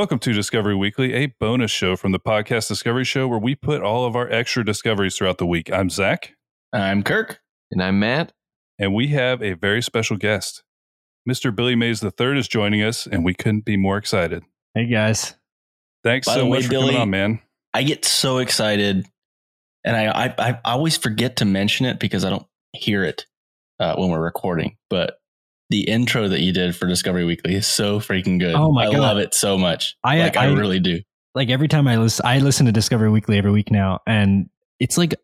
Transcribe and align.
Discovery 0.00 0.14
Weekly. 0.14 0.16
Welcome 0.16 0.18
to 0.20 0.32
Discovery 0.32 0.74
Weekly, 0.74 1.12
a 1.12 1.26
bonus 1.38 1.70
show 1.70 1.94
from 1.94 2.12
the 2.12 2.18
podcast 2.18 2.68
Discovery 2.68 3.04
Show 3.04 3.28
where 3.28 3.38
we 3.38 3.54
put 3.54 3.82
all 3.82 4.06
of 4.06 4.16
our 4.16 4.30
extra 4.30 4.64
discoveries 4.64 5.14
throughout 5.14 5.36
the 5.36 5.46
week. 5.46 5.70
I'm 5.70 5.90
Zach, 5.90 6.34
I'm 6.72 7.02
Kirk. 7.02 7.40
And 7.70 7.82
I'm 7.82 8.00
Matt. 8.00 8.32
and 8.78 8.94
we 8.94 9.08
have 9.08 9.42
a 9.42 9.52
very 9.52 9.82
special 9.82 10.16
guest. 10.16 10.62
Mr. 11.28 11.54
Billy 11.54 11.74
Mays 11.74 12.02
III 12.02 12.38
is 12.38 12.48
joining 12.48 12.82
us, 12.82 13.06
and 13.06 13.26
we 13.26 13.34
couldn't 13.34 13.66
be 13.66 13.76
more 13.76 13.98
excited. 13.98 14.42
Hey 14.74 14.86
guys. 14.86 15.34
Thanks 16.02 16.26
By 16.26 16.34
so 16.34 16.44
way, 16.46 16.58
much 16.60 16.64
for 16.64 16.70
Billy- 16.70 16.86
coming 16.92 17.00
on, 17.02 17.10
man. 17.10 17.40
I 17.74 17.82
get 17.82 18.06
so 18.06 18.38
excited, 18.38 19.06
and 19.84 19.96
I 19.96 20.06
I, 20.28 20.34
I 20.38 20.60
always 20.64 20.96
forget 20.96 21.36
to 21.36 21.44
mention 21.44 21.84
it 21.84 22.00
because 22.00 22.24
I 22.24 22.30
don't 22.30 22.46
hear 22.72 23.04
it 23.04 23.26
uh, 23.78 23.96
when 23.96 24.08
we're 24.08 24.18
recording. 24.24 24.78
But 24.88 25.19
the 25.70 25.88
intro 25.88 26.28
that 26.28 26.40
you 26.40 26.52
did 26.52 26.76
for 26.76 26.86
Discovery 26.86 27.24
Weekly 27.24 27.54
is 27.54 27.66
so 27.66 27.98
freaking 28.00 28.38
good. 28.38 28.54
Oh 28.54 28.70
my 28.72 28.86
I 28.88 28.92
God. 28.92 29.00
love 29.00 29.18
it 29.18 29.32
so 29.34 29.56
much. 29.56 29.96
I- 30.04 30.18
like 30.20 30.36
I, 30.36 30.46
I- 30.46 30.52
really 30.52 30.80
do. 30.80 31.00
Like 31.34 31.48
every 31.48 31.68
time 31.68 31.86
I 31.88 31.96
listen 31.96 32.26
I 32.26 32.38
listen 32.40 32.66
to 32.66 32.72
Discovery 32.72 33.08
Weekly 33.08 33.38
every 33.38 33.52
week 33.52 33.70
now 33.70 34.00
and 34.06 34.50
it's 34.80 34.98
like 34.98 35.14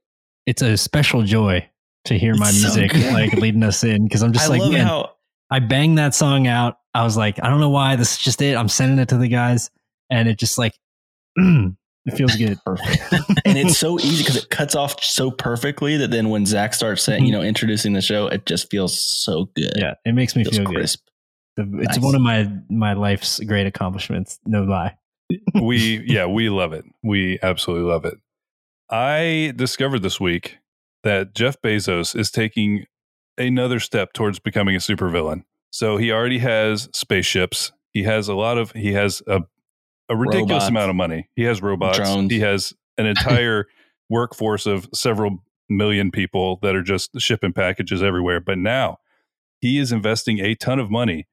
it's 0.47 0.63
a 0.63 0.77
special 0.77 1.23
joy 1.25 1.69
to 2.05 2.17
hear 2.17 2.37
my 2.37 2.49
It's 2.49 2.63
music 2.63 2.93
good. 2.93 3.13
like 3.13 3.33
leading 3.33 3.65
us 3.65 3.83
in 3.83 4.05
because 4.05 4.23
I'm 4.23 4.33
just 4.33 4.47
I 4.49 4.57
like 4.57 4.71
man, 4.73 4.87
how 4.87 5.11
I 5.51 5.59
banged 5.59 5.99
that 5.99 6.15
song 6.15 6.47
out. 6.47 6.79
I 6.95 7.03
was 7.03 7.17
like, 7.17 7.43
I 7.43 7.49
don't 7.51 7.59
know 7.61 7.71
why, 7.71 7.97
this 7.97 8.13
is 8.13 8.19
just 8.19 8.41
it. 8.41 8.57
I'm 8.57 8.69
sending 8.69 8.99
it 9.01 9.09
to 9.09 9.17
the 9.19 9.27
guys 9.29 9.69
and 10.09 10.29
it 10.29 10.39
just 10.39 10.59
like 10.59 10.75
it 12.07 12.17
feels 12.17 12.37
good. 12.37 12.59
perfect, 12.65 12.99
and 13.45 13.59
it's 13.59 13.79
so 13.79 13.99
easy 13.99 14.23
because 14.23 14.37
it 14.37 14.51
cuts 14.51 14.75
off 14.75 15.03
so 15.03 15.31
perfectly 15.31 15.97
that 15.97 16.11
then 16.11 16.31
when 16.31 16.47
Zach 16.47 16.75
starts 16.75 17.03
saying, 17.03 17.25
you 17.25 17.33
mm-hmm. 17.33 17.43
know, 17.43 17.47
introducing 17.47 17.93
the 17.93 18.01
show, 18.01 18.29
it 18.29 18.47
just 18.47 18.71
feels 18.71 18.99
so 18.99 19.51
good. 19.55 19.73
yeah, 19.77 19.95
it 20.05 20.15
makes 20.15 20.37
me 20.37 20.45
feels 20.45 20.57
feel 20.57 20.67
crisp. 20.67 21.05
good. 21.05 21.13
It's 21.59 21.97
Nice. 21.97 22.01
one 22.01 22.15
of 22.15 22.21
my 22.21 22.51
my 22.69 22.93
life's 22.93 23.41
great 23.41 23.67
accomplishments, 23.67 24.39
no 24.45 24.63
lie. 24.63 24.97
we 25.61 26.05
yeah 26.07 26.27
we 26.27 26.49
love 26.49 26.73
it 26.73 26.85
we 27.03 27.39
absolutely 27.43 27.91
love 27.91 28.05
it 28.05 28.15
i 28.91 29.53
discovered 29.57 30.01
this 30.01 30.21
week 30.21 30.59
that 31.03 31.35
jeff 31.35 31.61
bezos 31.61 32.17
is 32.19 32.31
taking 32.31 32.85
another 33.37 33.81
step 33.81 34.13
towards 34.13 34.39
becoming 34.39 34.77
a 34.77 34.79
supervillain 34.79 35.43
so 35.71 35.97
he 35.97 36.13
already 36.13 36.39
has 36.39 36.89
spaceships 36.93 37.73
he 37.93 38.05
has 38.05 38.29
a 38.29 38.35
lot 38.35 38.59
of 38.59 38.73
he 38.73 38.93
has 38.93 39.23
a, 39.27 39.41
a 40.09 40.17
ridiculous 40.17 40.51
Robots. 40.51 40.69
amount 40.69 40.91
of 40.91 40.97
money 40.97 41.29
he 41.37 41.43
has 41.45 41.61
robots 41.63 41.99
Drones. 41.99 42.31
he 42.33 42.41
has 42.41 42.73
an 42.99 43.07
entire 43.15 43.67
workforce 44.09 44.67
of 44.67 44.89
several 44.95 45.43
million 45.69 46.11
people 46.11 46.59
that 46.63 46.75
are 46.77 46.83
just 46.83 47.11
shipping 47.21 47.53
packages 47.53 48.03
everywhere 48.03 48.41
but 48.41 48.57
now 48.59 48.99
he 49.61 49.79
is 49.79 49.91
investing 49.93 50.39
a 50.39 50.55
ton 50.55 50.79
of 50.79 50.91
money 50.91 51.27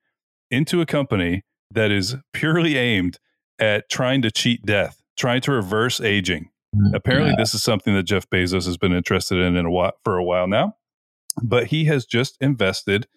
into 0.50 0.82
a 0.82 0.86
company 0.86 1.44
that 1.72 1.92
is 1.92 2.16
purely 2.34 2.78
aimed 2.78 3.18
at 3.60 3.90
trying 3.90 4.22
to 4.22 4.30
cheat 4.32 4.64
death, 4.66 5.02
trying 5.18 5.42
to 5.42 5.52
reverse 5.52 6.00
aging. 6.00 6.50
Mm, 6.76 6.96
Apparently, 6.96 7.32
Yeah. 7.32 7.36
this 7.38 7.54
is 7.56 7.64
something 7.64 7.94
that 7.96 8.04
Jeff 8.04 8.30
Bezos 8.30 8.66
has 8.66 8.78
been 8.78 8.94
interested 8.94 9.40
in, 9.40 9.56
in 9.56 9.66
a 9.66 9.72
while, 9.72 9.94
for 10.04 10.18
a 10.18 10.24
while 10.24 10.48
now. 10.48 10.76
But 11.44 11.68
he 11.68 11.86
has 11.86 12.06
just 12.06 12.38
invested 12.40 13.08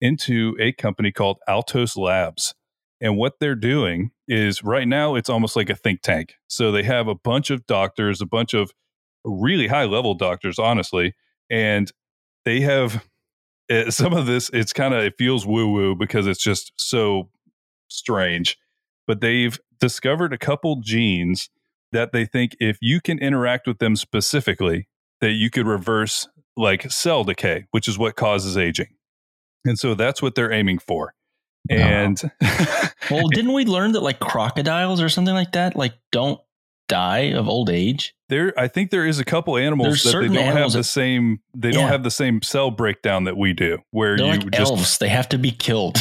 into 0.00 0.56
a 0.60 0.72
company 0.72 1.12
called 1.12 1.38
Altos 1.48 1.96
Labs. 1.96 2.54
And 3.02 3.16
what 3.16 3.40
they're 3.40 3.56
doing 3.56 4.12
is 4.28 4.62
right 4.62 4.86
now, 4.86 5.16
it's 5.16 5.28
almost 5.28 5.56
like 5.56 5.68
a 5.68 5.74
think 5.74 6.02
tank. 6.02 6.36
So 6.46 6.70
they 6.70 6.84
have 6.84 7.08
a 7.08 7.16
bunch 7.16 7.50
of 7.50 7.66
doctors, 7.66 8.20
a 8.20 8.26
bunch 8.26 8.54
of 8.54 8.72
really 9.24 9.66
high 9.66 9.84
level 9.84 10.14
doctors, 10.14 10.58
honestly. 10.58 11.14
And 11.50 11.90
they 12.44 12.60
have 12.60 13.04
eh, 13.68 13.90
some 13.90 14.14
of 14.14 14.26
this, 14.26 14.50
it's 14.52 14.72
kind 14.72 14.94
of, 14.94 15.02
it 15.02 15.14
feels 15.18 15.44
woo 15.44 15.72
woo 15.72 15.96
because 15.96 16.28
it's 16.28 16.42
just 16.42 16.72
so 16.76 17.28
strange. 17.88 18.56
But 19.08 19.20
they've 19.20 19.58
discovered 19.80 20.32
a 20.32 20.38
couple 20.38 20.76
genes 20.76 21.50
that 21.90 22.12
they 22.12 22.24
think 22.24 22.56
if 22.60 22.78
you 22.80 23.00
can 23.00 23.18
interact 23.18 23.66
with 23.66 23.78
them 23.78 23.96
specifically, 23.96 24.86
that 25.20 25.32
you 25.32 25.50
could 25.50 25.66
reverse 25.66 26.28
like 26.56 26.90
cell 26.90 27.24
decay, 27.24 27.66
which 27.72 27.88
is 27.88 27.98
what 27.98 28.14
causes 28.14 28.56
aging. 28.56 28.94
And 29.64 29.78
so 29.78 29.94
that's 29.94 30.22
what 30.22 30.36
they're 30.36 30.52
aiming 30.52 30.78
for. 30.78 31.14
Oh. 31.70 31.74
And 31.74 32.20
Well, 33.10 33.28
didn't 33.28 33.52
we 33.52 33.64
learn 33.64 33.92
that 33.92 34.00
like 34.02 34.18
crocodiles 34.20 35.00
or 35.00 35.08
something 35.08 35.34
like 35.34 35.52
that 35.52 35.76
like 35.76 35.94
don't 36.10 36.40
die 36.88 37.30
of 37.32 37.48
old 37.48 37.70
age? 37.70 38.14
there 38.28 38.52
I 38.58 38.66
think 38.68 38.90
there 38.90 39.06
is 39.06 39.18
a 39.18 39.24
couple 39.24 39.56
animals 39.56 40.02
There's 40.02 40.14
that 40.14 40.20
they 40.20 40.28
don't 40.34 40.56
have 40.56 40.72
the 40.72 40.78
that- 40.78 40.84
same 40.84 41.40
they 41.54 41.70
don't 41.70 41.88
have 41.88 42.02
the 42.02 42.10
same 42.10 42.42
cell 42.42 42.70
breakdown 42.70 43.24
that 43.24 43.36
we 43.36 43.52
do 43.52 43.78
where 43.90 44.16
They're 44.16 44.26
you 44.26 44.32
like 44.40 44.50
just 44.50 44.70
elves. 44.72 44.98
They 44.98 45.08
have 45.08 45.28
to 45.30 45.38
be 45.38 45.50
killed. 45.50 45.98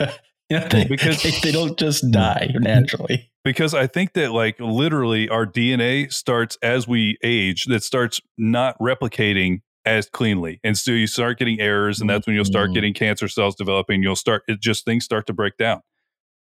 You 0.50 0.60
know, 0.60 0.68
they, 0.68 0.84
Because- 0.86 1.22
they, 1.22 1.30
they 1.42 1.52
don't 1.52 1.78
just 1.78 2.10
die 2.10 2.50
naturally. 2.54 3.30
because 3.44 3.74
I 3.74 3.86
think 3.86 4.14
that 4.14 4.32
like 4.32 4.56
literally 4.58 5.28
our 5.28 5.44
DNA 5.44 6.10
starts 6.10 6.56
as 6.62 6.88
we 6.88 7.18
age 7.22 7.66
that 7.66 7.82
starts 7.82 8.18
not 8.38 8.78
replicating 8.78 9.60
as 9.88 10.08
cleanly. 10.08 10.60
And 10.64 10.76
so 10.76 10.90
you 10.92 11.06
start 11.06 11.38
getting 11.38 11.60
errors 11.60 12.00
and 12.00 12.08
that's 12.08 12.26
when 12.26 12.36
you'll 12.36 12.44
start 12.44 12.70
Mhm. 12.70 12.74
getting 12.74 12.94
cancer 12.94 13.28
cells 13.28 13.54
developing. 13.56 14.02
You'll 14.02 14.16
start 14.16 14.42
it 14.48 14.60
just 14.60 14.84
things 14.84 15.04
start 15.04 15.26
to 15.26 15.32
break 15.32 15.56
down. 15.56 15.80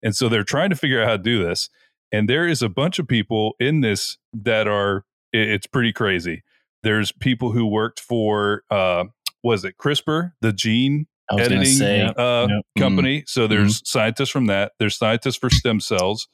And 0.02 0.14
so 0.16 0.28
they're 0.28 0.44
trying 0.44 0.70
to 0.70 0.76
figure 0.76 1.00
out 1.02 1.08
how 1.08 1.16
to 1.16 1.22
do 1.22 1.42
this. 1.42 1.68
And 2.12 2.28
there 2.28 2.46
is 2.46 2.62
a 2.62 2.68
bunch 2.68 2.98
of 2.98 3.06
people 3.08 3.54
in 3.60 3.80
this 3.80 4.18
that 4.32 4.66
are 4.68 5.04
it- 5.32 5.48
it's 5.48 5.66
pretty 5.66 5.92
crazy. 5.92 6.42
There's 6.82 7.12
people 7.12 7.52
who 7.52 7.66
worked 7.66 8.00
for 8.00 8.62
uh 8.70 9.04
was 9.42 9.64
it 9.64 9.76
CRISPR, 9.78 10.32
the 10.40 10.52
gene 10.52 11.06
I 11.30 11.34
was 11.34 11.48
going 11.48 11.50
to 11.50 11.56
editing 11.56 11.78
say, 11.78 12.02
uh, 12.02 12.46
Yep. 12.48 12.62
company. 12.78 13.24
So 13.26 13.46
there's 13.46 13.80
scientists 13.88 14.28
from 14.30 14.46
that. 14.46 14.72
There's 14.78 14.96
scientists 14.96 15.36
for 15.36 15.50
stem 15.50 15.80
cells. 15.80 16.28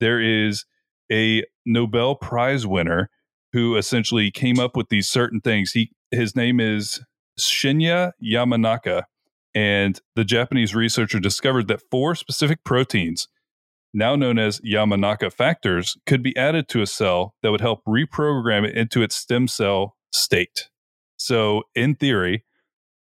There 0.00 0.20
is 0.20 0.64
a 1.10 1.44
Nobel 1.64 2.14
Prize 2.16 2.66
winner 2.66 3.10
who 3.54 3.76
essentially 3.76 4.32
came 4.32 4.58
up 4.58 4.76
with 4.76 4.88
these 4.88 5.08
certain 5.08 5.40
things. 5.40 5.70
He 5.70 5.92
his 6.10 6.34
name 6.36 6.58
is 6.58 7.00
Shinya 7.38 8.10
Yamanaka, 8.22 9.04
and 9.54 10.00
the 10.16 10.24
Japanese 10.24 10.74
researcher 10.74 11.20
discovered 11.20 11.68
that 11.68 11.80
four 11.88 12.16
specific 12.16 12.64
proteins, 12.64 13.28
now 13.94 14.16
known 14.16 14.40
as 14.40 14.60
Yamanaka 14.60 15.32
factors, 15.32 15.96
could 16.04 16.20
be 16.20 16.36
added 16.36 16.68
to 16.68 16.82
a 16.82 16.86
cell 16.86 17.36
that 17.42 17.52
would 17.52 17.60
help 17.60 17.84
reprogram 17.86 18.66
it 18.68 18.76
into 18.76 19.02
its 19.02 19.14
stem 19.14 19.46
cell 19.46 19.96
state. 20.12 20.68
So, 21.16 21.62
in 21.76 21.94
theory, 21.94 22.44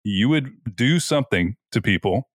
you 0.04 0.28
would 0.28 0.76
do 0.76 1.00
something 1.00 1.56
to 1.72 1.80
people 1.80 2.28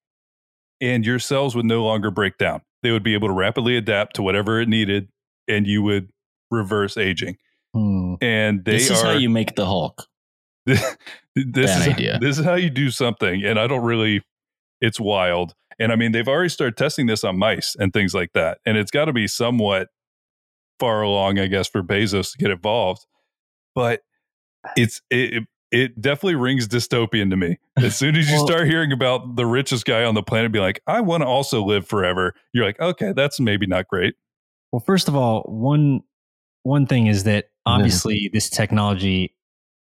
and 0.81 1.05
your 1.05 1.19
cells 1.19 1.55
would 1.55 1.65
no 1.65 1.83
longer 1.83 2.09
break 2.09 2.39
down. 2.39 2.61
They 2.81 2.89
would 2.89 3.03
be 3.03 3.13
able 3.13 3.27
to 3.27 3.33
rapidly 3.35 3.77
adapt 3.77 4.15
to 4.15 4.23
whatever 4.23 4.59
it 4.59 4.67
needed 4.67 5.09
and 5.47 5.67
you 5.67 5.83
would 5.83 6.09
reverse 6.49 6.97
aging. 6.97 7.37
Hmm. 7.73 8.15
And 8.21 8.65
they 8.65 8.73
this 8.73 8.89
is 8.89 9.01
are 9.01 9.13
how 9.13 9.17
you 9.17 9.29
make 9.29 9.55
the 9.55 9.65
Hulk. 9.65 10.07
this 10.65 10.81
Bad 11.35 11.57
is 11.57 11.87
idea. 11.87 12.19
this 12.21 12.37
is 12.37 12.45
how 12.45 12.55
you 12.55 12.69
do 12.69 12.91
something 12.91 13.43
and 13.43 13.59
I 13.59 13.67
don't 13.67 13.83
really 13.83 14.21
it's 14.81 14.99
wild. 14.99 15.53
And 15.79 15.91
I 15.91 15.95
mean 15.95 16.11
they've 16.11 16.27
already 16.27 16.49
started 16.49 16.77
testing 16.77 17.05
this 17.07 17.23
on 17.23 17.37
mice 17.37 17.75
and 17.79 17.93
things 17.93 18.13
like 18.13 18.33
that. 18.33 18.59
And 18.65 18.77
it's 18.77 18.91
got 18.91 19.05
to 19.05 19.13
be 19.13 19.27
somewhat 19.27 19.87
far 20.79 21.01
along 21.01 21.39
I 21.39 21.47
guess 21.47 21.67
for 21.67 21.83
Bezos 21.83 22.31
to 22.31 22.37
get 22.37 22.51
involved. 22.51 23.05
But 23.75 24.01
it's 24.75 25.01
it, 25.09 25.43
it 25.71 26.01
definitely 26.01 26.35
rings 26.35 26.67
dystopian 26.67 27.29
to 27.29 27.37
me. 27.37 27.59
As 27.77 27.95
soon 27.95 28.15
as 28.15 28.29
you 28.29 28.37
Well- 28.37 28.47
start 28.47 28.67
hearing 28.67 28.91
about 28.91 29.35
the 29.35 29.45
richest 29.45 29.85
guy 29.85 30.03
on 30.03 30.15
the 30.15 30.23
planet 30.23 30.51
be 30.51 30.59
like, 30.59 30.81
I 30.87 31.01
want 31.01 31.21
to 31.21 31.27
also 31.27 31.63
live 31.63 31.87
forever, 31.87 32.33
you're 32.53 32.65
like, 32.65 32.79
okay, 32.79 33.13
that's 33.15 33.39
maybe 33.39 33.67
not 33.67 33.87
great. 33.87 34.15
Well, 34.71 34.79
first 34.79 35.07
of 35.07 35.15
all, 35.15 35.43
one 35.43 36.01
one 36.63 36.85
thing 36.87 37.07
is 37.07 37.23
that 37.23 37.48
obviously 37.65 38.29
this 38.33 38.49
technology 38.49 39.35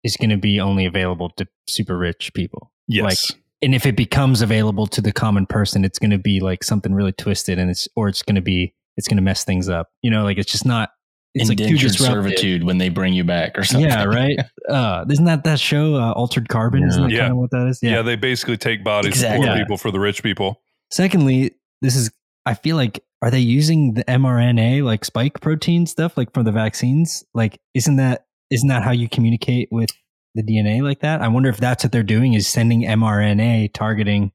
is 0.04 0.16
going 0.16 0.30
to 0.30 0.36
be 0.36 0.60
only 0.60 0.84
available 0.86 1.30
to 1.30 1.46
super 1.68 1.96
rich 1.96 2.32
people. 2.34 2.72
Yes. 2.88 3.30
And 3.62 3.74
if 3.74 3.86
it 3.86 3.96
becomes 3.96 4.42
available 4.42 4.86
to 4.88 5.00
the 5.00 5.12
common 5.12 5.46
person, 5.46 5.84
it's 5.84 5.98
going 5.98 6.10
to 6.10 6.18
be 6.18 6.40
like 6.40 6.64
something 6.64 6.92
really 6.92 7.12
twisted, 7.12 7.58
and 7.60 7.70
it's 7.70 7.86
or 7.94 8.08
it's 8.08 8.22
going 8.22 8.34
to 8.34 8.40
be 8.42 8.74
it's 8.96 9.06
going 9.06 9.16
to 9.16 9.22
mess 9.22 9.44
things 9.44 9.68
up. 9.68 9.88
You 10.02 10.10
know, 10.10 10.24
like 10.24 10.38
it's 10.38 10.50
just 10.50 10.66
not. 10.66 10.90
It's 11.34 11.48
like 11.48 11.60
Indentured 11.60 11.92
disruptive. 11.92 12.14
servitude 12.24 12.64
when 12.64 12.76
they 12.76 12.90
bring 12.90 13.14
you 13.14 13.24
back 13.24 13.56
or 13.56 13.64
something. 13.64 13.88
Yeah, 13.88 14.04
right. 14.04 14.38
Uh, 14.68 15.04
isn't 15.10 15.24
that 15.24 15.44
that 15.44 15.58
show 15.58 15.94
uh, 15.96 16.12
Altered 16.12 16.48
Carbon? 16.48 16.82
Isn't 16.86 17.02
that 17.04 17.10
Yeah. 17.10 17.20
kind 17.20 17.32
of 17.32 17.38
what 17.38 17.50
that 17.52 17.66
is? 17.68 17.80
yeah. 17.82 18.00
they 18.02 18.16
basically 18.16 18.56
take 18.56 18.84
bodies 18.84 19.08
Exactly. 19.12 19.46
poor 19.46 19.56
Yeah. 19.56 19.62
people 19.62 19.76
for 19.76 19.90
the 19.90 19.98
rich 19.98 20.22
people. 20.22 20.60
Secondly, 20.90 21.52
this 21.80 21.96
is 21.96 22.10
I 22.44 22.54
feel 22.54 22.76
like 22.76 23.04
are 23.20 23.30
they 23.30 23.40
using 23.40 23.94
the 23.94 24.04
mRNA 24.04 24.82
like 24.82 25.04
spike 25.04 25.40
protein 25.40 25.86
stuff 25.86 26.16
like 26.16 26.32
from 26.34 26.44
the 26.44 26.52
vaccines? 26.52 27.24
Like 27.34 27.60
isn't 27.74 27.96
that 27.96 28.26
isn't 28.50 28.68
that 28.68 28.82
how 28.82 28.90
you 28.90 29.08
communicate 29.08 29.68
with 29.70 29.90
the 30.34 30.42
DNA 30.42 30.82
like 30.82 31.00
that? 31.00 31.22
I 31.22 31.28
wonder 31.28 31.48
if 31.48 31.58
that's 31.58 31.84
what 31.84 31.92
they're 31.92 32.02
doing 32.02 32.34
is 32.34 32.46
sending 32.46 32.82
mRNA 32.82 33.72
targeting 33.72 34.32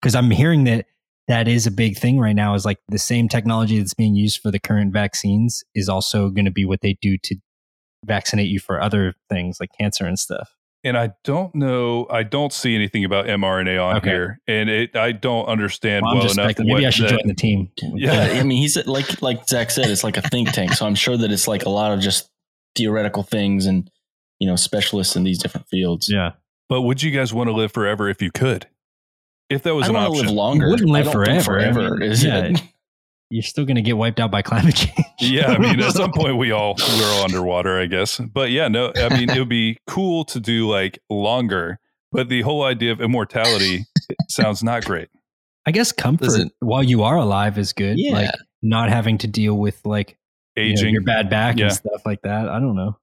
because 0.00 0.14
I'm 0.14 0.30
hearing 0.30 0.64
that 0.64 0.86
that 1.28 1.46
is 1.46 1.66
a 1.66 1.70
big 1.70 1.96
thing 1.96 2.18
right 2.18 2.34
now 2.34 2.54
is 2.54 2.64
like 2.64 2.78
the 2.88 2.98
same 2.98 3.28
technology 3.28 3.78
that's 3.78 3.94
being 3.94 4.16
used 4.16 4.40
for 4.40 4.50
the 4.50 4.58
current 4.58 4.92
vaccines 4.92 5.62
is 5.74 5.88
also 5.88 6.28
going 6.28 6.44
to 6.44 6.50
be 6.50 6.64
what 6.64 6.80
they 6.80 6.98
do 7.00 7.16
to 7.22 7.36
vaccinate 8.04 8.48
you 8.48 8.58
for 8.58 8.80
other 8.80 9.14
things 9.28 9.58
like 9.60 9.70
cancer 9.78 10.06
and 10.06 10.18
stuff. 10.18 10.50
And 10.84 10.96
I 10.96 11.10
don't 11.24 11.54
know. 11.54 12.06
I 12.10 12.22
don't 12.22 12.52
see 12.52 12.74
anything 12.74 13.04
about 13.04 13.26
mRNA 13.26 13.84
on 13.84 13.96
Okay. 13.98 14.10
here, 14.10 14.40
and 14.46 14.68
it. 14.70 14.96
I 14.96 15.12
don't 15.12 15.46
understand 15.46 16.02
Well, 16.02 16.12
I'm 16.12 16.16
well 16.18 16.26
just 16.26 16.38
enough. 16.38 16.50
speculating. 16.52 16.74
Maybe 16.74 16.84
what 16.84 16.88
I 16.88 16.90
should 16.90 17.04
that- 17.06 17.10
join 17.20 17.28
the 17.28 17.34
team. 17.34 17.70
Yeah. 17.94 18.38
I 18.40 18.42
mean, 18.42 18.58
he's 18.58 18.76
like 18.86 19.20
like 19.22 19.46
Zach 19.48 19.70
said, 19.70 19.90
it's 19.90 20.04
like 20.04 20.16
a 20.16 20.22
think 20.22 20.52
tank. 20.52 20.72
So 20.74 20.86
I'm 20.86 20.94
sure 20.94 21.16
that 21.16 21.30
it's 21.30 21.46
like 21.48 21.64
a 21.64 21.70
lot 21.70 21.92
of 21.92 22.00
just 22.00 22.28
theoretical 22.76 23.22
things 23.22 23.66
and 23.66 23.90
you 24.38 24.46
know 24.48 24.56
specialists 24.56 25.16
in 25.16 25.24
these 25.24 25.38
different 25.38 25.68
fields. 25.68 26.08
Yeah. 26.10 26.32
But 26.68 26.82
would 26.82 27.02
you 27.02 27.10
guys 27.10 27.34
want 27.34 27.48
to 27.48 27.52
live 27.52 27.72
forever 27.72 28.08
if 28.08 28.22
you 28.22 28.30
could? 28.30 28.66
If 29.50 29.64
that 29.64 29.74
was 29.74 29.86
I 29.86 29.88
an 29.88 29.94
want 29.94 30.06
to 30.06 30.10
option, 30.12 30.26
live 30.28 30.34
longer. 30.36 30.66
You 30.66 30.70
wouldn't 30.70 30.90
live 30.90 31.08
I 31.08 31.12
don't 31.12 31.24
think 31.26 31.42
forever. 31.44 31.72
Forever 31.72 31.94
I 31.96 31.98
mean, 31.98 32.10
is 32.12 32.24
yeah. 32.24 32.38
it? 32.44 32.62
You're 33.30 33.42
still 33.44 33.64
going 33.64 33.76
to 33.76 33.82
get 33.82 33.96
wiped 33.96 34.18
out 34.20 34.30
by 34.32 34.42
climate 34.42 34.74
change. 34.74 35.06
yeah, 35.20 35.46
I 35.46 35.58
mean, 35.58 35.80
at 35.80 35.92
some 35.92 36.10
point 36.14 36.36
we 36.36 36.50
all 36.50 36.74
we're 36.78 37.04
all 37.12 37.24
underwater, 37.24 37.78
I 37.80 37.86
guess. 37.86 38.18
But 38.18 38.50
yeah, 38.50 38.68
no, 38.68 38.92
I 38.96 39.08
mean, 39.16 39.30
it 39.30 39.38
would 39.38 39.48
be 39.48 39.78
cool 39.86 40.24
to 40.26 40.40
do 40.40 40.68
like 40.68 40.98
longer, 41.08 41.78
but 42.10 42.28
the 42.28 42.42
whole 42.42 42.64
idea 42.64 42.90
of 42.92 43.00
immortality 43.00 43.86
sounds 44.28 44.62
not 44.64 44.84
great. 44.84 45.08
I 45.66 45.70
guess 45.70 45.92
comfort 45.92 46.24
Listen. 46.24 46.50
while 46.58 46.82
you 46.82 47.02
are 47.04 47.16
alive 47.16 47.56
is 47.56 47.72
good. 47.72 47.98
Yeah. 47.98 48.12
Like 48.14 48.30
not 48.62 48.88
having 48.88 49.18
to 49.18 49.26
deal 49.28 49.54
with 49.54 49.80
like 49.84 50.16
you 50.56 50.64
know, 50.64 50.70
Aging, 50.72 50.92
your 50.94 51.02
bad 51.02 51.30
back 51.30 51.56
Yeah. 51.58 51.66
and 51.66 51.74
stuff 51.74 52.02
like 52.04 52.22
that. 52.22 52.48
I 52.48 52.58
don't 52.58 52.74
know. 52.74 52.98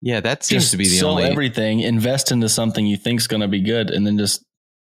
Yeah, 0.00 0.20
that 0.20 0.44
seems 0.44 0.64
Just 0.64 0.70
to 0.72 0.76
be 0.76 0.84
the 0.84 0.90
sell 0.98 1.10
only. 1.12 1.24
everything, 1.24 1.80
invest 1.80 2.30
into 2.30 2.48
something 2.48 2.86
you 2.86 2.96
think's 2.96 3.26
going 3.26 3.40
to 3.40 3.48
be 3.48 3.60
good, 3.60 3.90
and 3.90 4.06
then 4.06 4.16
just 4.18 4.44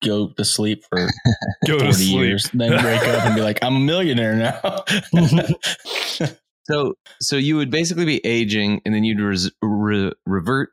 go 0.05 0.29
to 0.29 0.45
sleep 0.45 0.85
for 0.89 1.09
go 1.67 1.79
to 1.79 1.85
40 1.85 1.93
sleep. 1.93 2.17
years. 2.17 2.51
Then 2.53 2.71
wake 2.71 3.03
up 3.03 3.25
and 3.27 3.35
be 3.35 3.41
like, 3.43 3.59
I'm 3.63 3.77
a 3.77 3.81
millionaire 3.81 4.35
now. 4.35 4.85
so, 6.71 6.95
so 7.21 7.37
you 7.37 7.57
would 7.57 7.71
basically 7.71 8.05
be 8.05 8.25
aging, 8.25 8.81
and 8.85 8.95
then 8.95 9.05
you'd 9.05 9.21
res- 9.21 9.51
re- 9.63 10.13
revert 10.27 10.71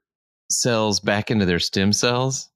cells 0.49 0.99
back 0.99 1.31
into 1.31 1.45
their 1.45 1.59
stem 1.59 1.93
cells. 1.93 2.49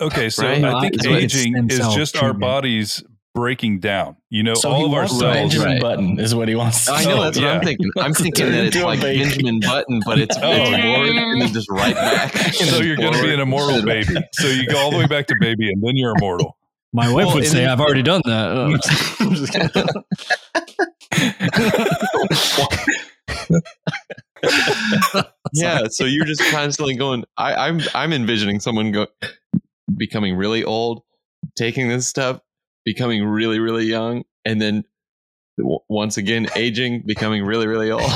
Okay, 0.00 0.28
so 0.28 0.42
Right? 0.44 0.64
I 0.64 0.80
think 0.80 0.96
Is 1.00 1.08
what 1.08 1.22
it's 1.22 1.36
aging 1.36 1.70
is 1.70 1.78
cell 1.78 1.92
just 1.94 2.16
our 2.16 2.32
bodies 2.34 3.02
breaking 3.34 3.80
down. 3.80 4.16
You 4.30 4.42
know, 4.44 4.54
so 4.54 4.70
all 4.70 4.80
he 4.80 4.86
of 4.86 4.92
our 4.94 5.06
cells. 5.08 5.20
Benjamin 5.22 5.66
Right. 5.68 5.80
Button 5.80 6.18
is 6.20 6.34
what 6.34 6.48
he 6.48 6.54
wants. 6.54 6.88
I 6.88 7.04
know 7.04 7.18
Oh, 7.18 7.22
that's 7.24 7.36
what 7.36 7.44
yeah. 7.44 7.52
I'm 7.52 7.62
thinking. 7.64 7.90
I'm 7.98 8.14
thinking 8.14 8.52
that 8.52 8.64
it's 8.66 8.76
like 8.76 9.00
baby. 9.00 9.22
Benjamin 9.24 9.60
Button, 9.60 10.00
but 10.06 10.18
it's, 10.18 10.36
Oh, 10.42 10.52
it's 10.52 10.70
yeah. 10.70 10.82
forward 10.94 11.10
and 11.10 11.42
then 11.42 11.52
just 11.52 11.70
right 11.70 11.94
back. 11.94 12.32
So 12.54 12.78
you're 12.78 12.96
going 12.96 13.12
to 13.12 13.22
be 13.22 13.32
an 13.34 13.40
immortal 13.40 13.82
baby. 13.82 14.14
So 14.32 14.46
you 14.48 14.66
go 14.66 14.78
all 14.78 14.90
the 14.90 14.98
way 14.98 15.06
back 15.06 15.26
to 15.28 15.34
baby, 15.40 15.70
and 15.70 15.82
then 15.82 15.96
you're 15.96 16.14
immortal. 16.16 16.56
My 16.92 17.10
wife 17.12 17.26
Well, 17.26 17.34
would 17.36 17.46
say 17.46 17.66
I've 17.66 17.80
already 17.80 18.02
done 18.02 18.22
that. 18.24 18.50
Oh. 18.52 18.76
Just 19.30 19.54
yeah, 25.52 25.82
so 25.90 26.04
you're 26.04 26.24
just 26.24 26.42
constantly 26.50 26.96
going. 26.96 27.24
I, 27.36 27.68
I'm 27.68 27.80
I'm 27.94 28.12
envisioning 28.12 28.60
someone 28.60 28.92
go 28.92 29.06
becoming 29.96 30.36
really 30.36 30.64
old, 30.64 31.02
taking 31.56 31.88
this 31.88 32.08
stuff, 32.08 32.40
becoming 32.84 33.24
really 33.24 33.58
really 33.58 33.84
young, 33.86 34.24
and 34.44 34.60
then 34.60 34.84
w- 35.58 35.78
once 35.88 36.16
again 36.16 36.46
aging, 36.56 37.02
becoming 37.06 37.44
really 37.44 37.66
really 37.66 37.90
old. 37.90 38.02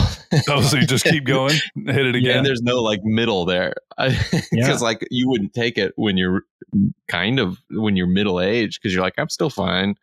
Oh, 0.50 0.60
so 0.60 0.76
you 0.76 0.86
just 0.86 1.04
keep 1.04 1.24
going, 1.24 1.54
hit 1.74 1.96
it 2.06 2.14
Yeah, 2.14 2.20
again. 2.20 2.36
and 2.38 2.46
there's 2.46 2.60
no 2.62 2.82
like 2.82 3.00
middle 3.02 3.44
there 3.46 3.74
because 3.98 4.42
Yeah. 4.52 4.74
like 4.76 5.06
you 5.10 5.28
wouldn't 5.28 5.54
take 5.54 5.78
it 5.78 5.92
when 5.96 6.16
you're 6.18 6.42
kind 7.08 7.38
of 7.40 7.58
when 7.70 7.96
you're 7.96 8.06
middle 8.06 8.40
age 8.40 8.78
because 8.78 8.92
you're 8.94 9.02
like 9.02 9.14
I'm 9.18 9.30
still 9.30 9.48
fine, 9.50 9.94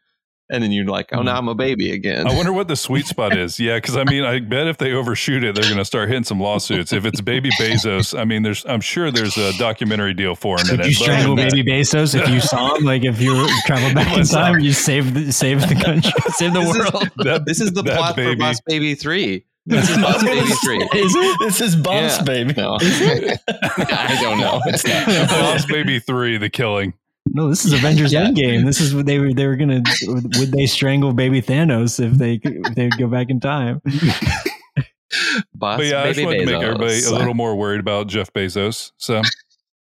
and 0.50 0.62
then 0.64 0.72
you're 0.72 0.86
like 0.86 1.10
oh 1.14 1.22
now 1.22 1.36
mm. 1.36 1.38
I'm 1.40 1.48
a 1.48 1.56
baby 1.56 1.92
again. 1.92 2.28
I 2.28 2.36
wonder 2.36 2.54
what 2.54 2.68
the 2.68 2.76
sweet 2.76 3.08
spot 3.08 3.36
is. 3.38 3.60
Yeah, 3.66 3.78
because 3.78 3.96
I 3.98 4.04
mean, 4.04 4.24
I 4.24 4.40
bet 4.40 4.68
if 4.68 4.78
they 4.78 4.92
overshoot 4.94 5.44
it, 5.44 5.56
they're 5.56 5.64
going 5.64 5.78
to 5.78 5.86
start 5.86 6.08
hitting 6.10 6.24
some 6.24 6.40
lawsuits. 6.40 6.94
If 6.94 7.06
it's 7.06 7.20
Baby 7.22 7.50
Bezos, 7.60 8.18
I 8.18 8.26
mean, 8.26 8.44
there's, 8.44 8.64
I'm 8.66 8.82
sure 8.82 9.10
there's 9.12 9.38
a 9.38 9.58
documentary 9.58 10.14
deal 10.14 10.36
for 10.36 10.60
him 10.60 10.66
in 10.70 10.78
Would 10.78 10.80
it. 10.86 10.90
you 10.92 10.98
but- 11.00 11.04
strangle 11.04 11.36
Baby 11.36 11.64
Bezos 11.72 12.20
if 12.20 12.30
you 12.30 12.42
saw 12.42 12.76
him? 12.76 12.84
Like 12.84 13.04
if 13.06 13.20
you 13.22 13.48
travel 13.66 13.94
back 13.94 14.16
in 14.18 14.24
time, 14.26 14.60
you 14.60 14.72
save 14.74 15.14
the, 15.14 15.32
save 15.32 15.62
the 15.68 15.76
country, 15.76 16.12
save 16.34 16.54
the 16.54 16.60
This 16.60 16.70
is- 16.70 16.78
world. 16.78 17.10
That, 17.18 17.46
this 17.46 17.62
is 17.62 17.72
the 17.74 17.84
plot 17.84 18.16
baby. 18.16 18.34
for 18.34 18.40
Boss 18.40 18.62
Baby 18.68 18.94
Three. 18.96 19.46
This 19.66 19.90
is 19.90 19.98
Boss 19.98 20.24
Baby 20.24 20.48
Three. 20.64 20.78
Is? 20.94 21.14
This 21.40 21.62
is 21.62 21.76
Boss 21.76 22.18
Yeah. 22.20 22.24
Baby. 22.24 22.54
No, 22.56 22.78
I 22.80 24.18
don't 24.22 24.40
know. 24.40 24.62
It's 24.66 24.86
not. 24.86 25.30
Boss 25.30 25.66
Baby 25.66 26.00
Three, 26.00 26.38
the 26.38 26.50
killing. 26.50 26.94
No, 27.36 27.50
this 27.50 27.66
is 27.66 27.74
Avengers 27.80 28.14
Yeah. 28.14 28.28
Endgame. 28.28 28.64
This 28.66 28.80
is 28.80 28.96
what 28.96 29.06
they 29.06 29.20
were. 29.20 29.34
They 29.34 29.46
were 29.46 29.58
gonna. 29.58 29.82
Would 30.08 30.54
they 30.54 30.66
strangle 30.66 31.12
Baby 31.12 31.42
Thanos 31.42 32.00
if 32.00 32.14
they 32.14 32.40
if 32.42 32.76
they 32.76 32.88
go 32.90 33.08
back 33.08 33.30
in 33.30 33.42
time? 33.42 33.82
Boss 35.54 35.78
But 35.78 35.86
yeah, 35.86 36.04
I 36.04 36.14
just 36.14 36.26
wanted 36.26 36.40
to 36.40 36.46
make 36.46 36.64
everybody 36.64 37.04
a 37.04 37.12
little 37.12 37.34
more 37.34 37.56
worried 37.56 37.82
about 37.82 38.08
Jeff 38.08 38.32
Bezos. 38.32 38.92
So 38.98 39.22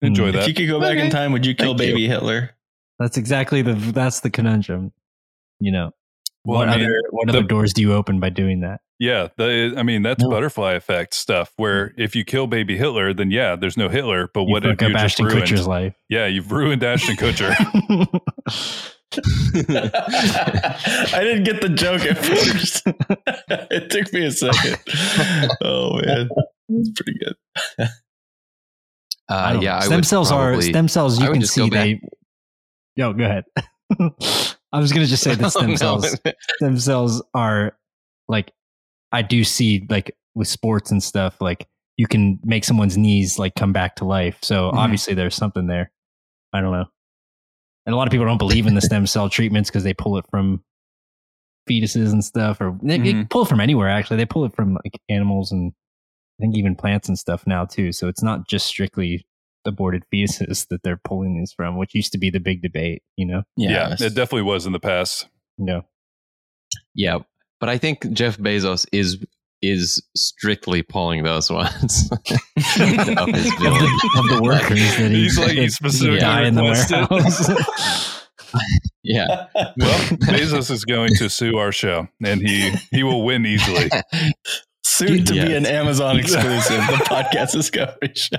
enjoy 0.02 0.32
Hmm. 0.32 0.38
If 0.40 0.48
you 0.48 0.54
could 0.56 0.68
go 0.68 0.80
back 0.80 0.98
in 0.98 1.12
time, 1.12 1.32
would 1.34 1.46
you 1.46 1.54
kill 1.54 1.78
Thank 1.78 1.90
you. 1.90 1.94
baby 1.94 2.08
Hitler? 2.08 2.52
That's 2.98 3.16
exactly 3.18 3.62
the. 3.62 3.74
That's 3.74 4.22
the 4.22 4.32
conundrum. 4.32 4.92
You 5.60 5.72
know. 5.72 5.92
Well, 6.46 6.60
what 6.60 6.70
I 6.70 6.78
mean, 6.78 6.86
other 6.86 7.02
what 7.12 7.28
the- 7.28 7.38
other 7.40 7.44
doors 7.48 7.74
do 7.74 7.82
you 7.82 7.94
open 7.94 8.20
by 8.20 8.30
doing 8.30 8.62
that? 8.62 8.82
Yeah, 8.98 9.28
the, 9.36 9.74
I 9.76 9.84
mean 9.84 10.04
that's 10.04 10.24
No. 10.24 10.30
butterfly 10.30 10.74
effect 10.74 11.14
stuff. 11.16 11.52
Where 11.58 11.94
if 11.98 12.16
you 12.16 12.24
kill 12.24 12.48
Baby 12.48 12.78
Hitler, 12.78 13.14
then 13.14 13.30
yeah, 13.30 13.56
there's 13.58 13.76
no 13.76 13.90
Hitler. 13.90 14.30
But 14.34 14.44
You 14.44 14.52
what 14.52 14.66
if 14.66 14.80
you 14.82 14.88
up 14.88 14.94
just 14.94 15.04
Ashton 15.04 15.26
ruined? 15.26 15.44
Kutcher's 15.44 15.68
life? 15.68 15.96
Yeah, 16.08 16.28
you've 16.28 16.52
ruined 16.52 16.82
Ashton 16.84 17.18
Kutcher. 17.18 17.52
I 21.14 21.20
didn't 21.22 21.44
get 21.44 21.62
the 21.62 21.70
joke 21.70 22.02
at 22.02 22.18
first. 22.18 22.84
it 23.72 23.90
took 23.90 24.14
me 24.14 24.26
a 24.26 24.32
second. 24.32 24.78
Oh 25.62 26.00
man, 26.02 26.30
it's 26.70 26.90
pretty 26.92 27.18
good. 27.20 27.36
Uh, 29.28 29.54
don't 29.54 29.62
yeah, 29.62 29.72
know. 29.72 29.78
I 29.78 29.82
stem 29.82 29.98
would 29.98 30.06
cells 30.06 30.32
are 30.32 30.62
stem 30.62 30.88
cells. 30.88 31.20
You 31.20 31.32
can 31.32 31.42
just 31.42 31.56
go 31.56 31.66
see 31.66 31.70
back- 31.70 31.86
they. 31.86 32.02
Yo, 32.96 33.14
go 33.14 33.26
ahead. 33.26 33.44
I 34.76 34.80
was 34.80 34.92
gonna 34.92 35.06
just 35.06 35.24
say 35.24 35.36
that 35.36 35.52
stem 35.52 35.64
Oh, 35.66 35.68
no. 35.72 35.76
cells 35.76 36.16
stem 36.58 36.78
cells 36.80 37.24
are 37.34 37.78
like 38.28 38.52
I 39.12 39.22
do 39.22 39.44
see 39.44 39.86
like 39.90 40.16
with 40.36 40.48
sports 40.48 40.92
and 40.92 41.02
stuff 41.02 41.40
like 41.40 41.68
you 41.98 42.08
can 42.08 42.40
make 42.44 42.66
someone's 42.66 42.98
knees 42.98 43.40
like 43.40 43.56
come 43.56 43.72
back 43.72 43.96
to 43.98 44.06
life. 44.06 44.38
So 44.42 44.56
Mm-hmm. 44.68 44.78
Mhm. 44.78 44.80
obviously 44.82 45.14
there's 45.14 45.36
something 45.36 45.68
there. 45.68 45.92
I 46.54 46.62
don't 46.62 46.72
know. 46.74 46.86
And 47.86 47.94
a 47.94 47.98
lot 47.98 48.08
of 48.08 48.12
people 48.12 48.26
don't 48.26 48.38
believe 48.40 48.66
in 48.68 48.76
the 48.76 48.82
stem 48.82 49.06
cell 49.08 49.30
treatments 49.30 49.70
because 49.70 49.84
they 49.84 49.94
pull 49.94 50.18
it 50.18 50.26
from 50.30 50.64
fetuses 51.70 52.12
and 52.12 52.24
stuff, 52.24 52.60
or 52.62 52.78
they, 52.84 52.98
they 52.98 53.14
Mhm. 53.14 53.30
pull 53.30 53.44
it 53.44 53.48
from 53.48 53.60
anywhere. 53.62 53.90
Actually, 53.90 54.18
they 54.18 54.26
pull 54.26 54.44
it 54.46 54.54
from 54.56 54.74
like 54.74 55.00
animals 55.10 55.52
and 55.52 55.72
I 56.40 56.44
think 56.44 56.58
even 56.58 56.76
plants 56.76 57.08
and 57.08 57.18
stuff 57.18 57.48
now 57.48 57.64
too. 57.66 57.92
So 57.94 58.08
it's 58.08 58.22
not 58.24 58.48
just 58.48 58.66
strictly 58.68 59.26
aborted 59.68 60.04
fetuses 60.14 60.68
that 60.70 60.84
they're 60.84 61.00
pulling 61.04 61.38
these 61.38 61.54
from, 61.54 61.78
which 61.78 61.94
used 61.96 62.12
to 62.14 62.18
be 62.18 62.30
the 62.30 62.40
big 62.40 62.62
debate. 62.62 63.04
You 63.18 63.26
know, 63.28 63.44
yeah, 63.58 63.86
it's- 63.94 64.02
it 64.02 64.16
definitely 64.16 64.44
was 64.44 64.66
in 64.66 64.72
the 64.74 64.80
past. 64.80 65.28
you 65.58 65.66
know. 65.66 65.86
Yeah, 66.94 67.20
but 67.60 67.70
I 67.70 67.78
think 67.78 68.10
Jeff 68.12 68.38
Bezos 68.38 68.86
is 68.92 69.18
is 69.62 70.02
strictly 70.16 70.84
pulling 70.84 71.24
those 71.24 71.50
ones 71.50 72.10
of 72.12 72.20
his 72.26 72.78
of 72.78 73.26
the, 73.28 74.12
of 74.18 74.26
the 74.30 74.40
workers 74.44 74.80
that 74.98 75.10
he, 75.12 75.24
He's 75.24 75.40
like, 75.40 75.52
he 75.52 75.70
specifically 75.70 76.20
die 76.20 76.44
in 76.46 76.56
the 76.56 76.64
warehouse. 76.64 77.50
Yeah, 79.04 79.48
Well, 79.56 80.00
Bezos 80.24 80.72
is 80.72 80.84
going 80.86 81.12
to 81.18 81.30
sue 81.30 81.58
our 81.58 81.72
show, 81.72 82.08
and 82.24 82.42
he 82.42 82.74
he 82.92 83.04
will 83.04 83.24
win 83.24 83.46
easily. 83.46 83.90
Soon 84.98 85.26
to 85.26 85.34
be 85.34 85.56
an 85.56 85.66
Amazon 85.66 86.18
exclusive, 86.20 86.78
the 86.88 87.04
podcast 87.06 87.52
discovery 87.52 88.14
show. 88.16 88.38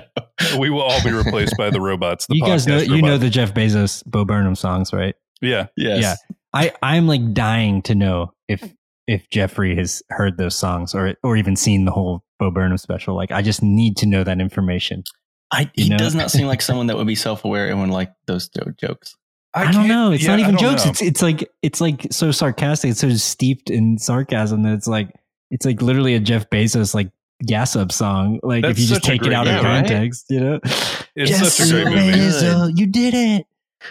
We 0.59 0.69
will 0.69 0.81
all 0.81 1.03
be 1.03 1.11
replaced 1.11 1.55
by 1.57 1.69
the 1.69 1.79
robots. 1.81 2.25
The 2.27 2.35
you 2.35 2.41
guys 2.45 2.65
know 2.65 2.79
podcast 2.79 2.95
you 2.95 3.01
know 3.01 3.17
the 3.17 3.29
Jeff 3.29 3.53
Bezos 3.53 4.03
Bo 4.05 4.25
Burnham 4.25 4.55
songs, 4.55 4.91
right? 4.93 5.15
yeah. 5.41 5.67
Yes. 5.77 6.01
Yeah. 6.01 6.15
I 6.53 6.71
I'm 6.81 7.07
like 7.07 7.33
dying 7.33 7.81
to 7.83 7.95
know 7.95 8.33
if 8.47 8.73
if 9.07 9.29
Jeffrey 9.29 9.75
has 9.75 10.01
heard 10.09 10.37
those 10.37 10.55
songs 10.55 10.95
or 10.95 11.15
or 11.23 11.37
even 11.37 11.55
seen 11.55 11.85
the 11.85 11.91
whole 11.91 12.23
Bo 12.39 12.49
Burnham 12.51 12.77
special. 12.77 13.15
Like 13.15 13.31
I 13.31 13.41
just 13.41 13.61
need 13.61 13.97
to 13.97 14.05
know 14.05 14.23
that 14.23 14.39
information. 14.41 15.03
I, 15.51 15.69
You 15.75 15.85
he 15.85 15.89
know? 15.91 15.97
does 15.97 16.15
not 16.15 16.31
seem 16.31 16.47
like 16.47 16.61
someone 16.63 16.87
that 16.87 16.97
would 16.97 17.07
be 17.07 17.15
self-aware 17.15 17.69
and 17.69 17.79
would 17.79 17.89
like 17.89 18.11
those 18.25 18.49
jokes. 18.79 19.15
I, 19.53 19.71
don't 19.71 19.87
know. 19.87 20.11
It's 20.11 20.23
yeah, 20.23 20.31
not 20.31 20.39
even 20.39 20.57
jokes. 20.57 20.85
know. 20.85 20.91
It's 20.91 21.01
it's 21.01 21.21
like 21.21 21.49
it's 21.61 21.81
like 21.81 22.07
so 22.11 22.31
sarcastic. 22.31 22.91
It's 22.91 22.99
so 22.99 23.09
steeped 23.11 23.69
in 23.69 23.97
sarcasm 23.97 24.63
that 24.63 24.73
it's 24.73 24.87
like 24.87 25.09
it's 25.51 25.65
like 25.65 25.81
literally 25.81 26.15
a 26.15 26.19
Jeff 26.19 26.49
Bezos 26.49 26.93
like 26.93 27.11
gas 27.45 27.75
up 27.75 27.91
song. 27.91 28.39
Like 28.43 28.63
That's 28.63 28.73
if 28.73 28.79
you 28.79 28.87
just 28.87 29.03
such 29.03 29.13
a 29.13 29.17
take 29.17 29.27
it 29.27 29.33
out 29.33 29.45
yeah, 29.45 29.59
of 29.59 29.63
right? 29.65 29.79
context, 29.87 30.25
you 30.29 30.39
know. 30.39 30.59
It's 30.63 31.31
Yes, 31.31 31.55
such 31.55 31.69
a 31.69 31.71
great 31.71 31.85
movie. 31.95 32.11
Bezos, 32.11 32.77
you 32.77 32.85
did 32.87 33.13
it. 33.15 33.45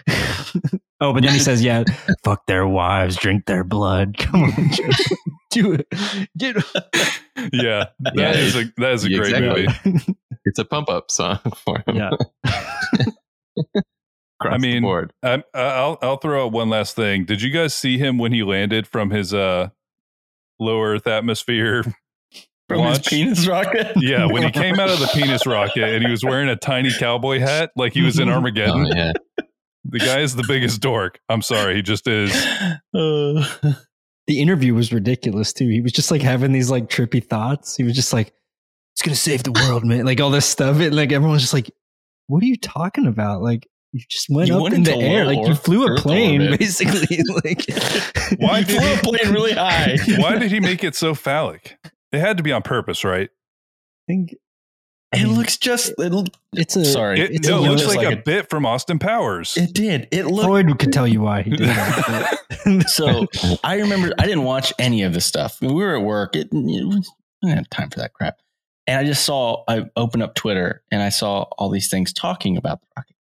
oh, 1.00 1.12
but 1.12 1.22
then 1.22 1.32
he 1.32 1.38
says, 1.38 1.62
"Yeah, 1.62 1.84
fuck 2.24 2.44
their 2.46 2.66
wives, 2.66 3.16
drink 3.16 3.46
their 3.46 3.64
blood. 3.64 4.16
Come 4.18 4.44
on, 4.44 4.70
Jeff. 4.70 4.98
do 5.50 5.72
it. 5.72 5.86
Do 6.36 6.54
it. 6.56 7.20
Yeah, 7.52 7.86
that 8.00 8.12
Yeah, 8.14 8.32
is 8.32 8.56
a 8.56 8.64
that 8.78 8.92
is 8.92 9.04
a 9.04 9.10
yeah, 9.10 9.18
great 9.18 9.34
exactly. 9.34 9.68
movie. 9.92 10.16
it's 10.44 10.58
a 10.58 10.64
pump 10.64 10.88
up 10.90 11.10
song 11.10 11.38
for 11.64 11.82
him. 11.86 11.96
Yeah. 11.96 12.10
I 14.40 14.58
mean. 14.58 14.84
I'm, 15.22 15.42
I'll 15.54 15.98
I'll 16.02 16.16
throw 16.18 16.46
out 16.46 16.52
one 16.52 16.68
last 16.68 16.94
thing. 16.96 17.24
Did 17.24 17.42
you 17.42 17.50
guys 17.50 17.74
see 17.74 17.98
him 17.98 18.18
when 18.18 18.32
he 18.32 18.42
landed 18.42 18.86
from 18.86 19.10
his 19.10 19.32
uh 19.32 19.70
low 20.60 20.82
Earth 20.82 21.06
atmosphere 21.06 21.84
From 22.68 22.80
his 22.86 22.98
penis 22.98 23.46
rocket. 23.46 23.92
Yeah, 23.96 24.26
when 24.26 24.42
he 24.42 24.50
came 24.62 24.80
out 24.80 24.90
of 24.90 24.98
the 24.98 25.06
penis 25.14 25.46
rocket 25.46 25.84
and 25.84 26.04
he 26.04 26.10
was 26.10 26.24
wearing 26.24 26.48
a 26.48 26.56
tiny 26.56 26.90
cowboy 26.92 27.38
hat 27.38 27.70
like 27.76 27.92
he 27.92 28.02
was 28.02 28.18
in 28.18 28.28
Oh, 28.28 28.32
Armageddon. 28.32 28.86
yeah. 28.86 29.12
The 29.84 30.00
guy 30.00 30.18
is 30.18 30.34
the 30.34 30.44
biggest 30.48 30.80
dork. 30.80 31.20
I'm 31.28 31.42
sorry, 31.42 31.76
he 31.76 31.82
just 31.82 32.08
is. 32.08 32.34
Uh, 32.92 33.46
the 34.26 34.40
interview 34.40 34.74
was 34.74 34.92
ridiculous 34.92 35.52
too. 35.52 35.68
He 35.68 35.80
was 35.80 35.92
just 35.92 36.10
like 36.10 36.22
having 36.22 36.50
these 36.50 36.68
like 36.68 36.88
trippy 36.88 37.24
thoughts. 37.24 37.76
He 37.76 37.84
was 37.84 37.94
just 37.94 38.12
like, 38.12 38.32
"It's 38.94 39.02
gonna 39.02 39.14
save 39.14 39.44
the 39.44 39.52
world, 39.52 39.84
man!" 39.84 40.04
Like 40.04 40.20
all 40.20 40.30
this 40.30 40.44
stuff. 40.46 40.80
And 40.80 40.92
like 40.96 41.12
everyone's 41.12 41.42
just 41.42 41.54
like, 41.54 41.70
"What 42.26 42.42
are 42.42 42.46
you 42.46 42.56
talking 42.56 43.06
about?" 43.06 43.42
Like 43.42 43.68
you 43.98 44.04
just 44.08 44.28
went 44.30 44.48
You 44.48 44.56
up 44.56 44.62
went 44.62 44.74
in 44.74 44.82
the 44.84 44.94
air, 44.96 45.24
like 45.26 45.46
you 45.46 45.54
flew 45.54 45.86
a 45.86 45.96
plane, 45.98 46.42
orbit. 46.42 46.58
basically. 46.60 47.18
like 47.44 47.64
Why 48.38 48.60
he 48.62 48.64
did 48.64 48.80
flew 48.80 48.92
a 48.92 48.96
he, 48.96 49.00
plane 49.02 49.32
really 49.32 49.52
high. 49.52 49.96
why 50.18 50.38
did 50.38 50.50
he 50.50 50.60
make 50.60 50.82
it 50.84 50.94
so 50.94 51.14
phallic? 51.14 51.78
It 52.12 52.20
had 52.20 52.36
to 52.36 52.42
be 52.42 52.52
on 52.52 52.62
purpose, 52.62 53.04
right? 53.04 53.28
I 53.30 54.12
think 54.12 54.34
I 55.12 55.18
It 55.18 55.24
mean, 55.24 55.36
looks 55.36 55.56
just 55.56 55.92
it, 55.98 56.30
it's 56.52 56.76
a 56.76 56.84
sorry. 56.84 57.20
It, 57.20 57.30
It's 57.32 57.48
no, 57.48 57.64
it 57.64 57.68
a- 57.68 57.70
looks 57.70 57.86
like, 57.86 57.96
like 57.98 58.16
a, 58.16 58.18
a- 58.18 58.22
bit 58.22 58.50
from 58.50 58.66
Austin 58.66 58.98
Powers. 58.98 59.56
It 59.56 59.72
did. 59.72 60.08
It 60.10 60.26
looked. 60.26 60.46
Freud 60.46 60.78
could 60.78 60.92
tell 60.92 61.06
you 61.06 61.20
why 61.22 61.42
he 61.42 61.50
did 61.50 61.68
that. 61.68 62.38
So 62.88 63.26
I 63.62 63.78
remember 63.78 64.12
I 64.18 64.24
didn't 64.26 64.42
watch 64.42 64.72
any 64.78 65.02
of 65.04 65.12
this 65.14 65.24
stuff. 65.24 65.58
We 65.60 65.72
were 65.72 65.96
at 65.96 66.02
work. 66.02 66.34
It, 66.34 66.48
it 66.52 66.86
was, 66.86 67.08
I 67.44 67.46
didn't 67.48 67.58
have 67.58 67.70
time 67.70 67.90
for 67.90 68.00
that 68.00 68.12
crap. 68.12 68.38
And 68.88 68.98
I 68.98 69.04
just 69.04 69.24
saw, 69.24 69.62
I 69.68 69.84
opened 69.96 70.22
up 70.24 70.34
Twitter 70.34 70.82
and 70.92 71.00
I 71.02 71.08
saw 71.10 71.42
all 71.58 71.70
these 71.70 71.88
things 71.88 72.12
talking 72.12 72.56
about 72.56 72.80
the 72.80 72.86
rocket. 72.96 73.15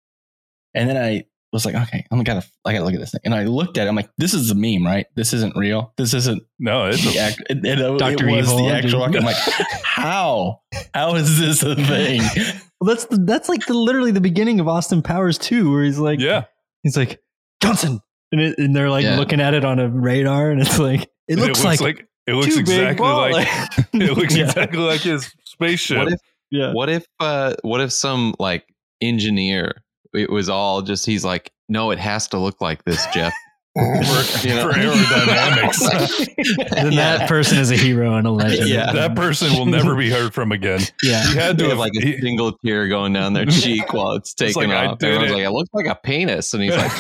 And 0.75 0.89
then 0.89 0.97
I 0.97 1.25
was 1.53 1.67
like, 1.67 1.75
okay, 1.75 2.07
I'm 2.11 2.23
gonna 2.23 2.43
I 2.65 2.73
gotta 2.73 2.85
look 2.85 2.95
at 2.95 3.01
this 3.01 3.11
thing. 3.11 3.21
And 3.25 3.35
I 3.35 3.45
looked 3.45 3.77
at 3.77 3.87
it. 3.87 3.91
I'm 3.91 3.97
like, 3.97 4.11
this 4.17 4.33
is 4.33 4.51
a 4.51 4.55
meme, 4.55 4.87
right? 4.87 5.07
This 5.15 5.33
isn't 5.35 5.55
real. 5.57 5.93
This 5.97 6.15
isn't 6.15 6.43
no, 6.59 6.87
it's 6.87 7.05
the 7.05 7.19
a, 7.19 7.23
act. 7.23 7.43
It, 7.51 7.59
it, 7.59 7.79
it 7.81 7.99
Dr. 7.99 8.27
was 8.27 8.51
Evil, 8.51 8.65
the 8.65 8.75
actual 8.75 9.03
I'm 9.03 9.13
like, 9.13 9.37
how? 9.85 10.61
How 10.95 11.15
is 11.17 11.39
this 11.39 11.63
a 11.63 11.77
thing? 11.77 12.23
well, 12.81 12.89
that's 12.95 13.05
the, 13.07 13.19
that's 13.19 13.49
like 13.49 13.67
the, 13.67 13.75
literally 13.75 14.13
the 14.13 14.21
beginning 14.21 14.61
of 14.61 14.69
Austin 14.69 15.03
Powers 15.03 15.39
too, 15.39 15.71
where 15.71 15.85
he's 15.85 15.99
like, 15.99 16.21
yeah. 16.21 16.45
he's 16.83 16.97
like 16.97 17.21
Johnson, 17.63 18.01
and, 18.33 18.41
it, 18.41 18.59
and 18.59 18.75
they're 18.75 18.91
like 18.91 19.05
Yeah. 19.05 19.19
looking 19.19 19.41
at 19.41 19.53
it 19.55 19.65
on 19.65 19.79
a 19.79 19.89
radar, 19.89 20.51
and 20.51 20.61
it's 20.61 20.79
like 20.79 21.09
it 21.29 21.39
looks, 21.39 21.63
like, 21.65 21.81
it 22.27 22.33
looks 22.33 22.49
two 22.55 22.65
big 22.65 22.69
exactly 22.69 23.05
ball- 23.05 23.31
like 23.31 23.49
it 23.93 24.17
looks 24.17 24.35
Yeah. 24.35 24.45
exactly 24.45 24.79
like 24.79 25.03
his 25.03 25.31
spaceship. 25.45 25.99
What 25.99 26.13
if 26.13 26.21
yeah. 26.51 26.73
what 26.73 26.89
if 26.89 27.07
uh 27.21 27.55
what 27.63 27.81
if 27.81 27.93
some 27.93 28.35
like 28.39 28.67
engineer 29.01 29.83
it 30.15 30.31
was 30.31 30.49
all 30.49 30.83
just 30.83 31.07
he's 31.07 31.25
like 31.25 31.51
no 31.69 31.91
it 31.91 31.99
has 31.99 32.29
to 32.29 32.39
look 32.39 32.61
like 32.61 32.85
this 32.85 33.07
jeff 33.13 33.33
for, 33.75 33.83
You 34.49 34.55
know? 34.55 34.71
for 34.73 34.79
aerodynamics. 34.79 36.29
And 36.77 36.97
that 36.99 37.29
person 37.29 37.59
is 37.59 37.71
a 37.71 37.77
hero 37.77 38.17
and 38.17 38.27
a 38.27 38.31
legend. 38.31 38.69
Yeah. 38.69 38.91
that 38.93 39.15
person 39.15 39.53
will 39.53 39.67
never 39.67 39.95
be 39.95 40.11
heard 40.11 40.35
from 40.35 40.51
again. 40.51 40.81
yeah. 41.03 41.25
He 41.29 41.35
had 41.37 41.57
to 41.59 41.65
have 41.65 41.73
have 41.73 41.79
like 41.79 41.93
a 41.97 42.05
he- 42.05 42.19
single 42.21 42.53
tear 42.65 42.89
going 42.89 43.13
down 43.13 43.33
their 43.35 43.47
cheek 43.47 43.93
while 43.93 44.13
it's 44.13 44.33
It's 44.33 44.55
taking 44.55 44.71
like, 44.71 44.79
I 44.79 44.87
off. 44.87 44.99
did 44.99 45.11
Everyone's 45.15 45.31
it. 45.31 45.35
like, 45.35 45.45
it 45.45 45.51
looks 45.51 45.71
like 45.73 45.87
a 45.87 45.95
penis. 45.95 46.53
And 46.55 46.63
he's 46.65 46.77
like, 46.77 46.91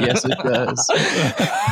yes, 0.00 0.24
it 0.24 0.38
does. 0.42 0.86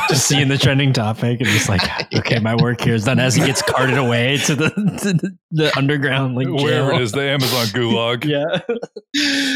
Just 0.09 0.27
seeing 0.27 0.49
the 0.49 0.59
trending 0.59 0.93
topic 0.93 1.41
and 1.41 1.49
just 1.49 1.69
like, 1.69 1.83
okay, 2.15 2.39
my 2.41 2.57
work 2.57 2.81
here 2.81 2.95
is 2.95 3.05
done 3.05 3.21
as 3.21 3.35
he 3.37 3.45
gets 3.47 3.63
carted 3.63 3.99
away 3.99 4.39
to 4.39 4.55
the 4.57 4.71
to 4.71 5.13
the, 5.13 5.37
the 5.53 5.79
underground 5.79 6.35
like 6.35 6.49
wherever 6.49 6.91
jail. 6.91 6.99
it 6.99 7.03
is, 7.03 7.13
the 7.13 7.23
Amazon 7.23 7.67
gulag. 7.67 8.25
Yeah. 8.25 8.45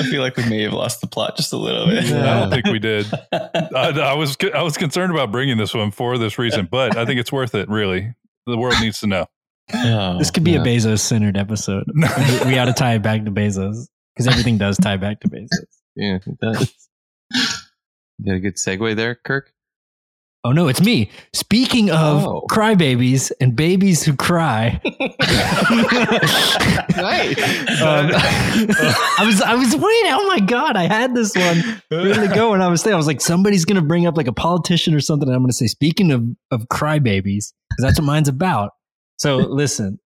I 0.02 0.06
feel 0.10 0.22
like 0.22 0.37
we 0.37 0.49
may 0.49 0.62
have 0.62 0.72
lost 0.72 1.00
the 1.00 1.06
plot 1.06 1.37
just 1.37 1.52
a 1.52 1.56
little 1.56 1.87
bit. 1.87 2.04
I 2.12 2.40
don't 2.40 2.50
think 2.50 2.66
we 2.66 2.78
did. 2.78 3.06
I, 3.32 3.90
I 3.90 4.14
was 4.14 4.37
I 4.54 4.62
was 4.62 4.69
concerned 4.76 5.12
about 5.12 5.30
bringing 5.32 5.56
this 5.58 5.74
one 5.74 5.90
for 5.90 6.18
this 6.18 6.38
reason, 6.38 6.68
but 6.70 6.96
I 6.96 7.04
think 7.06 7.20
it's 7.20 7.32
worth 7.32 7.54
it. 7.54 7.68
Really, 7.68 8.14
the 8.46 8.56
world 8.56 8.74
needs 8.80 9.00
to 9.00 9.06
know. 9.06 9.26
Oh, 9.72 10.18
This 10.18 10.30
could 10.30 10.42
be 10.44 10.52
Yeah. 10.52 10.62
a 10.62 10.64
Bezos 10.64 10.98
centered 11.00 11.36
episode. 11.36 11.84
we, 11.94 12.02
we 12.46 12.58
ought 12.58 12.64
to 12.66 12.72
tie 12.72 12.94
it 12.94 13.02
back 13.02 13.24
to 13.24 13.30
Bezos 13.30 13.86
because 14.14 14.26
everything 14.26 14.58
does 14.58 14.76
tie 14.78 14.96
back 14.96 15.20
to 15.20 15.28
Bezos. 15.28 15.48
Yeah, 15.96 16.16
it 16.24 16.38
does. 16.40 16.72
You 18.18 18.26
got 18.26 18.34
a 18.34 18.40
good 18.40 18.56
segue 18.56 18.96
there, 18.96 19.14
Kirk? 19.14 19.52
Oh 20.42 20.52
no, 20.52 20.68
it's 20.68 20.80
me. 20.80 21.11
Speaking 21.35 21.90
of 21.90 22.25
Oh. 22.25 22.42
crybabies 22.50 23.30
and 23.42 23.54
babies 23.54 24.02
who 24.02 24.16
cry, 24.16 24.80
Nice. 26.97 27.38
um, 27.82 28.11
I 28.14 29.23
was 29.26 29.40
I 29.42 29.54
was 29.54 29.73
waiting. 29.75 30.12
Oh 30.12 30.26
my 30.28 30.40
god, 30.40 30.76
I 30.76 30.85
had 30.85 31.14
this 31.14 31.35
one 31.37 31.82
ready 31.90 32.26
to 32.28 32.35
go, 32.35 32.52
and 32.54 32.62
I 32.62 32.68
was 32.68 32.80
saying 32.82 32.94
I 32.94 32.97
was 32.97 33.06
like, 33.06 33.20
somebody's 33.20 33.64
gonna 33.64 33.82
bring 33.82 34.06
up 34.06 34.16
like 34.16 34.26
a 34.28 34.32
politician 34.32 34.94
or 34.94 35.00
something. 35.00 35.28
And 35.28 35.37
I'm 35.37 35.42
gonna 35.42 35.52
say, 35.52 35.66
speaking 35.66 36.11
of 36.12 36.25
of 36.50 36.66
crybabies, 36.73 37.23
because 37.52 37.52
that's 37.82 37.99
what 37.99 38.06
mine's 38.06 38.28
about. 38.28 38.73
So 39.18 39.37
listen, 39.37 39.99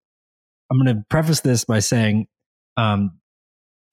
I'm 0.71 0.79
gonna 0.79 1.05
preface 1.11 1.41
this 1.41 1.65
by 1.65 1.81
saying, 1.81 2.27
um, 2.77 3.19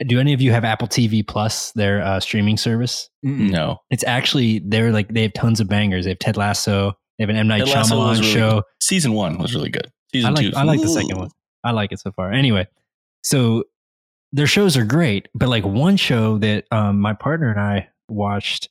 do 0.08 0.20
any 0.20 0.34
of 0.34 0.42
you 0.42 0.52
have 0.52 0.64
Apple 0.64 0.88
TV 0.88 1.26
Plus, 1.26 1.72
their 1.74 2.02
uh, 2.02 2.20
streaming 2.20 2.58
service? 2.58 3.10
no. 3.24 3.78
It's 3.90 4.04
actually 4.06 4.60
they're 4.60 4.92
like 4.92 5.10
they 5.10 5.24
have 5.24 5.34
tons 5.34 5.60
of 5.60 5.68
bangers. 5.68 6.06
They 6.06 6.12
have 6.12 6.20
Ted 6.20 6.38
Lasso. 6.38 6.94
They 7.18 7.24
have 7.24 7.30
an 7.30 7.36
M 7.36 7.48
Night 7.48 7.66
Ted 7.66 7.76
Lasso 7.76 7.96
Shyamalan 7.96 8.10
was 8.10 8.20
really 8.22 8.34
show. 8.34 8.52
good. 8.52 8.64
Season 8.82 9.14
one 9.14 9.38
was 9.38 9.54
really 9.54 9.70
good. 9.70 9.88
I 9.88 9.92
Season 10.14 10.34
like 10.34 10.52
two. 10.52 10.56
I 10.56 10.64
like 10.64 10.82
the 10.82 10.88
second 10.88 11.18
one. 11.18 11.30
I 11.64 11.72
like 11.72 11.92
it 11.92 12.00
so 12.00 12.12
far. 12.12 12.32
Anyway, 12.32 12.68
so 13.24 13.66
their 14.32 14.48
shows 14.48 14.78
are 14.78 14.86
great, 14.86 15.28
but 15.34 15.50
like 15.50 15.66
one 15.66 15.98
show 15.98 16.38
that 16.38 16.66
um, 16.72 17.00
my 17.00 17.14
partner 17.14 17.50
and 17.50 17.60
I 17.60 17.90
watched, 18.10 18.70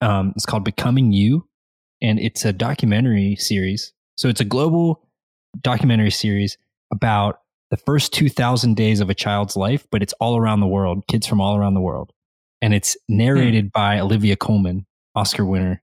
um, 0.00 0.32
it's 0.36 0.46
called 0.46 0.64
Becoming 0.64 1.12
You, 1.12 1.48
and 2.00 2.20
it's 2.20 2.44
a 2.44 2.52
documentary 2.52 3.36
series. 3.36 3.92
So 4.16 4.28
it's 4.28 4.40
a 4.40 4.44
global 4.44 5.02
documentary 5.60 6.10
series 6.10 6.56
about 6.92 7.40
the 7.76 7.82
first 7.84 8.12
two 8.12 8.28
thousand 8.28 8.76
days 8.76 9.00
of 9.00 9.10
a 9.10 9.14
child's 9.14 9.56
life, 9.56 9.86
but 9.90 10.02
it's 10.02 10.14
all 10.14 10.36
around 10.36 10.60
the 10.60 10.66
world, 10.66 11.06
kids 11.08 11.26
from 11.26 11.40
all 11.40 11.56
around 11.56 11.74
the 11.74 11.80
world, 11.80 12.12
and 12.62 12.72
it's 12.74 12.96
narrated 13.08 13.70
by 13.72 13.98
Olivia 14.00 14.36
Colman, 14.36 14.86
Oscar 15.14 15.44
winner 15.44 15.82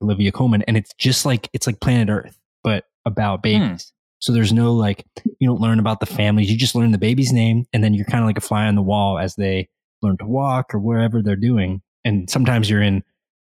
Olivia 0.00 0.32
Colman. 0.32 0.62
and 0.62 0.76
it's 0.76 0.94
just 0.98 1.26
like 1.26 1.50
it's 1.52 1.66
like 1.66 1.80
Planet 1.80 2.08
Earth, 2.08 2.38
but 2.64 2.84
about 3.04 3.42
babies. 3.42 3.92
So 4.18 4.32
there's 4.32 4.52
no 4.52 4.72
like 4.72 5.04
you 5.38 5.46
don't 5.46 5.60
learn 5.60 5.78
about 5.78 6.00
the 6.00 6.06
families. 6.06 6.50
You 6.50 6.56
just 6.56 6.74
learn 6.74 6.90
the 6.92 6.98
baby's 6.98 7.32
name, 7.32 7.66
and 7.72 7.84
then 7.84 7.92
you're 7.92 8.06
kind 8.06 8.22
of 8.24 8.26
like 8.26 8.38
a 8.38 8.40
fly 8.40 8.66
on 8.66 8.74
the 8.74 8.82
wall 8.82 9.18
as 9.18 9.34
they 9.34 9.68
learn 10.02 10.16
to 10.18 10.26
walk 10.26 10.74
or 10.74 10.78
wherever 10.78 11.22
they're 11.22 11.36
doing. 11.36 11.82
And 12.04 12.30
sometimes 12.30 12.70
you're 12.70 12.82
in 12.82 13.02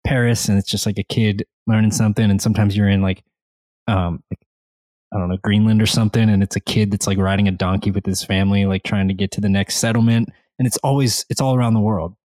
Paris, 0.05 0.50
and 0.50 0.57
it's 0.57 0.69
just 0.69 0.86
like 0.88 0.98
a 0.98 1.03
kid 1.03 1.46
learning 1.67 1.91
something, 1.91 2.29
and 2.29 2.41
sometimes 2.41 2.75
you're 2.75 2.89
in 2.89 3.03
like 3.03 3.24
um 3.88 4.24
like 4.31 4.39
I 5.14 5.18
don't 5.18 5.30
know 5.30 5.38
Greenland 5.38 5.82
or 5.82 5.86
something, 5.86 6.30
and 6.30 6.44
it's 6.44 6.56
a 6.56 6.60
kid 6.60 6.92
that's 6.92 7.08
like 7.08 7.18
riding 7.18 7.48
a 7.48 7.52
donkey 7.52 7.92
with 7.92 8.06
his 8.06 8.24
family, 8.24 8.66
like 8.66 8.84
trying 8.84 9.08
to 9.08 9.14
get 9.14 9.32
to 9.32 9.42
the 9.42 9.50
next 9.50 9.78
settlement. 9.78 10.30
And 10.60 10.68
it's 10.68 10.78
always 10.78 11.26
it's 11.30 11.40
all 11.40 11.56
around 11.56 11.74
the 11.74 11.80
world. 11.80 12.16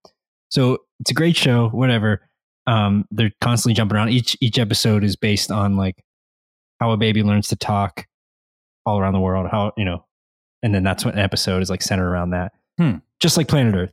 So 0.51 0.79
it's 1.01 1.11
a 1.11 1.15
great 1.15 1.37
show. 1.37 1.69
Whatever. 1.69 2.29
Um, 2.67 3.07
they're 3.11 3.33
constantly 3.41 3.75
jumping 3.75 3.97
around. 3.97 4.11
Each 4.11 4.37
each 4.41 4.59
episode 4.59 5.05
is 5.05 5.17
based 5.17 5.51
on 5.51 5.77
like 5.77 6.05
how 6.81 6.91
a 6.91 6.97
baby 6.97 7.23
learns 7.23 7.49
to 7.49 7.57
talk 7.57 8.07
all 8.85 8.99
around 8.99 9.15
the 9.15 9.21
world. 9.21 9.49
How 9.51 9.73
you 9.77 9.85
know, 9.85 10.05
and 10.63 10.75
then 10.75 10.83
that's 10.83 11.05
what 11.05 11.15
an 11.15 11.21
episode 11.21 11.63
is 11.63 11.71
like 11.71 11.83
centered 11.83 12.09
around 12.09 12.31
that. 12.31 12.53
Hmm. 12.79 12.97
Just 13.21 13.37
like 13.37 13.49
Planet 13.49 13.75
Earth. 13.75 13.93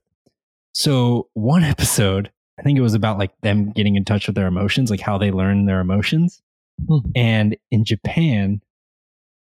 So 0.73 1.29
one 1.33 1.63
episode, 1.75 2.31
I 2.59 2.63
think 2.63 2.77
it 2.77 2.81
was 2.81 2.95
about 2.95 3.19
like 3.19 3.31
them 3.41 3.71
getting 3.71 3.95
in 3.95 4.05
touch 4.05 4.27
with 4.27 4.35
their 4.35 4.47
emotions, 4.47 4.89
like 4.89 5.01
how 5.01 5.17
they 5.17 5.31
learn 5.31 5.65
their 5.65 5.79
emotions. 5.79 6.41
Hmm. 6.87 6.97
And 7.15 7.57
in 7.71 7.85
Japan, 7.85 8.61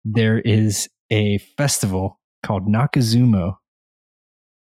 there 0.06 0.40
is 0.40 0.90
a 1.12 1.38
festival 1.58 2.20
called 2.44 2.68
Naki 2.68 3.00
Sumo, 3.00 3.58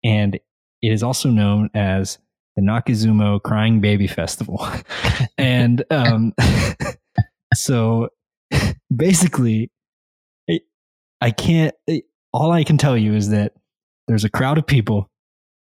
and 0.04 0.34
it 0.34 0.42
is 0.82 1.02
also 1.02 1.28
known 1.30 1.70
as 1.74 2.18
the 2.56 2.62
Naki 2.62 2.92
Sumo 2.92 3.42
Crying 3.42 3.80
Baby 3.80 4.06
Festival. 4.06 4.66
and 5.38 5.84
um, 5.90 6.34
so 7.54 8.08
basically, 8.94 9.70
I 11.20 11.30
can't. 11.30 11.74
All 12.32 12.52
I 12.52 12.64
can 12.64 12.78
tell 12.78 12.96
you 12.96 13.14
is 13.14 13.30
that 13.30 13.54
there's 14.06 14.24
a 14.24 14.30
crowd 14.30 14.58
of 14.58 14.66
people, 14.66 15.10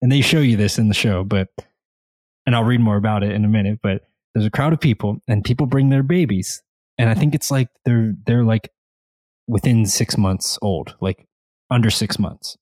and 0.00 0.10
they 0.10 0.20
show 0.20 0.40
you 0.40 0.56
this 0.56 0.78
in 0.78 0.88
the 0.88 0.94
show, 0.94 1.24
but 1.24 1.48
and 2.46 2.56
I'll 2.56 2.64
read 2.64 2.80
more 2.80 2.96
about 2.96 3.22
it 3.22 3.32
in 3.32 3.44
a 3.44 3.48
minute. 3.48 3.80
But 3.82 4.02
there's 4.34 4.46
a 4.46 4.50
crowd 4.50 4.72
of 4.72 4.80
people, 4.80 5.18
and 5.28 5.44
people 5.44 5.66
bring 5.66 5.90
their 5.90 6.02
babies, 6.02 6.62
and 6.98 7.08
I 7.08 7.14
think 7.14 7.34
it's 7.34 7.50
like 7.50 7.68
they're 7.84 8.14
they're 8.26 8.44
like 8.44 8.70
within 9.52 9.86
six 9.86 10.16
months 10.16 10.58
old, 10.62 10.96
like 11.00 11.26
under 11.70 11.90
six 11.90 12.18
months, 12.18 12.56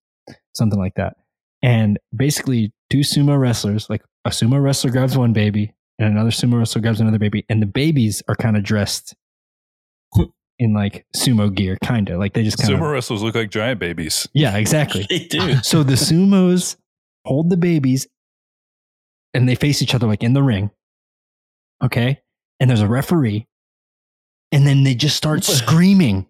something 0.55 0.79
like 0.79 0.95
that. 0.97 1.17
And 1.63 1.99
basically, 2.15 2.73
two 2.91 3.01
sumo 3.01 3.39
wrestlers, 3.39 3.89
like 3.89 4.03
a 4.25 4.31
sumo 4.31 4.63
wrestler 4.63 4.91
grabs 4.91 5.17
one 5.17 5.33
baby, 5.33 5.73
and 5.99 6.09
another 6.09 6.31
sumo 6.31 6.59
wrestler 6.59 6.83
grabs 6.83 7.01
another 7.01 7.19
baby, 7.19 7.45
and 7.49 7.63
the 7.63 7.67
babies 7.67 8.23
are 8.29 8.35
kind 8.35 8.57
of 8.57 8.65
dressed 8.65 9.15
in 10.59 10.75
like 10.75 11.07
sumo 11.17 11.53
gear, 11.55 11.79
kind 11.83 12.11
of 12.11 12.19
like 12.19 12.35
they 12.35 12.43
just 12.43 12.59
kind 12.59 12.75
of 12.75 12.81
Sumo 12.81 12.93
wrestlers 12.93 13.23
look 13.23 13.35
like 13.35 13.51
giant 13.51 13.81
babies. 13.81 14.29
yeah, 14.35 14.57
exactly. 14.59 15.07
They 15.09 15.21
do. 15.21 15.57
So 15.63 15.83
the 15.83 15.95
sumos 15.95 16.77
hold 17.25 17.49
the 17.49 17.57
babies 17.57 18.07
and 19.33 19.49
they 19.49 19.55
face 19.55 19.81
each 19.81 19.95
other 19.95 20.07
like 20.07 20.23
in 20.23 20.35
the 20.35 20.43
ring. 20.43 20.71
Okay. 21.83 22.21
And 22.61 22.69
there's 22.69 22.83
a 22.83 22.89
referee. 22.89 23.47
And 24.53 24.67
then 24.67 24.85
they 24.85 24.95
just 24.95 25.17
start 25.17 25.45
screaming 25.45 26.27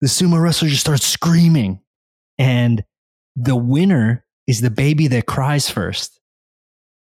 the 0.00 0.08
sumo 0.08 0.42
wrestler 0.42 0.68
just 0.68 0.80
starts 0.80 1.06
screaming, 1.06 1.80
and 2.38 2.84
the 3.36 3.56
winner 3.56 4.24
is 4.46 4.60
the 4.60 4.70
baby 4.70 5.06
that 5.08 5.26
cries 5.26 5.70
first. 5.70 6.18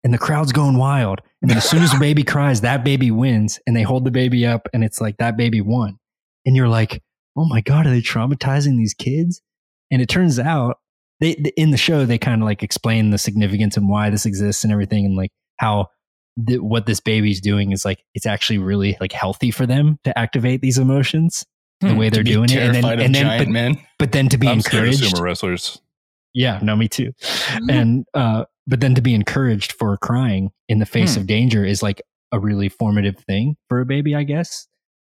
And 0.05 0.15
the 0.15 0.19
crowd's 0.19 0.53
going 0.53 0.79
wild. 0.79 1.21
And 1.43 1.51
then 1.51 1.59
as 1.59 1.69
soon 1.69 1.83
as 1.83 1.91
the 1.91 1.99
baby 1.99 2.23
cries, 2.25 2.61
that 2.61 2.85
baby 2.85 3.11
wins. 3.11 3.59
And 3.67 3.75
they 3.75 3.83
hold 3.83 4.05
the 4.05 4.11
baby 4.13 4.47
up, 4.47 4.69
and 4.73 4.85
it's 4.85 5.01
like 5.01 5.17
that 5.17 5.37
baby 5.37 5.61
won. 5.61 5.99
And 6.45 6.55
you're 6.55 6.69
like, 6.69 7.03
oh 7.37 7.45
my 7.45 7.61
God, 7.61 7.87
are 7.87 7.91
they 7.91 8.01
traumatizing 8.01 8.77
these 8.77 8.95
kids? 8.95 9.43
And 9.91 10.01
it 10.01 10.09
turns 10.09 10.39
out 10.39 10.79
they 11.21 11.33
in 11.57 11.71
the 11.71 11.77
show 11.77 12.05
they 12.05 12.19
kind 12.19 12.43
of 12.43 12.47
like 12.47 12.63
explain 12.63 13.11
the 13.11 13.19
significance 13.19 13.77
and 13.77 13.89
why 13.89 14.11
this 14.11 14.27
exists 14.27 14.65
and 14.65 14.73
everything 14.73 15.05
and 15.05 15.17
like 15.17 15.31
how 15.59 15.87
th- 16.47 16.61
what 16.61 16.87
this 16.87 17.01
baby's 17.01 17.41
doing 17.41 17.73
is 17.73 17.85
like 17.85 18.03
it's 18.15 18.27
actually 18.27 18.59
really 18.59 18.97
like 19.01 19.13
healthy 19.13 19.51
for 19.51 19.67
them 19.67 19.99
to 20.05 20.17
activate 20.19 20.61
these 20.61 20.79
emotions 20.79 21.45
the 21.81 21.89
Hmm, 21.93 21.97
way 21.97 22.09
they're 22.09 22.23
doing 22.23 22.51
it 22.51 22.57
and 22.59 22.75
then, 22.75 23.01
and 23.01 23.15
then 23.15 23.39
but, 23.39 23.49
men. 23.49 23.79
but 23.99 24.13
then 24.13 24.29
to 24.31 24.39
be 24.39 24.49
I'm 24.49 24.59
encouraged 24.59 25.03
sumo 25.03 25.21
wrestlers. 25.21 25.81
yeah 26.35 26.59
no 26.63 26.75
me 26.77 26.89
too 26.89 27.13
and 27.69 28.07
uh 28.15 28.45
but 28.67 28.81
then 28.81 28.95
to 28.95 29.01
be 29.03 29.15
encouraged 29.15 29.73
for 29.73 29.97
crying 29.99 30.51
in 30.69 30.79
the 30.79 30.87
face 30.87 31.15
Hmm. 31.15 31.21
of 31.21 31.27
danger 31.27 31.65
is 31.65 31.83
like 31.83 32.01
a 32.33 32.41
really 32.41 32.69
formative 32.69 33.19
thing 33.19 33.57
for 33.69 33.81
a 33.81 33.87
baby 33.87 34.15
i 34.15 34.23
guess 34.23 34.67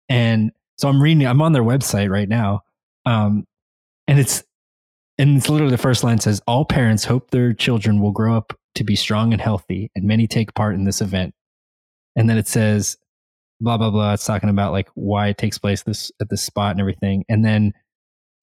and 0.08 0.50
so 0.76 0.88
i'm 0.88 1.00
reading 1.00 1.26
i'm 1.26 1.40
on 1.40 1.52
their 1.52 1.62
website 1.62 2.10
right 2.10 2.28
now 2.28 2.60
um 3.06 3.44
and 4.08 4.18
it's 4.18 4.42
and 5.18 5.36
it's 5.38 5.48
literally 5.48 5.70
the 5.70 5.78
first 5.78 6.04
line 6.04 6.18
says 6.18 6.40
all 6.46 6.64
parents 6.64 7.04
hope 7.04 7.30
their 7.30 7.52
children 7.54 8.00
will 8.02 8.12
grow 8.12 8.36
up 8.36 8.52
to 8.74 8.84
be 8.84 8.94
strong 8.96 9.32
and 9.32 9.40
healthy 9.40 9.90
and 9.94 10.04
many 10.04 10.26
take 10.26 10.52
part 10.54 10.74
in 10.74 10.84
this 10.84 11.00
event 11.00 11.32
and 12.16 12.28
then 12.28 12.36
it 12.36 12.46
says 12.48 12.96
blah 13.60 13.78
blah 13.78 13.90
blah 13.90 14.12
it's 14.12 14.24
talking 14.24 14.50
about 14.50 14.72
like 14.72 14.88
why 14.94 15.28
it 15.28 15.38
takes 15.38 15.58
place 15.58 15.82
this 15.82 16.12
at 16.20 16.28
this 16.28 16.42
spot 16.42 16.72
and 16.72 16.80
everything. 16.80 17.24
And 17.28 17.44
then 17.44 17.72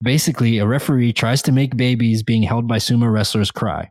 basically 0.02 0.58
a 0.58 0.66
referee 0.66 1.12
tries 1.12 1.42
to 1.42 1.52
make 1.52 1.76
babies 1.76 2.22
being 2.22 2.42
held 2.42 2.66
by 2.66 2.78
sumo 2.78 3.12
wrestlers 3.12 3.50
cry 3.50 3.90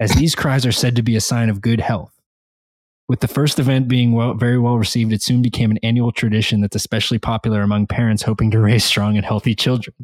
as 0.00 0.10
these 0.16 0.34
cries 0.34 0.66
are 0.66 0.72
said 0.72 0.96
to 0.96 1.02
be 1.02 1.16
a 1.16 1.20
sign 1.20 1.48
of 1.48 1.60
good 1.60 1.80
health. 1.80 2.12
With 3.08 3.20
the 3.20 3.28
first 3.28 3.58
event 3.58 3.88
being 3.88 4.12
well, 4.12 4.34
very 4.34 4.58
well 4.58 4.78
received 4.78 5.12
it 5.12 5.22
soon 5.22 5.42
became 5.42 5.70
an 5.70 5.78
annual 5.82 6.12
tradition 6.12 6.60
that's 6.60 6.76
especially 6.76 7.18
popular 7.18 7.60
among 7.62 7.86
parents 7.86 8.22
hoping 8.22 8.50
to 8.52 8.60
raise 8.60 8.84
strong 8.84 9.16
and 9.16 9.26
healthy 9.26 9.54
children. 9.54 9.94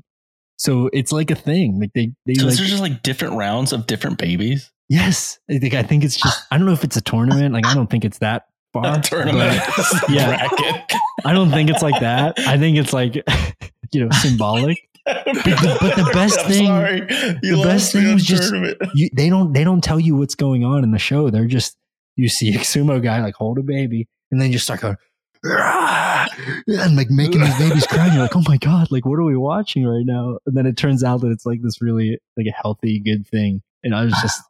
So 0.57 0.91
it's 0.93 1.13
like 1.13 1.31
a 1.31 1.37
thing 1.37 1.81
like 1.81 1.93
they, 1.95 2.13
they 2.27 2.35
So 2.35 2.45
like, 2.45 2.53
is 2.53 2.59
there 2.59 2.67
just 2.67 2.83
like 2.83 3.03
different 3.03 3.35
rounds 3.35 3.73
of 3.73 3.87
different 3.87 4.19
babies? 4.19 4.71
yes. 4.89 5.39
I 5.51 5.59
think 5.59 5.75
i 5.75 5.83
think 5.83 6.03
it's 6.03 6.17
just 6.17 6.43
i 6.51 6.57
don't 6.57 6.67
know 6.67 6.73
if 6.73 6.83
it's 6.83 6.97
a 6.97 7.01
tournament 7.01 7.55
like 7.55 7.67
i 7.67 7.75
don't 7.75 7.89
think 7.89 8.05
it's 8.05 8.19
that 8.19 8.47
far 8.73 8.99
A 8.99 9.01
tournament. 9.01 9.61
yeah. 10.09 10.49
I 11.25 11.33
don't 11.33 11.51
think 11.51 11.71
it's 11.71 11.83
like 11.83 12.01
that 12.01 12.39
i 12.39 12.57
think 12.59 12.77
it's 12.79 12.93
like 12.93 13.15
you 13.93 14.05
know 14.05 14.11
symbolic 14.21 14.79
but 15.07 15.25
the- 15.25 15.79
but 15.81 15.97
the 15.97 16.11
best 16.13 16.41
thing- 16.47 16.67
the 16.67 17.61
best 17.65 17.93
thing 17.93 18.13
was 18.13 18.25
just- 18.25 18.53
you, 18.95 19.09
they 19.15 19.29
don't 19.31 19.53
they 19.55 19.65
don't 19.65 19.83
tell 19.83 19.99
you 19.99 20.17
what's 20.17 20.35
going 20.35 20.65
on 20.65 20.85
in 20.85 20.91
the 20.91 20.99
show. 20.99 21.31
They're 21.31 21.47
just 21.47 21.77
you 22.17 22.29
see 22.29 22.55
a 22.55 22.59
sumo 22.59 23.03
guy 23.03 23.23
like 23.23 23.35
hold 23.35 23.59
a 23.59 23.63
baby 23.63 24.07
and 24.31 24.39
then 24.41 24.53
just 24.53 24.65
start 24.65 24.81
going 24.83 24.97
"Rah!" 25.43 26.27
and 26.67 26.97
like 26.97 27.09
making 27.11 27.41
these 27.41 27.57
babies 27.59 27.87
cry. 27.87 28.05
And 28.05 28.13
you're 28.15 28.23
like, 28.23 28.37
oh 28.37 28.43
my 28.47 28.59
god, 28.59 28.91
like 28.91 29.07
what 29.07 29.19
are 29.19 29.25
we 29.25 29.37
watching 29.37 29.87
right 29.87 30.05
now? 30.05 30.39
And 30.47 30.55
then 30.57 30.67
it 30.67 30.77
turns 30.77 31.03
out 31.03 31.21
that 31.23 31.31
it's 31.31 31.47
like 31.47 31.63
this 31.63 31.81
really 31.81 32.19
like 32.37 32.47
a 32.47 32.53
healthy, 32.63 33.01
good 33.01 33.27
thing. 33.27 33.63
And 33.83 33.95
I 33.95 34.05
was 34.05 34.13
just 34.21 34.43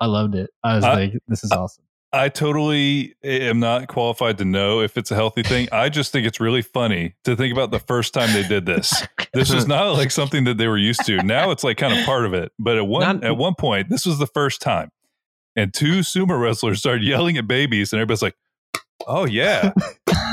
I 0.00 0.06
loved 0.06 0.34
it. 0.34 0.50
I 0.62 0.76
was 0.76 0.84
I- 0.84 0.94
like, 0.94 1.12
this 1.28 1.42
is 1.44 1.52
awesome. 1.52 1.84
I 2.14 2.28
totally 2.28 3.14
am 3.24 3.58
not 3.58 3.88
qualified 3.88 4.36
to 4.38 4.44
know 4.44 4.80
if 4.80 4.98
it's 4.98 5.10
a 5.10 5.14
healthy 5.14 5.42
thing. 5.42 5.68
I 5.72 5.88
just 5.88 6.12
think 6.12 6.26
it's 6.26 6.40
really 6.40 6.60
funny 6.60 7.14
to 7.24 7.34
think 7.34 7.52
about 7.52 7.70
the 7.70 7.78
first 7.78 8.12
time 8.12 8.32
they 8.32 8.46
did 8.46 8.66
this. 8.66 8.92
This 9.34 9.50
is 9.50 9.66
not 9.66 9.92
like 9.92 10.10
something 10.10 10.44
that 10.44 10.58
they 10.58 10.68
were 10.68 10.76
used 10.76 11.06
to. 11.06 11.22
Now 11.22 11.52
it's 11.52 11.64
like 11.64 11.78
kind 11.78 11.98
of 11.98 12.04
part 12.04 12.26
of 12.26 12.34
it. 12.34 12.52
But 12.58 12.76
at 12.76 12.86
one 12.86 13.00
Not- 13.00 13.24
at 13.24 13.38
one 13.38 13.54
point, 13.54 13.88
this 13.88 14.04
was 14.04 14.18
the 14.18 14.26
first 14.26 14.60
time. 14.60 14.90
And 15.56 15.72
two 15.72 16.00
sumo 16.00 16.38
wrestlers 16.38 16.80
started 16.80 17.02
yelling 17.02 17.38
at 17.38 17.48
babies, 17.48 17.94
and 17.94 17.98
everybody's 17.98 18.20
like, 18.20 18.34
Oh 19.06 19.24
yeah. 19.24 19.72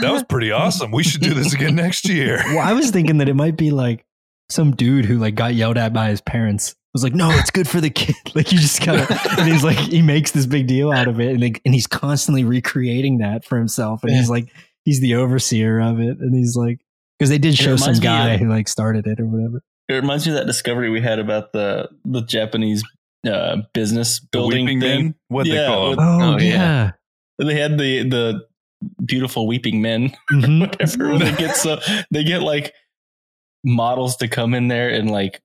That 0.01 0.12
was 0.12 0.23
pretty 0.23 0.51
awesome. 0.51 0.91
We 0.91 1.03
should 1.03 1.21
do 1.21 1.34
this 1.34 1.53
again 1.53 1.75
next 1.75 2.10
year. 2.10 2.41
Well, 2.47 2.60
I 2.60 2.73
was 2.73 2.91
thinking 2.91 3.19
that 3.19 3.30
it 3.30 3.36
might 3.36 3.56
be 3.56 3.71
like 3.71 4.06
some 4.49 4.75
dude 4.75 5.06
who 5.06 5.17
like 5.17 5.36
got 5.36 5.56
yelled 5.56 5.77
at 5.77 5.93
by 5.93 6.10
his 6.10 6.19
parents 6.19 6.75
was 6.93 7.04
like, 7.04 7.13
no, 7.13 7.30
it's 7.32 7.52
good 7.52 7.67
for 7.67 7.80
the 7.82 7.89
kid. 7.89 8.15
Like 8.36 8.52
you 8.52 8.60
just 8.60 8.82
kind 8.82 9.02
of, 9.02 9.10
and 9.39 9.52
he's 9.52 9.63
like, 9.63 9.78
he 9.78 10.02
makes 10.02 10.32
this 10.32 10.45
big 10.45 10.67
deal 10.67 10.91
out 10.91 11.08
of 11.08 11.19
it, 11.19 11.32
and 11.32 11.41
like, 11.41 11.62
and 11.65 11.73
he's 11.73 11.88
constantly 11.88 12.43
recreating 12.43 13.17
that 13.19 13.43
for 13.45 13.58
himself, 13.58 14.04
and 14.04 14.12
he's 14.12 14.30
like, 14.30 14.52
he's 14.86 15.02
the 15.02 15.15
overseer 15.15 15.80
of 15.80 15.99
it, 15.99 16.19
and 16.19 16.34
he's 16.36 16.56
like, 16.56 16.80
because 17.17 17.30
they 17.30 17.38
did 17.38 17.58
show 17.58 17.75
some 17.75 17.95
guy 17.95 18.34
of- 18.34 18.39
who 18.39 18.47
like 18.49 18.67
started 18.67 19.06
it 19.08 19.19
or 19.19 19.25
whatever. 19.25 19.62
It 19.89 19.95
reminds 19.95 20.25
me 20.28 20.32
of 20.34 20.38
that 20.38 20.45
discovery 20.45 20.89
we 20.91 21.02
had 21.02 21.17
about 21.19 21.52
the 21.54 21.89
the 22.06 22.21
Japanese 22.21 22.84
uh, 23.28 23.58
business 23.73 24.19
building 24.19 24.65
weeping 24.65 24.80
thing. 24.82 25.04
men? 25.06 25.15
What 25.30 25.45
they 25.47 25.56
Yeah, 25.56 25.65
call 25.67 25.89
with- 25.89 25.97
them. 25.99 26.08
Oh, 26.08 26.34
Oh, 26.36 26.38
yeah. 26.38 26.45
yeah, 26.45 26.91
They 27.45 27.56
had 27.60 27.78
the 27.80 28.04
the 28.08 28.47
beautiful 29.04 29.47
weeping 29.47 29.82
men, 29.82 30.12
Mhm. 30.32 30.60
whatever. 30.62 31.17
they 31.17 31.36
get 31.36 31.56
so 31.58 31.80
they 32.12 32.23
get 32.23 32.41
like 32.43 32.73
models 33.63 34.15
to 34.17 34.28
come 34.28 34.54
in 34.54 34.67
there 34.67 34.89
and 34.89 35.10
like 35.12 35.41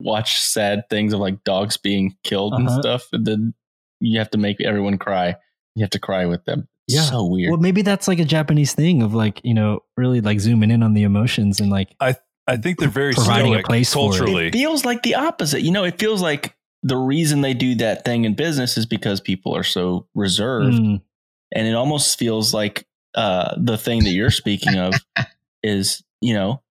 watch 0.00 0.40
sad 0.40 0.88
things 0.90 1.12
of 1.12 1.20
like 1.20 1.42
dogs 1.44 1.76
being 1.76 2.16
killed 2.24 2.54
and 2.54 2.68
Uh-huh. 2.68 2.80
stuff, 2.80 3.08
and 3.12 3.26
then 3.26 3.54
you 4.00 4.18
have 4.18 4.30
to 4.30 4.38
make 4.38 4.60
everyone 4.60 4.98
cry. 4.98 5.34
You 5.74 5.82
have 5.82 5.90
to 5.90 5.98
cry 5.98 6.26
with 6.26 6.44
them. 6.44 6.68
Yeah. 6.86 7.02
so 7.02 7.24
weird. 7.26 7.50
Well, 7.50 7.60
maybe 7.60 7.82
that's 7.82 8.08
like 8.08 8.18
a 8.18 8.24
Japanese 8.24 8.72
thing 8.72 9.02
of 9.02 9.12
like 9.14 9.40
you 9.44 9.54
know 9.54 9.80
really 9.96 10.20
like 10.20 10.40
zooming 10.40 10.70
in 10.70 10.82
on 10.82 10.94
the 10.94 11.02
emotions 11.02 11.60
and 11.60 11.68
like 11.70 11.94
I 12.00 12.16
I 12.46 12.56
think 12.56 12.78
they're 12.78 12.88
very 12.88 13.12
Providing 13.12 13.52
a 13.52 13.56
stoic 13.56 13.66
place 13.66 13.92
for 13.92 13.98
it. 14.14 14.18
culturally. 14.18 14.46
it 14.46 14.52
feels 14.54 14.84
like 14.86 15.02
the 15.02 15.16
opposite. 15.16 15.60
You 15.62 15.70
know, 15.70 15.84
it 15.84 15.98
feels 15.98 16.22
like 16.22 16.56
the 16.82 16.96
reason 16.96 17.42
they 17.42 17.52
do 17.54 17.74
that 17.74 18.04
thing 18.06 18.24
in 18.24 18.34
business 18.34 18.78
is 18.78 18.86
because 18.86 19.20
people 19.20 19.54
are 19.54 19.62
so 19.64 20.06
reserved. 20.14 20.78
mm, 20.78 21.02
And 21.54 21.66
it 21.68 21.74
almost 21.74 22.18
feels 22.18 22.54
like 22.54 22.86
uh, 23.14 23.54
the 23.58 23.76
thing 23.76 24.04
that 24.04 24.10
you're 24.12 24.30
speaking 24.30 24.76
of 24.76 24.94
is, 25.62 26.02
you 26.22 26.32
know, 26.34 26.62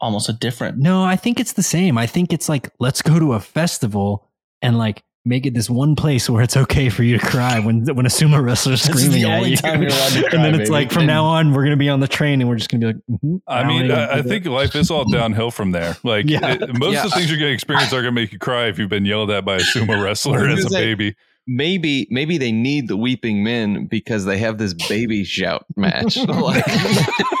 almost 0.00 0.28
a 0.28 0.32
different. 0.32 0.78
No, 0.78 1.02
I 1.04 1.16
think 1.16 1.40
it's 1.40 1.52
the 1.54 1.62
same. 1.62 1.98
I 1.98 2.06
think 2.06 2.32
it's 2.32 2.48
like 2.48 2.70
let's 2.78 3.02
go 3.02 3.18
to 3.18 3.32
a 3.34 3.40
festival 3.40 4.28
and 4.62 4.78
like 4.78 5.02
make 5.24 5.44
it 5.44 5.52
this 5.52 5.68
one 5.68 5.94
place 5.94 6.30
where 6.30 6.42
it's 6.42 6.56
okay 6.56 6.88
for 6.88 7.02
you 7.02 7.18
to 7.18 7.26
cry 7.26 7.58
when 7.58 7.84
when 7.94 8.06
a 8.06 8.08
sumo 8.08 8.42
wrestler's 8.42 8.82
This 8.84 8.96
is 8.96 9.02
screaming 9.02 9.22
the 9.24 9.30
at 9.30 9.36
only 9.36 9.50
you. 9.50 9.56
time 9.56 9.82
you're 9.82 9.90
to 9.90 9.96
cry, 10.22 10.30
and 10.32 10.44
then 10.44 10.54
it's 10.54 10.70
baby. 10.70 10.70
like 10.70 10.90
from 10.92 11.00
And- 11.02 11.08
now 11.08 11.24
on 11.26 11.52
we're 11.52 11.64
gonna 11.64 11.76
be 11.76 11.90
on 11.90 12.00
the 12.00 12.08
train 12.08 12.40
and 12.40 12.48
we're 12.48 12.56
just 12.56 12.70
gonna 12.70 12.80
be 12.80 12.86
like. 12.86 13.20
mhm, 13.22 13.40
I 13.46 13.64
mean, 13.64 13.90
I, 13.90 14.18
I 14.18 14.22
think 14.22 14.44
this. 14.44 14.50
life 14.52 14.74
is 14.74 14.90
all 14.90 15.04
downhill 15.04 15.50
from 15.50 15.72
there. 15.72 15.96
Like 16.02 16.30
Yeah. 16.30 16.52
it- 16.54 16.78
most 16.78 16.94
Yeah. 16.94 17.04
of 17.04 17.10
the 17.10 17.16
things 17.16 17.28
you're 17.30 17.38
going 17.38 17.50
to 17.50 17.54
experience 17.54 17.92
are 17.92 18.00
going 18.02 18.14
to 18.14 18.20
make 18.20 18.32
you 18.32 18.38
cry 18.38 18.68
if 18.68 18.78
you've 18.78 18.88
been 18.88 19.04
yelled 19.04 19.30
at 19.30 19.44
by 19.44 19.56
a 19.56 19.60
sumo 19.60 20.02
wrestler 20.02 20.48
as 20.48 20.64
a 20.64 20.68
gonna 20.70 20.80
baby. 20.82 21.14
Maybe 21.48 22.06
maybe 22.10 22.36
they 22.38 22.52
need 22.52 22.86
the 22.86 22.96
weeping 22.96 23.42
men 23.42 23.86
because 23.86 24.26
they 24.26 24.38
have 24.38 24.58
this 24.58 24.74
baby 24.74 25.24
shout 25.24 25.64
match. 25.76 26.16
like, 26.28 26.64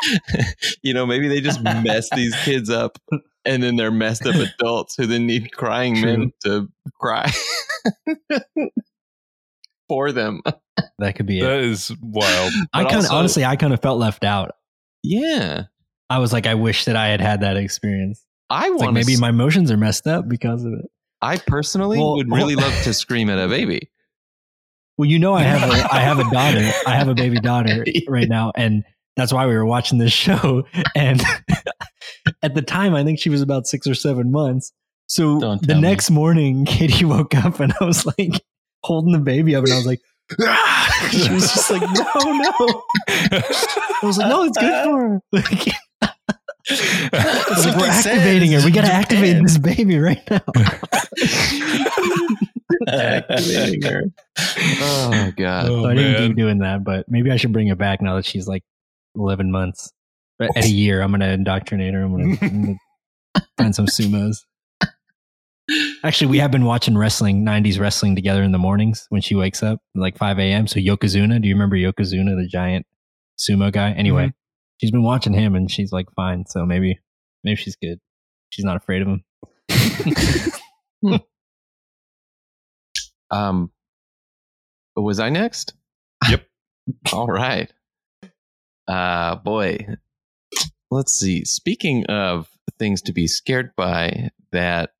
you 0.82 0.94
know, 0.94 1.06
maybe 1.06 1.28
they 1.28 1.40
just 1.40 1.62
mess 1.62 2.08
these 2.16 2.34
kids 2.44 2.70
up, 2.70 2.98
and 3.44 3.62
then 3.62 3.76
they're 3.76 3.92
messed 3.92 4.26
up 4.26 4.34
adults 4.34 4.96
who 4.96 5.06
then 5.06 5.26
need 5.26 5.52
crying 5.52 6.00
men 6.00 6.32
to 6.44 6.68
cry 6.98 7.30
for 9.88 10.10
them. 10.10 10.40
that 10.98 11.14
could 11.14 11.26
be 11.26 11.40
it. 11.40 11.44
That 11.44 11.60
is 11.60 11.92
wild. 12.00 12.52
I 12.72 12.84
kind 12.84 13.04
of 13.04 13.10
honestly, 13.12 13.44
I 13.44 13.56
kind 13.56 13.72
of 13.72 13.80
felt 13.82 13.98
left 13.98 14.24
out. 14.24 14.52
Yeah, 15.02 15.64
I 16.10 16.18
was 16.18 16.32
like, 16.32 16.46
I 16.46 16.54
wish 16.54 16.86
that 16.86 16.96
I 16.96 17.08
had 17.08 17.20
had 17.20 17.42
that 17.42 17.56
experience. 17.56 18.24
I 18.50 18.68
It's 18.68 18.70
like 18.72 18.80
want 18.80 18.94
maybe 18.94 19.06
maybe 19.08 19.20
my 19.20 19.28
emotions 19.28 19.70
are 19.70 19.76
messed 19.76 20.06
up 20.06 20.26
because 20.28 20.64
of 20.64 20.72
it. 20.72 20.86
I 21.20 21.36
personally 21.36 21.98
Well, 21.98 22.16
would 22.16 22.30
really 22.30 22.54
love 22.54 22.72
to 22.84 22.94
scream 22.94 23.28
at 23.28 23.38
a 23.38 23.48
baby. 23.48 23.90
Well, 24.98 25.08
you 25.08 25.20
know, 25.20 25.32
I 25.32 25.42
have 25.44 25.70
a, 25.70 25.94
I 25.94 26.00
have 26.00 26.18
a 26.18 26.28
daughter. 26.32 26.70
I 26.86 26.96
have 26.96 27.08
a 27.08 27.14
baby 27.14 27.38
daughter 27.38 27.84
right 28.08 28.28
now, 28.28 28.52
and 28.56 28.82
that's 29.16 29.32
why 29.32 29.46
we 29.46 29.54
were 29.54 29.64
watching 29.64 29.98
this 29.98 30.12
show. 30.12 30.64
And 30.96 31.22
at 32.42 32.54
the 32.54 32.62
time, 32.62 32.94
I 32.94 33.04
think 33.04 33.20
she 33.20 33.30
was 33.30 33.40
about 33.40 33.66
six 33.68 33.86
or 33.86 33.94
seven 33.94 34.32
months. 34.32 34.72
So 35.06 35.38
the 35.38 35.76
me. 35.76 35.80
next 35.80 36.10
morning, 36.10 36.64
Katie 36.64 37.04
woke 37.04 37.34
up, 37.36 37.60
and 37.60 37.72
I 37.80 37.84
was 37.84 38.04
like 38.04 38.42
holding 38.82 39.12
the 39.12 39.20
baby 39.20 39.54
up, 39.54 39.64
and 39.64 39.72
I 39.72 39.76
was 39.76 39.86
like, 39.86 40.00
she 41.10 41.32
was 41.32 41.52
just 41.52 41.70
like, 41.70 41.82
no, 41.82 42.32
no. 42.32 42.82
I 43.08 44.00
was 44.02 44.18
like, 44.18 44.28
no, 44.28 44.44
it's 44.44 44.58
good 44.58 44.84
for 44.84 45.08
her. 45.08 45.22
Like, 45.32 45.68
like, 47.64 47.76
we're 47.78 47.86
activating 47.86 48.52
her. 48.52 48.64
We 48.64 48.70
got 48.70 48.84
to 48.84 48.92
activate 48.92 49.42
this 49.42 49.56
baby 49.56 49.98
right 49.98 50.22
now. 50.30 50.40
Activating 52.88 53.82
her. 53.82 54.04
Oh 54.80 55.32
god. 55.36 55.66
Oh, 55.66 55.82
so 55.82 55.88
I 55.88 55.94
didn't 55.94 56.12
man. 56.12 56.28
keep 56.28 56.36
doing 56.36 56.58
that, 56.58 56.84
but 56.84 57.06
maybe 57.08 57.30
I 57.30 57.36
should 57.36 57.52
bring 57.52 57.68
it 57.68 57.78
back 57.78 58.00
now 58.00 58.16
that 58.16 58.24
she's 58.24 58.46
like 58.46 58.62
11 59.16 59.50
months. 59.50 59.92
But 60.38 60.56
at 60.56 60.64
a 60.64 60.68
year, 60.68 61.02
I'm 61.02 61.10
going 61.10 61.20
to 61.20 61.30
indoctrinate 61.30 61.94
her. 61.94 62.02
I'm 62.02 62.12
going 62.12 62.78
to 63.34 63.42
find 63.56 63.74
some 63.74 63.86
sumos. 63.86 64.44
Actually, 66.02 66.30
we 66.30 66.38
have 66.38 66.50
been 66.50 66.64
watching 66.64 66.96
wrestling, 66.96 67.44
90s 67.44 67.78
wrestling 67.78 68.14
together 68.14 68.42
in 68.42 68.52
the 68.52 68.58
mornings 68.58 69.06
when 69.10 69.20
she 69.20 69.34
wakes 69.34 69.62
up, 69.62 69.80
like 69.94 70.16
5 70.16 70.38
a.m. 70.38 70.66
So 70.66 70.78
Yokozuna, 70.78 71.42
do 71.42 71.48
you 71.48 71.54
remember 71.54 71.76
Yokozuna, 71.76 72.40
the 72.40 72.48
giant 72.50 72.86
sumo 73.38 73.72
guy? 73.72 73.90
Anyway, 73.92 74.26
mm-hmm. 74.26 74.78
she's 74.78 74.90
been 74.90 75.02
watching 75.02 75.34
him 75.34 75.54
and 75.54 75.70
she's 75.70 75.92
like 75.92 76.06
fine. 76.14 76.44
So 76.46 76.64
maybe, 76.64 76.98
maybe 77.44 77.56
she's 77.56 77.76
good. 77.76 77.98
she's 78.50 78.64
not 78.64 78.76
afraid 78.76 79.02
of 79.02 79.08
him. 79.08 79.24
Um, 83.30 83.70
was 84.96 85.20
I 85.20 85.28
next? 85.28 85.74
Yep. 86.28 86.46
All 87.12 87.26
right. 87.26 87.72
Uh, 88.86 89.36
boy, 89.36 89.86
let's 90.90 91.12
see. 91.12 91.44
Speaking 91.44 92.06
of 92.06 92.48
things 92.78 93.02
to 93.02 93.12
be 93.12 93.26
scared 93.26 93.72
by 93.76 94.30
that 94.52 94.90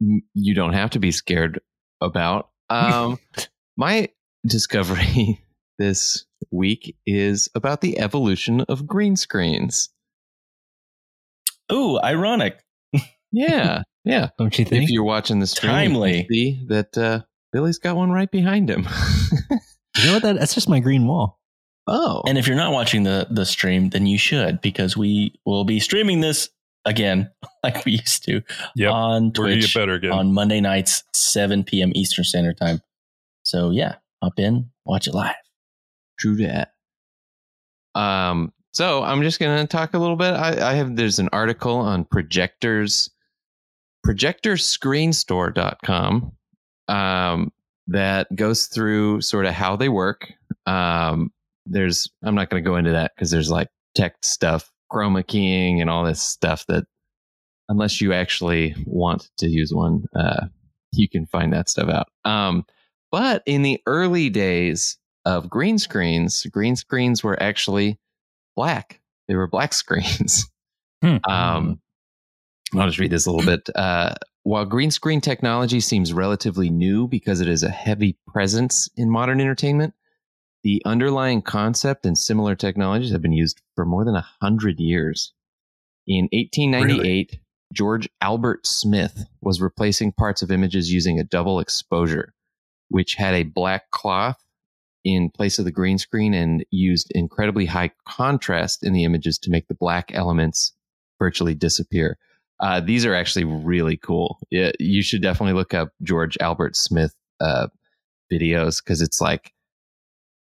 you 0.00 0.54
don't 0.54 0.72
have 0.72 0.90
to 0.90 0.98
be 0.98 1.10
scared 1.10 1.60
about, 2.00 2.50
um, 2.70 3.18
my 3.76 4.08
discovery 4.46 5.44
this 5.78 6.24
week 6.50 6.96
is 7.06 7.48
about 7.54 7.80
the 7.80 7.98
evolution 7.98 8.62
of 8.62 8.86
green 8.86 9.16
screens. 9.16 9.90
Ooh, 11.72 11.98
ironic. 12.00 12.58
Yeah, 13.32 13.82
yeah. 14.04 14.28
Don't 14.38 14.56
you 14.58 14.64
think? 14.64 14.84
If 14.84 14.90
you're 14.90 15.04
watching 15.04 15.40
the 15.40 15.46
stream, 15.46 15.72
you 15.72 15.78
Timely. 15.78 16.26
see 16.30 16.60
that 16.68 16.98
uh, 16.98 17.22
Billy's 17.52 17.78
got 17.78 17.96
one 17.96 18.10
right 18.10 18.30
behind 18.30 18.70
him. 18.70 18.86
you 19.98 20.06
know 20.06 20.14
what? 20.14 20.22
That, 20.22 20.38
that's 20.38 20.54
just 20.54 20.68
my 20.68 20.80
green 20.80 21.06
wall. 21.06 21.38
oh, 21.86 22.22
And 22.26 22.38
if 22.38 22.46
you're 22.46 22.56
not 22.56 22.72
watching 22.72 23.02
the 23.02 23.26
the 23.30 23.44
stream, 23.46 23.90
then 23.90 24.06
you 24.06 24.18
should 24.18 24.60
because 24.60 24.96
we 24.96 25.34
will 25.44 25.64
be 25.64 25.80
streaming 25.80 26.20
this 26.20 26.48
again 26.84 27.30
like 27.62 27.84
we 27.84 27.92
used 27.92 28.24
to 28.24 28.42
Yep. 28.76 28.92
on 28.92 29.24
We're 29.36 29.48
get 29.48 29.54
Twitch 29.60 29.74
better 29.74 29.94
again. 29.94 30.12
on 30.12 30.32
Monday 30.32 30.60
nights, 30.60 31.04
7 31.14 31.64
p.m. 31.64 31.92
Eastern 31.94 32.24
Standard 32.24 32.56
Time. 32.56 32.80
So 33.44 33.70
yeah, 33.70 33.96
hop 34.22 34.38
in, 34.38 34.70
watch 34.86 35.06
it 35.06 35.14
live. 35.14 35.34
True 36.18 36.36
that. 36.36 36.72
Um, 37.94 38.52
so 38.72 39.02
I'm 39.02 39.22
just 39.22 39.38
gonna 39.38 39.66
talk 39.66 39.92
a 39.94 39.98
little 39.98 40.16
bit. 40.16 40.32
I, 40.32 40.70
I 40.70 40.74
have 40.74 40.96
there's 40.96 41.18
an 41.18 41.28
article 41.32 41.76
on 41.76 42.04
projectors, 42.06 43.10
projectorscreenstore.com, 44.06 46.32
um, 46.92 47.50
that 47.88 48.34
goes 48.34 48.66
through 48.66 49.22
sort 49.22 49.46
of 49.46 49.54
how 49.54 49.76
they 49.76 49.88
work. 49.88 50.32
Um, 50.66 51.32
there's 51.66 52.08
I'm 52.22 52.34
not 52.34 52.50
gonna 52.50 52.62
go 52.62 52.76
into 52.76 52.92
that 52.92 53.12
because 53.14 53.30
there's 53.30 53.50
like 53.50 53.68
tech 53.94 54.16
stuff, 54.22 54.70
chroma 54.92 55.26
keying, 55.26 55.80
and 55.80 55.88
all 55.88 56.04
this 56.04 56.22
stuff 56.22 56.66
that 56.66 56.84
unless 57.68 58.00
you 58.00 58.12
actually 58.12 58.74
want 58.86 59.30
to 59.38 59.48
use 59.48 59.72
one, 59.72 60.04
uh, 60.14 60.46
you 60.92 61.08
can 61.08 61.26
find 61.26 61.52
that 61.52 61.68
stuff 61.68 61.88
out. 61.88 62.08
Um, 62.24 62.66
but 63.10 63.42
in 63.46 63.62
the 63.62 63.80
early 63.86 64.28
days 64.28 64.98
of 65.24 65.48
green 65.48 65.78
screens, 65.78 66.44
green 66.46 66.76
screens 66.76 67.22
were 67.24 67.40
actually 67.42 67.98
black. 68.56 69.00
They 69.28 69.36
were 69.36 69.46
black 69.46 69.72
screens. 69.72 70.46
Hmm. 71.02 71.16
Um, 71.28 71.80
I'll 72.74 72.86
just 72.86 72.98
read 72.98 73.10
this 73.10 73.26
a 73.26 73.30
little 73.30 73.46
bit. 73.46 73.68
Uh, 73.74 74.14
while 74.44 74.64
green 74.64 74.90
screen 74.90 75.20
technology 75.20 75.80
seems 75.80 76.12
relatively 76.12 76.68
new 76.68 77.06
because 77.06 77.40
it 77.40 77.48
is 77.48 77.62
a 77.62 77.70
heavy 77.70 78.16
presence 78.26 78.88
in 78.96 79.10
modern 79.10 79.40
entertainment, 79.40 79.94
the 80.64 80.82
underlying 80.84 81.42
concept 81.42 82.06
and 82.06 82.16
similar 82.16 82.54
technologies 82.54 83.12
have 83.12 83.22
been 83.22 83.32
used 83.32 83.60
for 83.74 83.84
more 83.84 84.04
than 84.04 84.16
a 84.16 84.26
hundred 84.40 84.78
years. 84.78 85.32
In 86.06 86.28
1898, 86.32 87.38
George 87.72 88.08
Albert 88.20 88.66
Smith 88.66 89.24
was 89.40 89.60
replacing 89.60 90.12
parts 90.12 90.42
of 90.42 90.50
images 90.50 90.92
using 90.92 91.18
a 91.18 91.24
double 91.24 91.60
exposure, 91.60 92.34
which 92.88 93.14
had 93.14 93.34
a 93.34 93.44
black 93.44 93.90
cloth 93.90 94.44
in 95.04 95.30
place 95.30 95.58
of 95.58 95.64
the 95.64 95.72
green 95.72 95.98
screen 95.98 96.34
and 96.34 96.64
used 96.70 97.10
incredibly 97.12 97.66
high 97.66 97.90
contrast 98.06 98.84
in 98.84 98.92
the 98.92 99.04
images 99.04 99.38
to 99.38 99.50
make 99.50 99.68
the 99.68 99.74
black 99.74 100.10
elements 100.14 100.72
virtually 101.18 101.54
disappear. 101.54 102.18
Uh, 102.62 102.80
these 102.80 103.04
are 103.04 103.14
actually 103.14 103.44
really 103.44 103.96
cool. 103.96 104.38
You 104.50 105.02
should 105.02 105.20
definitely 105.20 105.54
look 105.54 105.74
up 105.74 105.90
George 106.02 106.38
Albert 106.40 106.76
Smith 106.76 107.12
uh, 107.40 107.66
videos 108.32 108.82
because 108.82 109.02
it's 109.02 109.20
like 109.20 109.52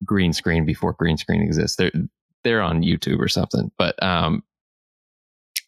green 0.05 0.31
screen 0.31 0.65
before 0.65 0.93
green 0.93 1.17
screen 1.17 1.41
exists. 1.41 1.77
They're 1.77 1.91
they're 2.43 2.61
on 2.61 2.83
YouTube 2.83 3.19
or 3.19 3.27
something. 3.27 3.71
But 3.77 4.01
um, 4.03 4.43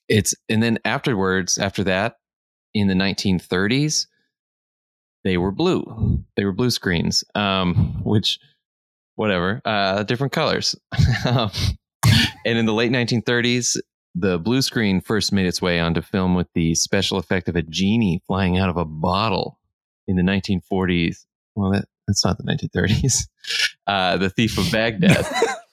it's 0.08 0.36
and 0.48 0.62
then 0.62 0.80
afterwards, 0.86 1.58
after 1.58 1.84
that, 1.86 2.18
in 2.74 2.88
the 2.88 2.94
1930s, 2.94 4.06
they 5.24 5.38
were 5.38 5.52
blue. 5.52 6.24
They 6.36 6.46
were 6.46 6.52
blue 6.52 6.72
screens, 6.72 7.24
um, 7.36 8.02
which 8.04 8.40
whatever, 9.16 9.62
uh, 9.66 10.04
different 10.04 10.34
colors. 10.34 10.76
Um, 11.26 11.52
and 12.46 12.58
in 12.58 12.66
the 12.66 12.74
late 12.74 12.92
1930s, 12.92 13.78
the 14.16 14.38
blue 14.38 14.62
screen 14.62 15.02
first 15.02 15.34
made 15.34 15.46
its 15.46 15.62
way 15.62 15.80
onto 15.80 16.02
film 16.02 16.36
with 16.36 16.48
the 16.54 16.76
special 16.76 17.18
effect 17.18 17.50
of 17.50 17.56
a 17.56 17.64
genie 17.64 18.22
flying 18.28 18.58
out 18.58 18.70
of 18.70 18.78
a 18.78 18.86
bottle. 18.86 19.60
In 20.08 20.18
the 20.18 20.22
1940s, 20.22 21.26
well, 21.56 21.72
that, 21.72 21.86
that's 22.08 22.26
not 22.26 22.38
the 22.38 22.44
1930s. 22.44 23.28
Uh, 23.86 24.16
the 24.16 24.30
Thief 24.30 24.58
of 24.58 24.72
Baghdad. 24.72 25.26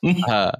uh, 0.28 0.50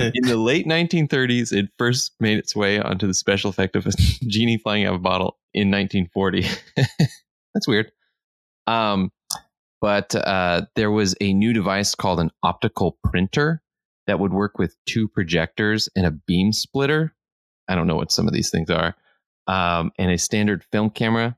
in 0.00 0.26
the 0.26 0.36
late 0.36 0.66
1930s, 0.66 1.52
it 1.52 1.68
first 1.78 2.12
made 2.18 2.36
its 2.36 2.56
way 2.56 2.80
onto 2.80 3.06
the 3.06 3.14
special 3.14 3.48
effect 3.48 3.76
of 3.76 3.86
a 3.86 3.92
genie 4.26 4.58
flying 4.58 4.86
out 4.86 4.94
of 4.94 5.00
a 5.00 5.02
bottle 5.02 5.38
in 5.52 5.70
1940. 5.70 6.48
That's 7.54 7.68
weird. 7.68 7.92
Um, 8.66 9.12
but 9.80 10.14
uh, 10.16 10.62
there 10.74 10.90
was 10.90 11.14
a 11.20 11.32
new 11.32 11.52
device 11.52 11.94
called 11.94 12.18
an 12.18 12.32
optical 12.42 12.98
printer 13.04 13.62
that 14.06 14.18
would 14.20 14.32
work 14.32 14.58
with 14.58 14.76
two 14.86 15.08
projectors 15.08 15.88
and 15.96 16.06
a 16.06 16.10
beam 16.10 16.52
splitter. 16.52 17.14
I 17.68 17.74
don't 17.74 17.86
know 17.86 17.96
what 17.96 18.12
some 18.12 18.26
of 18.26 18.34
these 18.34 18.50
things 18.50 18.68
are, 18.70 18.94
um, 19.46 19.90
and 19.98 20.10
a 20.10 20.18
standard 20.18 20.64
film 20.70 20.90
camera, 20.90 21.36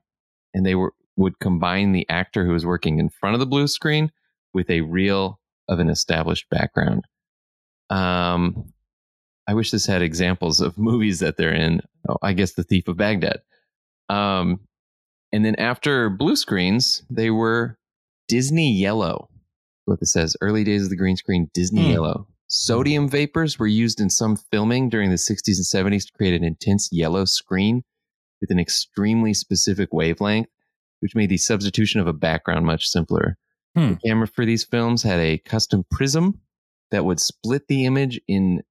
and 0.53 0.65
they 0.65 0.75
were 0.75 0.93
would 1.15 1.39
combine 1.39 1.93
the 1.93 2.07
actor 2.09 2.45
who 2.45 2.51
was 2.51 2.65
working 2.65 2.99
in 2.99 3.09
front 3.09 3.33
of 3.33 3.39
the 3.39 3.45
blue 3.47 3.67
screen 3.67 4.11
with 4.53 4.69
a 4.69 4.81
reel 4.81 5.39
of 5.67 5.79
an 5.79 5.89
established 5.89 6.47
background. 6.51 7.03
Um, 7.89 8.71
I 9.47 9.53
wish 9.55 9.71
this 9.71 9.85
had 9.87 10.01
examples 10.01 10.59
of 10.61 10.77
movies 10.77 11.19
that 11.19 11.37
they're 11.37 11.53
in. 11.53 11.81
Oh, 12.07 12.17
I 12.21 12.33
guess 12.33 12.53
The 12.53 12.63
Thief 12.63 12.87
of 12.87 12.97
Baghdad. 12.97 13.41
Um, 14.09 14.59
and 15.31 15.43
then 15.43 15.55
after 15.55 16.09
blue 16.09 16.35
screens, 16.35 17.03
they 17.09 17.29
were 17.31 17.77
Disney 18.27 18.73
yellow. 18.73 19.29
What 19.85 19.99
it 20.01 20.07
says, 20.07 20.35
early 20.41 20.63
days 20.63 20.83
of 20.83 20.89
the 20.89 20.95
green 20.97 21.15
screen, 21.17 21.49
Disney 21.53 21.85
Hmm. 21.85 21.91
yellow. 21.91 22.27
Sodium 22.47 23.09
vapors 23.09 23.59
were 23.59 23.67
used 23.67 23.99
in 23.99 24.09
some 24.09 24.35
filming 24.35 24.89
during 24.89 25.09
the 25.09 25.17
60s 25.17 25.57
and 25.57 25.91
70s 25.91 26.05
to 26.07 26.13
create 26.13 26.33
an 26.33 26.45
intense 26.45 26.89
yellow 26.91 27.25
screen 27.25 27.83
with 28.39 28.51
an 28.51 28.59
extremely 28.59 29.33
specific 29.33 29.89
wavelength, 29.91 30.49
which 31.01 31.15
made 31.15 31.29
the 31.29 31.37
substitution 31.37 31.99
of 31.99 32.07
a 32.07 32.13
background 32.13 32.65
much 32.65 32.87
simpler. 32.87 33.37
Hmm. 33.75 33.89
The 33.89 33.99
camera 34.05 34.27
for 34.27 34.45
these 34.45 34.63
films 34.63 35.03
had 35.03 35.19
a 35.19 35.39
custom 35.39 35.85
prism 35.91 36.39
that 36.91 37.05
would 37.05 37.19
split 37.19 37.67
the 37.67 37.85
image 37.85 38.19
in 38.27 38.63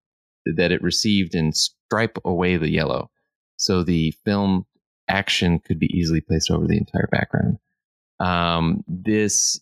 that 0.47 0.73
it 0.73 0.83
received 0.83 1.35
and 1.35 1.55
stripe 1.55 2.19
away 2.25 2.57
the 2.57 2.71
yellow. 2.71 3.11
So 3.57 3.83
the 3.83 4.13
film 4.25 4.67
action 5.09 5.59
could 5.59 5.79
be 5.79 5.91
easily 5.93 6.21
placed 6.21 6.51
over 6.51 6.67
the 6.67 6.79
entire 6.79 7.09
background. 7.11 7.59
Um, 8.21 8.85
this 8.89 9.61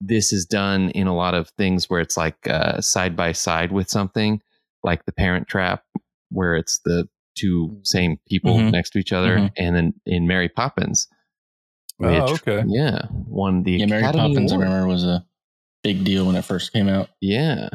this 0.00 0.32
is 0.32 0.44
done 0.44 0.90
in 0.90 1.06
a 1.06 1.14
lot 1.14 1.34
of 1.34 1.48
things 1.50 1.88
where 1.88 2.00
it's 2.00 2.16
like 2.16 2.36
uh, 2.48 2.80
side 2.80 3.16
by 3.16 3.32
side 3.32 3.72
with 3.72 3.88
something, 3.88 4.40
like 4.82 5.04
the 5.04 5.12
Parent 5.12 5.48
Trap, 5.48 5.82
where 6.30 6.54
it's 6.56 6.80
the 6.84 7.08
two 7.36 7.78
same 7.82 8.18
people 8.28 8.58
Mhm. 8.58 8.72
next 8.72 8.90
to 8.90 8.98
each 8.98 9.12
other, 9.12 9.38
Mhm. 9.38 9.52
and 9.56 9.76
then 9.76 9.94
in 10.06 10.26
Mary 10.26 10.48
Poppins, 10.48 11.08
Oh, 12.00 12.08
which, 12.08 12.42
okay. 12.42 12.64
yeah, 12.66 13.06
won 13.10 13.62
the 13.62 13.72
Yeah, 13.72 13.86
Mary 13.86 14.02
Academy 14.02 14.34
Poppins, 14.34 14.52
I 14.52 14.56
remember, 14.56 14.86
was 14.86 15.04
a 15.04 15.24
big 15.82 16.04
deal 16.04 16.26
when 16.26 16.36
it 16.36 16.44
first 16.44 16.72
came 16.72 16.88
out. 16.88 17.08
Yeah. 17.20 17.68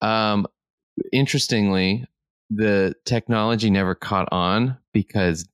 Um, 0.00 0.46
interestingly, 1.12 2.06
the 2.50 2.94
technology 3.04 3.70
never 3.70 3.94
caught 3.94 4.28
on 4.32 4.78
because 4.92 5.48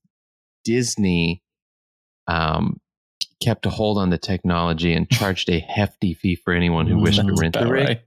Disney 0.65 1.43
um, 2.29 2.81
kept 3.45 3.67
a 3.67 3.71
hold 3.71 3.99
on 3.99 4.11
the 4.11 4.19
technology 4.19 4.93
and 4.93 5.09
charged 5.11 5.49
a 5.51 5.59
hefty 5.59 6.15
fee 6.15 6.35
for 6.35 6.53
anyone 6.53 6.87
who 6.87 7.01
wished 7.01 7.21
to 7.21 7.35
rent 7.39 7.55
the 7.55 7.67
rig. 7.67 7.89
right. 7.89 8.01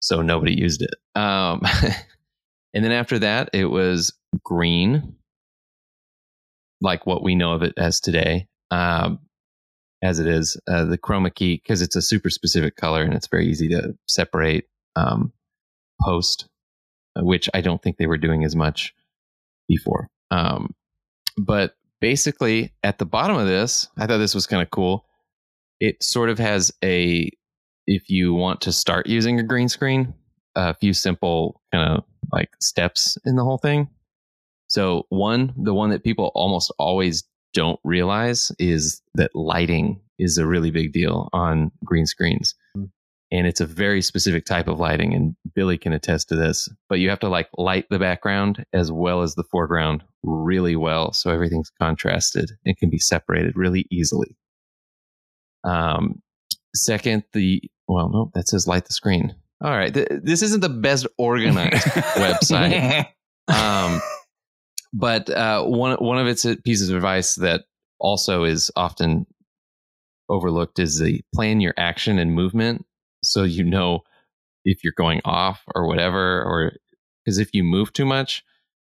So 0.00 0.20
nobody 0.22 0.52
used 0.52 0.82
it. 0.82 0.94
Um, 1.18 1.62
and 2.74 2.84
then 2.84 2.92
after 2.92 3.18
that, 3.20 3.50
it 3.52 3.66
was 3.66 4.12
green, 4.42 5.16
like 6.80 7.06
what 7.06 7.22
we 7.22 7.34
know 7.34 7.52
of 7.52 7.62
it 7.62 7.74
as 7.76 8.00
today. 8.00 8.48
Um, 8.70 9.20
as 10.02 10.18
it 10.18 10.26
is, 10.26 10.60
uh, 10.68 10.84
the 10.84 10.98
chroma 10.98 11.34
key, 11.34 11.56
because 11.62 11.80
it's 11.80 11.96
a 11.96 12.02
super 12.02 12.28
specific 12.28 12.76
color 12.76 13.02
and 13.02 13.14
it's 13.14 13.28
very 13.28 13.46
easy 13.46 13.68
to 13.68 13.96
separate 14.06 14.68
um, 14.96 15.32
post, 16.02 16.46
uh, 17.16 17.24
which 17.24 17.48
I 17.54 17.62
don't 17.62 17.82
think 17.82 17.96
they 17.96 18.06
were 18.06 18.18
doing 18.18 18.44
as 18.44 18.54
much 18.54 18.94
before. 19.66 20.08
Um, 20.30 20.74
but 21.38 21.74
basically, 22.00 22.72
at 22.82 22.98
the 22.98 23.06
bottom 23.06 23.36
of 23.36 23.46
this, 23.46 23.88
I 23.96 24.06
thought 24.06 24.18
this 24.18 24.34
was 24.34 24.46
kind 24.46 24.62
of 24.62 24.70
cool. 24.70 25.06
It 25.80 26.02
sort 26.02 26.30
of 26.30 26.38
has 26.38 26.72
a, 26.82 27.30
if 27.86 28.08
you 28.08 28.34
want 28.34 28.60
to 28.62 28.72
start 28.72 29.06
using 29.06 29.38
a 29.38 29.42
green 29.42 29.68
screen, 29.68 30.14
a 30.54 30.74
few 30.74 30.92
simple 30.92 31.60
kind 31.72 31.98
of 31.98 32.04
like 32.32 32.50
steps 32.60 33.18
in 33.24 33.36
the 33.36 33.44
whole 33.44 33.58
thing. 33.58 33.88
So 34.68 35.06
one, 35.08 35.52
the 35.56 35.74
one 35.74 35.90
that 35.90 36.04
people 36.04 36.32
almost 36.34 36.72
always 36.78 37.24
don't 37.52 37.78
realize 37.84 38.50
is 38.58 39.02
that 39.14 39.34
lighting 39.34 40.00
is 40.18 40.38
a 40.38 40.46
really 40.46 40.70
big 40.70 40.92
deal 40.92 41.28
on 41.32 41.70
green 41.84 42.06
screens. 42.06 42.54
And 43.34 43.48
it's 43.48 43.60
a 43.60 43.66
very 43.66 44.00
specific 44.00 44.44
type 44.44 44.68
of 44.68 44.78
lighting, 44.78 45.12
and 45.12 45.34
Billy 45.56 45.76
can 45.76 45.92
attest 45.92 46.28
to 46.28 46.36
this. 46.36 46.68
But 46.88 47.00
you 47.00 47.10
have 47.10 47.18
to 47.18 47.28
like 47.28 47.48
light 47.58 47.86
the 47.90 47.98
background 47.98 48.64
as 48.72 48.92
well 48.92 49.22
as 49.22 49.34
the 49.34 49.42
foreground 49.42 50.04
really 50.22 50.76
well, 50.76 51.12
so 51.12 51.30
everything's 51.30 51.72
contrasted 51.80 52.52
and 52.64 52.76
can 52.76 52.90
be 52.90 52.98
separated 52.98 53.56
really 53.56 53.88
easily. 53.90 54.36
Um, 55.64 56.22
second, 56.76 57.24
the 57.32 57.60
well, 57.88 58.08
no, 58.08 58.30
that 58.34 58.46
says 58.46 58.68
light 58.68 58.84
the 58.84 58.92
screen. 58.92 59.34
All 59.60 59.76
right, 59.76 59.92
th- 59.92 60.06
this 60.22 60.42
isn't 60.42 60.60
the 60.60 60.68
best 60.68 61.04
organized 61.18 61.86
website. 62.16 63.08
Um, 63.48 64.00
but 64.92 65.28
uh, 65.28 65.64
one 65.64 65.96
one 65.96 66.18
of 66.18 66.28
its 66.28 66.46
pieces 66.64 66.88
of 66.88 66.94
advice 66.94 67.34
that 67.34 67.64
also 67.98 68.44
is 68.44 68.70
often 68.76 69.26
overlooked 70.28 70.78
is 70.78 71.00
the 71.00 71.20
plan 71.34 71.60
your 71.60 71.74
action 71.76 72.20
and 72.20 72.32
movement 72.32 72.86
so 73.24 73.42
you 73.42 73.64
know 73.64 74.00
if 74.64 74.82
you're 74.84 74.92
going 74.96 75.20
off 75.24 75.62
or 75.74 75.86
whatever 75.86 76.42
or 76.42 76.72
because 77.24 77.38
if 77.38 77.50
you 77.52 77.62
move 77.64 77.92
too 77.92 78.04
much 78.06 78.44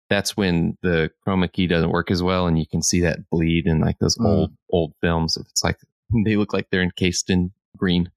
that's 0.08 0.36
when 0.36 0.76
the 0.82 1.10
chroma 1.26 1.50
key 1.52 1.66
doesn't 1.66 1.90
work 1.90 2.10
as 2.10 2.22
well 2.22 2.46
and 2.46 2.58
you 2.58 2.66
can 2.66 2.80
see 2.82 3.00
that 3.00 3.28
bleed 3.30 3.66
in 3.66 3.80
like 3.80 3.98
those 3.98 4.16
Mm. 4.18 4.26
old 4.26 4.52
old 4.70 4.92
films. 5.00 5.36
If 5.36 5.46
it's 5.48 5.64
like 5.64 5.78
they 6.24 6.36
look 6.36 6.52
like 6.52 6.68
they're 6.70 6.82
encased 6.82 7.28
in 7.30 7.50
green. 7.76 8.10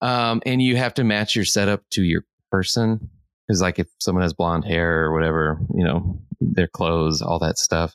Um 0.00 0.40
and 0.46 0.62
you 0.62 0.76
have 0.76 0.94
to 0.94 1.04
match 1.04 1.36
your 1.36 1.44
setup 1.44 1.82
to 1.90 2.02
your 2.02 2.24
person 2.50 3.10
because 3.46 3.60
like 3.60 3.78
if 3.78 3.88
someone 3.98 4.22
has 4.22 4.32
blonde 4.32 4.64
hair 4.64 5.04
or 5.04 5.12
whatever 5.12 5.58
you 5.74 5.84
know 5.84 6.18
their 6.40 6.68
clothes 6.68 7.20
all 7.22 7.38
that 7.38 7.58
stuff. 7.58 7.94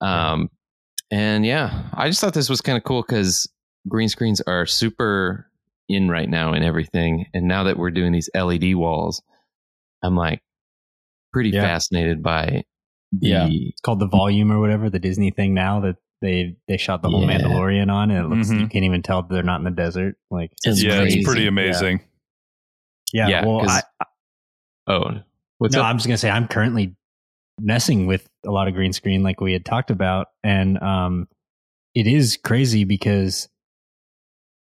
Um 0.00 0.50
and 1.10 1.44
yeah 1.44 1.82
i 1.94 2.08
just 2.08 2.20
thought 2.20 2.34
this 2.34 2.48
was 2.48 2.60
kind 2.60 2.78
of 2.78 2.84
cool 2.84 3.02
because 3.02 3.48
green 3.88 4.08
screens 4.08 4.40
are 4.42 4.64
super 4.64 5.49
in 5.90 6.08
right 6.08 6.28
now 6.28 6.52
and 6.52 6.64
everything 6.64 7.26
and 7.34 7.46
now 7.48 7.64
that 7.64 7.76
we're 7.76 7.90
doing 7.90 8.12
these 8.12 8.30
led 8.34 8.62
walls 8.74 9.22
i'm 10.02 10.16
like 10.16 10.40
pretty 11.32 11.50
Yeah. 11.50 11.62
fascinated 11.62 12.22
by 12.22 12.64
the 13.12 13.28
Yeah. 13.28 13.48
It's 13.50 13.80
called 13.80 13.98
the 14.00 14.06
volume 14.06 14.52
or 14.52 14.60
whatever, 14.60 14.88
the 14.88 15.00
Disney 15.00 15.30
thing 15.32 15.52
now 15.52 15.80
that 15.80 15.96
they 16.22 16.56
they 16.68 16.76
shot 16.76 17.02
the 17.02 17.08
whole 17.10 17.22
Yeah. 17.28 17.38
Mandalorian 17.38 17.90
on, 17.92 18.10
and 18.12 18.24
it 18.24 18.28
looks 18.36 18.48
Mhm. 18.50 18.60
you 18.60 18.66
can't 18.68 18.84
even 18.84 19.02
tell 19.02 19.22
they're 19.22 19.42
not 19.42 19.58
in 19.60 19.64
the 19.64 19.70
desert. 19.72 20.14
Like, 20.30 20.52
It's 20.64 20.80
yeah, 20.82 20.98
crazy. 21.00 21.18
it's 21.20 21.26
pretty 21.28 21.42
Yeah. 21.42 21.48
amazing. 21.48 22.00
yeah, 23.12 23.28
Yeah, 23.28 23.44
well, 23.46 23.60
'cause- 23.60 23.82
I, 24.00 24.04
oh 24.92 25.10
what's 25.58 25.74
no, 25.74 25.80
up 25.80 25.86
I'm 25.86 25.96
just 25.98 26.06
gonna 26.06 26.18
say 26.18 26.30
I'm 26.30 26.46
currently 26.46 26.94
messing 27.60 28.06
with 28.06 28.28
a 28.46 28.50
lot 28.52 28.68
of 28.68 28.74
green 28.74 28.92
screen, 28.92 29.22
like 29.24 29.40
we 29.40 29.52
had 29.52 29.64
talked 29.64 29.90
about, 29.90 30.28
and 30.44 30.80
um, 30.80 31.26
it 31.96 32.06
is 32.06 32.36
crazy 32.36 32.84
because 32.84 33.48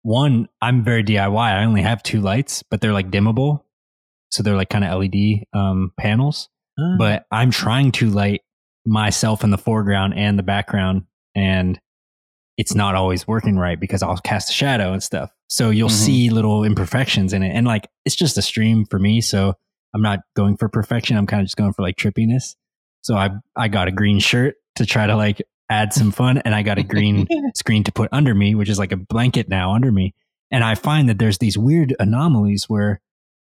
one, 0.02 0.48
I'm 0.62 0.82
very 0.84 1.02
DIY. 1.04 1.37
I 1.38 1.64
only 1.64 1.82
have 1.82 2.02
two 2.02 2.20
lights, 2.20 2.62
but 2.62 2.80
they're 2.80 2.92
like 2.92 3.11
dimmable, 3.11 3.62
so 4.30 4.42
they're 4.42 4.56
like 4.56 4.70
kind 4.70 4.84
of 4.84 5.00
LED 5.00 5.44
um, 5.52 5.92
panels. 5.98 6.48
Ah. 6.78 6.96
But 6.98 7.26
I'm 7.30 7.50
trying 7.50 7.92
to 7.92 8.11
light 8.11 8.42
myself 8.87 9.44
in 9.44 9.50
the 9.50 9.58
foreground 9.58 10.14
and 10.16 10.38
the 10.38 10.42
background, 10.42 11.02
and 11.34 11.78
it's 12.56 12.74
not 12.74 12.94
always 12.94 13.26
working 13.28 13.56
right 13.56 13.78
because 13.78 14.02
I'll 14.02 14.16
cast 14.18 14.50
a 14.50 14.52
shadow 14.52 14.92
and 14.92 15.02
stuff. 15.02 15.30
So 15.48 15.70
you'll 15.70 15.88
Mhm. 15.88 15.92
see 15.92 16.30
little 16.30 16.64
imperfections 16.64 17.32
in 17.32 17.42
it, 17.42 17.50
and 17.54 17.66
like 17.66 17.88
it's 18.04 18.16
just 18.16 18.38
a 18.38 18.42
stream 18.42 18.84
for 18.87 18.98
me, 18.98 19.20
so 19.20 19.54
I'm 19.94 20.02
not 20.02 20.20
going 20.37 20.56
for 20.56 20.68
perfection. 20.68 21.16
I'm 21.16 21.26
kind 21.26 21.40
of 21.40 21.46
just 21.46 21.56
going 21.56 21.72
for 21.72 21.82
like 21.82 21.96
trippiness. 21.96 22.54
So 23.02 23.16
I 23.16 23.30
I 23.56 23.68
got 23.68 23.88
a 23.88 23.92
green 23.92 24.18
shirt 24.18 24.56
to 24.76 24.87
try 24.87 25.06
to 25.06 25.16
like 25.16 25.42
add 25.70 25.92
some 25.92 26.11
fun, 26.11 26.38
and 26.38 26.54
I 26.54 26.62
got 26.62 26.78
a 26.78 26.83
green 26.83 27.26
screen 27.54 27.85
to 27.85 27.92
put 27.92 28.09
under 28.12 28.35
me, 28.35 28.54
which 28.54 28.68
is 28.68 28.78
like 28.78 28.92
a 28.92 28.96
blanket 28.96 29.48
now 29.48 29.72
under 29.74 29.92
me. 29.92 30.14
And 30.50 30.64
I 30.64 30.74
find 30.74 31.09
that 31.09 31.18
there's 31.18 31.38
these 31.38 31.59
weird 31.59 31.94
anomalies 32.00 32.64
where, 32.68 33.00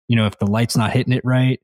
you 0.08 0.16
know, 0.16 0.26
if 0.28 0.40
the 0.40 0.48
light's 0.48 0.78
not 0.78 0.92
hitting 0.92 1.14
it 1.14 1.24
right, 1.26 1.60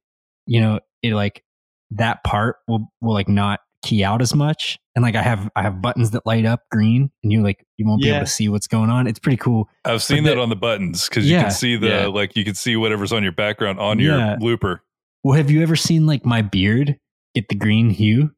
you 0.46 0.60
know, 0.60 0.80
it 1.02 1.14
like 1.14 1.44
that 1.92 2.24
part 2.24 2.58
will 2.68 2.92
will 3.02 3.14
like 3.14 3.30
not 3.30 3.60
key 3.84 4.04
out 4.04 4.22
as 4.22 4.36
much. 4.36 4.78
And 4.96 5.04
like 5.04 5.16
I 5.16 5.22
have 5.22 5.50
I 5.56 5.62
have 5.64 5.82
buttons 5.82 6.12
that 6.12 6.26
light 6.26 6.46
up 6.46 6.64
green, 6.70 7.10
and 7.24 7.32
you 7.32 7.42
like 7.44 7.66
you 7.78 7.88
won't 7.88 8.02
be 8.02 8.10
Yeah. 8.10 8.18
able 8.18 8.26
to 8.26 8.32
see 8.32 8.50
what's 8.50 8.68
going 8.68 8.90
on. 8.90 9.08
It's 9.08 9.20
pretty 9.20 9.38
cool. 9.38 9.70
I've 9.86 10.04
seen 10.04 10.24
But 10.24 10.30
that 10.32 10.36
the- 10.36 10.42
on 10.42 10.50
the 10.50 10.56
buttons 10.58 11.08
because 11.08 11.30
you 11.30 11.38
can 11.38 11.52
see 11.52 11.78
the 11.78 11.88
Yeah. 11.88 12.06
like 12.08 12.36
you 12.36 12.44
can 12.44 12.56
see 12.56 12.76
whatever's 12.76 13.14
on 13.14 13.24
your 13.24 13.32
background 13.32 13.80
on 13.80 14.00
Yeah. 14.00 14.32
your 14.32 14.38
looper. 14.40 14.84
Well, 15.24 15.38
have 15.38 15.50
you 15.50 15.62
ever 15.64 15.76
seen 15.76 16.06
like 16.08 16.26
my 16.26 16.42
beard 16.42 16.98
get 17.36 17.48
the 17.48 17.56
green 17.56 17.90
hue? 17.90 18.32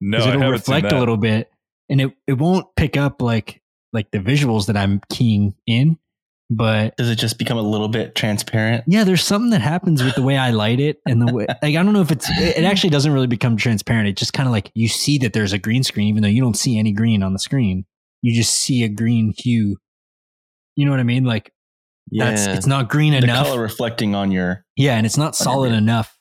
No, 0.00 0.18
I 0.18 0.20
it'll 0.20 0.30
haven't 0.32 0.42
seen 0.42 0.50
reflect 0.52 0.90
that. 0.90 0.96
a 0.96 0.98
little 1.00 1.16
bit 1.16 1.50
and 1.88 2.00
it, 2.00 2.12
it 2.26 2.34
won't 2.34 2.66
pick 2.76 2.96
up 2.96 3.20
like 3.22 3.62
like 3.92 4.10
the 4.10 4.18
visuals 4.18 4.66
that 4.66 4.76
i'm 4.76 5.00
keying 5.10 5.54
in 5.66 5.98
but 6.48 6.96
Does 6.96 7.10
it 7.10 7.16
just 7.16 7.38
become 7.38 7.58
a 7.58 7.62
little 7.62 7.88
bit 7.88 8.14
transparent? 8.14 8.84
yeah 8.86 9.02
there's 9.04 9.24
something 9.24 9.50
that 9.50 9.62
happens 9.62 10.02
with 10.02 10.14
the 10.14 10.22
way 10.22 10.36
i 10.36 10.50
light 10.50 10.78
it 10.80 10.98
and 11.06 11.20
the 11.26 11.32
way 11.34 11.46
like 11.62 11.74
i 11.76 11.82
don't 11.82 11.92
know 11.92 12.00
if 12.00 12.10
it's 12.12 12.28
it 12.30 12.58
it 12.58 12.64
actually 12.64 12.90
doesn't 12.90 13.12
really 13.12 13.26
become 13.26 13.56
transparent 13.56 14.08
it 14.08 14.16
just 14.16 14.32
kind 14.32 14.46
of 14.48 14.52
like 14.52 14.70
you 14.74 14.88
see 14.88 15.18
that 15.18 15.32
there's 15.32 15.52
a 15.52 15.58
green 15.58 15.82
screen 15.82 16.08
even 16.08 16.22
though 16.22 16.28
you 16.28 16.40
don't 16.42 16.56
see 16.56 16.78
any 16.78 16.92
green 16.92 17.22
on 17.22 17.32
the 17.32 17.38
screen 17.38 17.84
you 18.22 18.34
just 18.34 18.52
see 18.56 18.84
a 18.84 18.88
green 18.88 19.32
hue 19.38 19.76
you 20.76 20.84
know 20.84 20.90
what 20.90 21.00
i 21.00 21.04
mean 21.04 21.24
like 21.24 21.52
that's 22.12 22.46
Yeah. 22.46 22.54
it's 22.54 22.66
not 22.66 22.88
green 22.88 23.12
The 23.12 23.18
enough 23.18 23.46
color 23.48 23.60
reflecting 23.60 24.14
on 24.14 24.30
your 24.30 24.64
yeah, 24.76 24.94
and 24.96 25.04
it's 25.06 25.16
not 25.16 25.34
solid 25.34 25.72
enough 25.72 26.16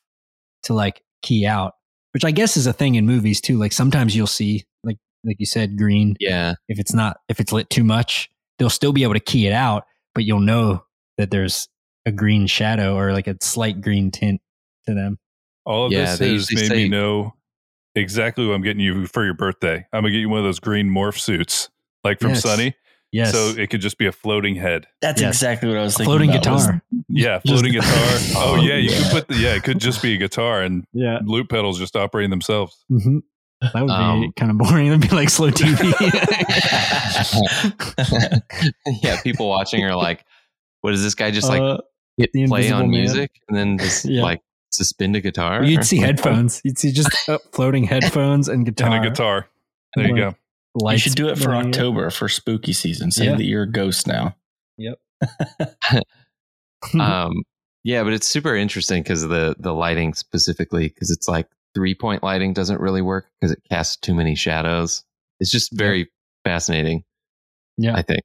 to 0.63 0.73
like 0.73 1.03
key 1.21 1.45
out, 1.45 1.73
which 2.15 2.25
I 2.25 2.31
guess 2.31 2.57
is 2.57 2.65
a 2.65 2.73
thing 2.73 2.95
in 2.95 3.05
movies 3.05 3.39
too. 3.39 3.59
Like 3.59 3.71
sometimes 3.71 4.15
you'll 4.15 4.25
see, 4.25 4.63
like 4.83 4.97
like 5.25 5.37
you 5.39 5.45
said, 5.45 5.77
green. 5.77 6.15
yeah 6.19 6.53
If 6.67 6.79
it's 6.79 6.93
not, 6.93 7.17
if 7.29 7.39
it's 7.39 7.51
lit 7.51 7.69
too 7.69 7.83
much, 7.83 8.29
they'll 8.59 8.69
still 8.69 8.93
be 8.93 9.03
able 9.03 9.13
to 9.15 9.19
key 9.19 9.47
it 9.47 9.53
out, 9.53 9.85
but 10.13 10.23
you'll 10.23 10.39
know 10.39 10.83
that 11.17 11.31
there's 11.31 11.67
a 12.05 12.11
green 12.11 12.45
shadow 12.47 12.95
or 12.95 13.11
like 13.13 13.27
a 13.27 13.35
slight 13.41 13.81
green 13.81 14.11
tint 14.11 14.39
to 14.87 14.93
them. 14.93 15.17
All 15.65 15.87
of 15.87 15.91
Yeah, 15.91 16.05
this 16.05 16.19
they 16.19 16.33
has 16.33 16.51
made 16.53 16.67
say- 16.67 16.75
me 16.83 16.89
know 16.89 17.33
exactly 17.95 18.45
what 18.45 18.53
I'm 18.53 18.61
getting 18.61 18.81
you 18.81 19.07
for 19.07 19.23
your 19.25 19.33
birthday. 19.33 19.85
I'm 19.93 20.01
gonna 20.03 20.11
get 20.11 20.19
you 20.19 20.29
one 20.29 20.39
of 20.39 20.45
those 20.45 20.59
green 20.59 20.89
morph 20.89 21.17
suits, 21.19 21.69
like 22.03 22.19
from 22.19 22.31
Yes. 22.31 22.43
Sunny. 22.43 22.75
Yes, 23.11 23.31
So 23.31 23.49
it 23.57 23.69
could 23.69 23.79
just 23.79 23.97
be 23.97 24.07
a 24.07 24.11
floating 24.11 24.55
head. 24.55 24.87
That's 25.01 25.21
Yes. 25.21 25.35
exactly 25.35 25.69
what 25.69 25.77
I 25.77 25.83
was 25.83 25.95
thinking. 25.95 26.09
floating 26.11 26.29
about, 26.31 26.43
guitar. 26.43 26.81
Yeah, 27.07 27.39
Just- 27.45 27.47
floating 27.63 27.71
guitar. 27.71 27.91
Oh 28.35 28.55
yeah, 28.61 28.75
you 28.75 28.89
yeah. 28.89 28.97
could 29.03 29.11
put 29.11 29.27
the 29.29 29.35
yeah. 29.35 29.55
It 29.55 29.63
could 29.63 29.79
just 29.79 30.01
be 30.01 30.15
a 30.15 30.17
guitar 30.17 30.61
and 30.63 30.83
Yeah, 30.91 31.19
loop 31.23 31.47
pedals 31.49 31.79
just 31.79 31.95
operating 31.95 32.29
themselves. 32.29 32.83
hmm 32.89 33.19
that 33.61 33.73
would 33.75 33.87
be 33.87 33.93
Um, 33.93 34.33
kind 34.37 34.51
of 34.51 34.57
boring. 34.57 34.87
It'd 34.91 35.01
be 35.01 35.07
like 35.09 35.29
slow 35.29 35.49
TV. 35.51 35.91
yeah 39.03 39.21
people 39.21 39.47
watching 39.49 39.83
are 39.83 39.95
like 39.95 40.25
what 40.81 40.93
is 40.93 41.01
this 41.03 41.15
guy 41.15 41.31
just 41.31 41.49
like 41.49 41.61
Uh, 41.61 41.77
hit 42.17 42.31
the 42.33 42.47
play 42.47 42.59
Invisible 42.67 42.79
on 42.83 42.91
Man. 42.91 42.99
music 43.01 43.31
and 43.47 43.57
then 43.57 43.77
just 43.77 44.05
Yeah. 44.09 44.21
like 44.23 44.41
suspend 44.71 45.15
a 45.15 45.21
guitar 45.21 45.63
you'd 45.63 45.85
see 45.85 45.97
headphones. 45.97 46.61
You'd 46.65 46.77
see 46.77 46.91
just 46.91 47.09
uh, 47.29 47.37
floating 47.53 47.85
headphones 47.85 48.49
and 48.49 48.65
guitar. 48.65 48.91
And 48.93 49.05
a 49.05 49.09
guitar. 49.09 49.47
There 49.95 50.05
you 50.07 50.13
Like, 50.15 50.35
go. 50.75 50.91
you 50.91 50.97
should 50.97 51.15
do 51.15 51.29
it 51.29 51.37
for 51.37 51.55
October 51.55 52.09
for 52.09 52.27
spooky 52.27 52.73
season. 52.73 53.09
Say 53.11 53.25
Yeah. 53.25 53.35
that 53.35 53.45
you're 53.45 53.63
a 53.63 53.71
ghost 53.71 54.05
now. 54.07 54.35
Yep. 54.77 54.99
um 56.99 57.33
yeah 57.83 58.03
but 58.03 58.11
it's 58.13 58.27
super 58.27 58.53
interesting 58.55 59.01
because 59.01 59.21
the 59.21 59.55
the 59.57 59.73
lighting 59.73 60.13
specifically 60.13 60.89
because 60.89 61.09
it's 61.09 61.27
like 61.27 61.47
three 61.75 61.93
point 61.93 62.23
lighting 62.23 62.53
doesn't 62.53 62.79
really 62.81 63.01
work 63.01 63.27
because 63.39 63.51
it 63.51 63.61
casts 63.69 63.97
too 63.97 64.15
many 64.15 64.33
shadows 64.35 65.03
it's 65.39 65.51
just 65.51 65.69
very 65.73 66.09
fascinating 66.43 67.03
Yeah. 67.77 67.95
i 67.95 68.01
think 68.01 68.21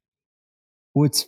Well, 0.95 1.05
it's 1.05 1.25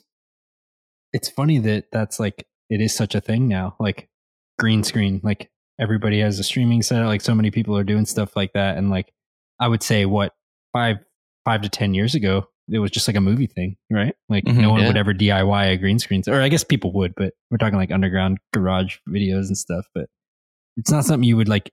it's 1.14 1.30
funny 1.30 1.60
that 1.60 1.86
that's 1.92 2.20
like 2.20 2.46
it 2.70 2.82
is 2.82 2.96
such 2.96 3.14
a 3.14 3.22
thing 3.22 3.48
now. 3.48 3.76
Like 3.80 4.10
green 4.58 4.84
screen, 4.84 5.22
like 5.24 5.52
everybody 5.80 6.20
has 6.22 6.40
a 6.40 6.44
streaming 6.44 6.82
set. 6.82 7.06
Like 7.06 7.22
so 7.22 7.36
many 7.36 7.52
people 7.52 7.78
are 7.78 7.84
doing 7.84 8.06
stuff 8.06 8.36
like 8.36 8.54
that, 8.54 8.78
and 8.78 8.90
like 8.90 9.14
I 9.60 9.68
would 9.68 9.84
say, 9.84 10.06
what 10.06 10.34
five 10.72 10.98
five 11.46 11.62
to 11.62 11.70
ten 11.70 11.94
years 11.94 12.16
ago, 12.16 12.48
it 12.72 12.80
was 12.80 12.90
just 12.90 13.08
like 13.08 13.16
a 13.18 13.22
movie 13.22 13.46
thing, 13.48 13.76
right? 13.92 14.16
Like 14.28 14.46
Mhm, 14.46 14.58
no 14.62 14.72
one 14.72 14.82
yeah. 14.82 14.88
would 14.88 14.98
ever 14.98 15.14
DIY 15.14 15.72
a 15.74 15.78
green 15.78 16.00
screen, 16.00 16.24
or 16.28 16.42
I 16.42 16.50
guess 16.50 16.64
people 16.64 16.92
would, 16.94 17.14
but 17.16 17.34
we're 17.52 17.58
talking 17.58 17.78
like 17.78 17.92
underground 17.92 18.40
garage 18.52 18.98
videos 19.08 19.48
and 19.48 19.58
stuff. 19.58 19.86
But 19.94 20.08
it's 20.78 20.90
not 20.90 21.06
something 21.06 21.28
you 21.28 21.38
would 21.38 21.50
like 21.50 21.72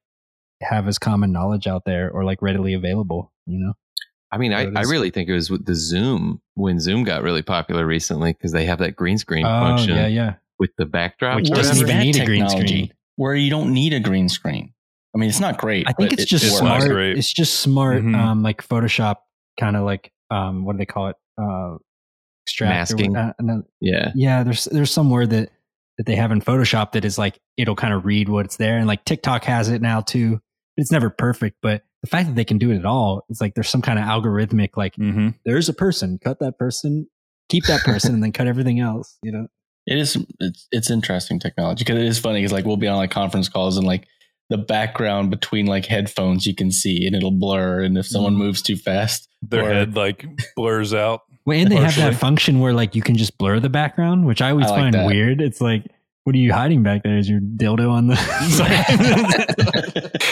have 0.63 0.87
as 0.89 0.99
common 0.99 1.33
knowledge 1.33 1.67
out 1.67 1.85
there 1.85 2.11
or 2.11 2.25
like 2.25 2.43
readily 2.43 2.75
available. 2.75 3.33
You 3.47 3.59
know? 3.59 3.73
i 4.33 4.39
mean 4.39 4.53
I, 4.53 4.65
So 4.65 4.69
it 4.71 4.77
I 4.77 4.83
really 4.83 5.11
think 5.11 5.29
it 5.29 5.33
was 5.35 5.51
with 5.51 5.67
the 5.67 5.75
zoom 5.75 6.41
when 6.55 6.79
zoom 6.79 7.03
got 7.03 7.23
really 7.25 7.43
popular 7.43 7.85
recently 7.85 8.33
because 8.33 8.53
they 8.53 8.65
have 8.67 8.79
that 8.79 8.95
green 8.95 9.19
screen 9.19 9.45
Oh 9.45 9.49
function 9.49 9.97
yeah, 9.97 10.07
yeah. 10.07 10.35
with 10.61 10.71
the 10.79 10.87
backdrop 10.87 11.37
Which 11.37 11.51
doesn't 11.51 11.79
even 11.79 11.99
need 11.99 12.17
a 12.21 12.25
green 12.25 12.49
screen. 12.49 12.93
Where 13.17 13.35
you 13.35 13.51
don't 13.51 13.73
need 13.75 13.93
a 13.93 13.99
green 14.01 14.29
screen. 14.29 14.73
I 15.15 15.19
mean, 15.19 15.29
it's 15.29 15.41
not 15.41 15.59
great. 15.59 15.89
I 15.89 15.93
think 15.93 16.13
it's 16.13 16.23
it- 16.23 16.29
just 16.29 16.45
it 16.45 16.51
not 16.65 16.83
smart. 16.83 16.89
great. 16.93 17.19
It's 17.19 17.33
just 17.33 17.59
smart, 17.61 18.03
Mhm. 18.05 18.15
um, 18.17 18.43
like 18.45 18.63
Photoshop, 18.67 19.17
kind 19.59 19.77
of 19.77 19.83
like 19.85 20.13
um, 20.31 20.65
what 20.65 20.75
do 20.75 20.79
they 20.79 20.87
call 20.87 21.09
it? 21.09 21.17
Uh, 21.37 21.79
extract 22.47 22.71
Masking. 22.93 23.13
what- 23.15 23.19
uh, 23.21 23.33
no, 23.41 23.63
yeah 23.81 24.13
yeah, 24.15 24.45
there's 24.45 24.67
there's 24.67 24.93
some 24.93 25.11
word 25.11 25.31
that 25.31 25.51
that 25.99 26.07
they 26.07 26.15
have 26.15 26.31
in 26.31 26.41
Photoshop 26.41 26.93
that 26.93 27.05
is 27.05 27.19
like 27.19 27.41
it'll 27.57 27.75
kind 27.75 27.93
of 27.93 28.05
read 28.07 28.29
what's 28.29 28.57
there, 28.59 28.79
and 28.79 28.87
like 28.87 29.05
TikTok 29.05 29.43
has 29.45 29.69
it 29.69 29.83
now 29.83 30.01
too. 30.03 30.41
It's 30.81 30.91
never 30.93 31.11
perfect, 31.11 31.59
but 31.63 31.83
the 32.03 32.09
fact 32.09 32.29
that 32.29 32.35
they 32.35 32.45
can 32.45 32.59
do 32.59 32.71
it 32.71 32.79
at 32.79 32.87
all, 32.87 33.25
it's 33.29 33.41
like 33.41 33.55
there's 33.55 33.69
some 33.69 33.83
kind 33.83 33.99
of 33.99 34.05
algorithmic 34.07 34.71
like 34.77 34.95
Mm-hmm. 34.97 35.29
there's 35.45 35.69
a 35.69 35.73
person, 35.75 36.19
cut 36.23 36.39
that 36.41 36.59
person, 36.59 37.07
keep 37.49 37.65
that 37.67 37.83
person, 37.83 38.15
and 38.15 38.23
then 38.23 38.33
cut 38.33 38.47
everything 38.47 38.81
else. 38.81 39.19
You 39.23 39.33
know, 39.33 39.47
It 39.87 39.99
is 39.99 40.17
it's 40.41 40.67
it's 40.73 40.91
interesting 40.91 41.39
technology 41.39 41.85
because 41.85 41.99
it 42.01 42.07
is 42.07 42.19
funny 42.19 42.41
because 42.41 42.53
like 42.53 42.65
we'll 42.65 42.77
be 42.77 42.89
on 42.89 42.97
like 42.97 43.11
conference 43.11 43.49
calls 43.49 43.77
and 43.77 43.87
like 43.87 44.07
the 44.49 44.59
background 44.59 45.31
between 45.31 45.67
like 45.67 45.87
headphones 45.87 46.47
you 46.47 46.55
can 46.55 46.73
see 46.73 47.07
and 47.07 47.15
it'll 47.15 47.31
blur 47.31 47.83
and 47.83 47.97
if 47.97 48.07
someone 48.07 48.35
Mm. 48.35 48.39
moves 48.39 48.63
too 48.63 48.77
fast 48.77 49.29
Their 49.43 49.65
or- 49.65 49.73
head 49.73 49.95
like 49.95 50.25
blurs 50.57 50.93
out. 50.95 51.21
well, 51.47 51.59
and 51.59 51.71
they 51.71 51.77
have 51.77 51.95
that 51.97 52.15
function 52.17 52.61
where 52.61 52.73
like 52.73 52.95
you 52.97 53.03
can 53.03 53.17
just 53.17 53.37
blur 53.39 53.61
the 53.61 53.69
background, 53.69 54.27
which 54.27 54.41
I 54.43 54.51
always 54.51 54.67
I 54.67 54.71
like 54.71 54.81
find 54.81 54.95
that. 54.95 55.07
weird. 55.07 55.41
It's 55.41 55.61
like, 55.61 55.85
what 56.31 56.37
are 56.37 56.39
you 56.39 56.53
hiding 56.53 56.85
back 56.85 57.03
there? 57.03 57.19
Is 57.19 57.29
your 57.29 57.41
dildo 57.41 57.91
on 57.91 58.07
the 58.07 58.15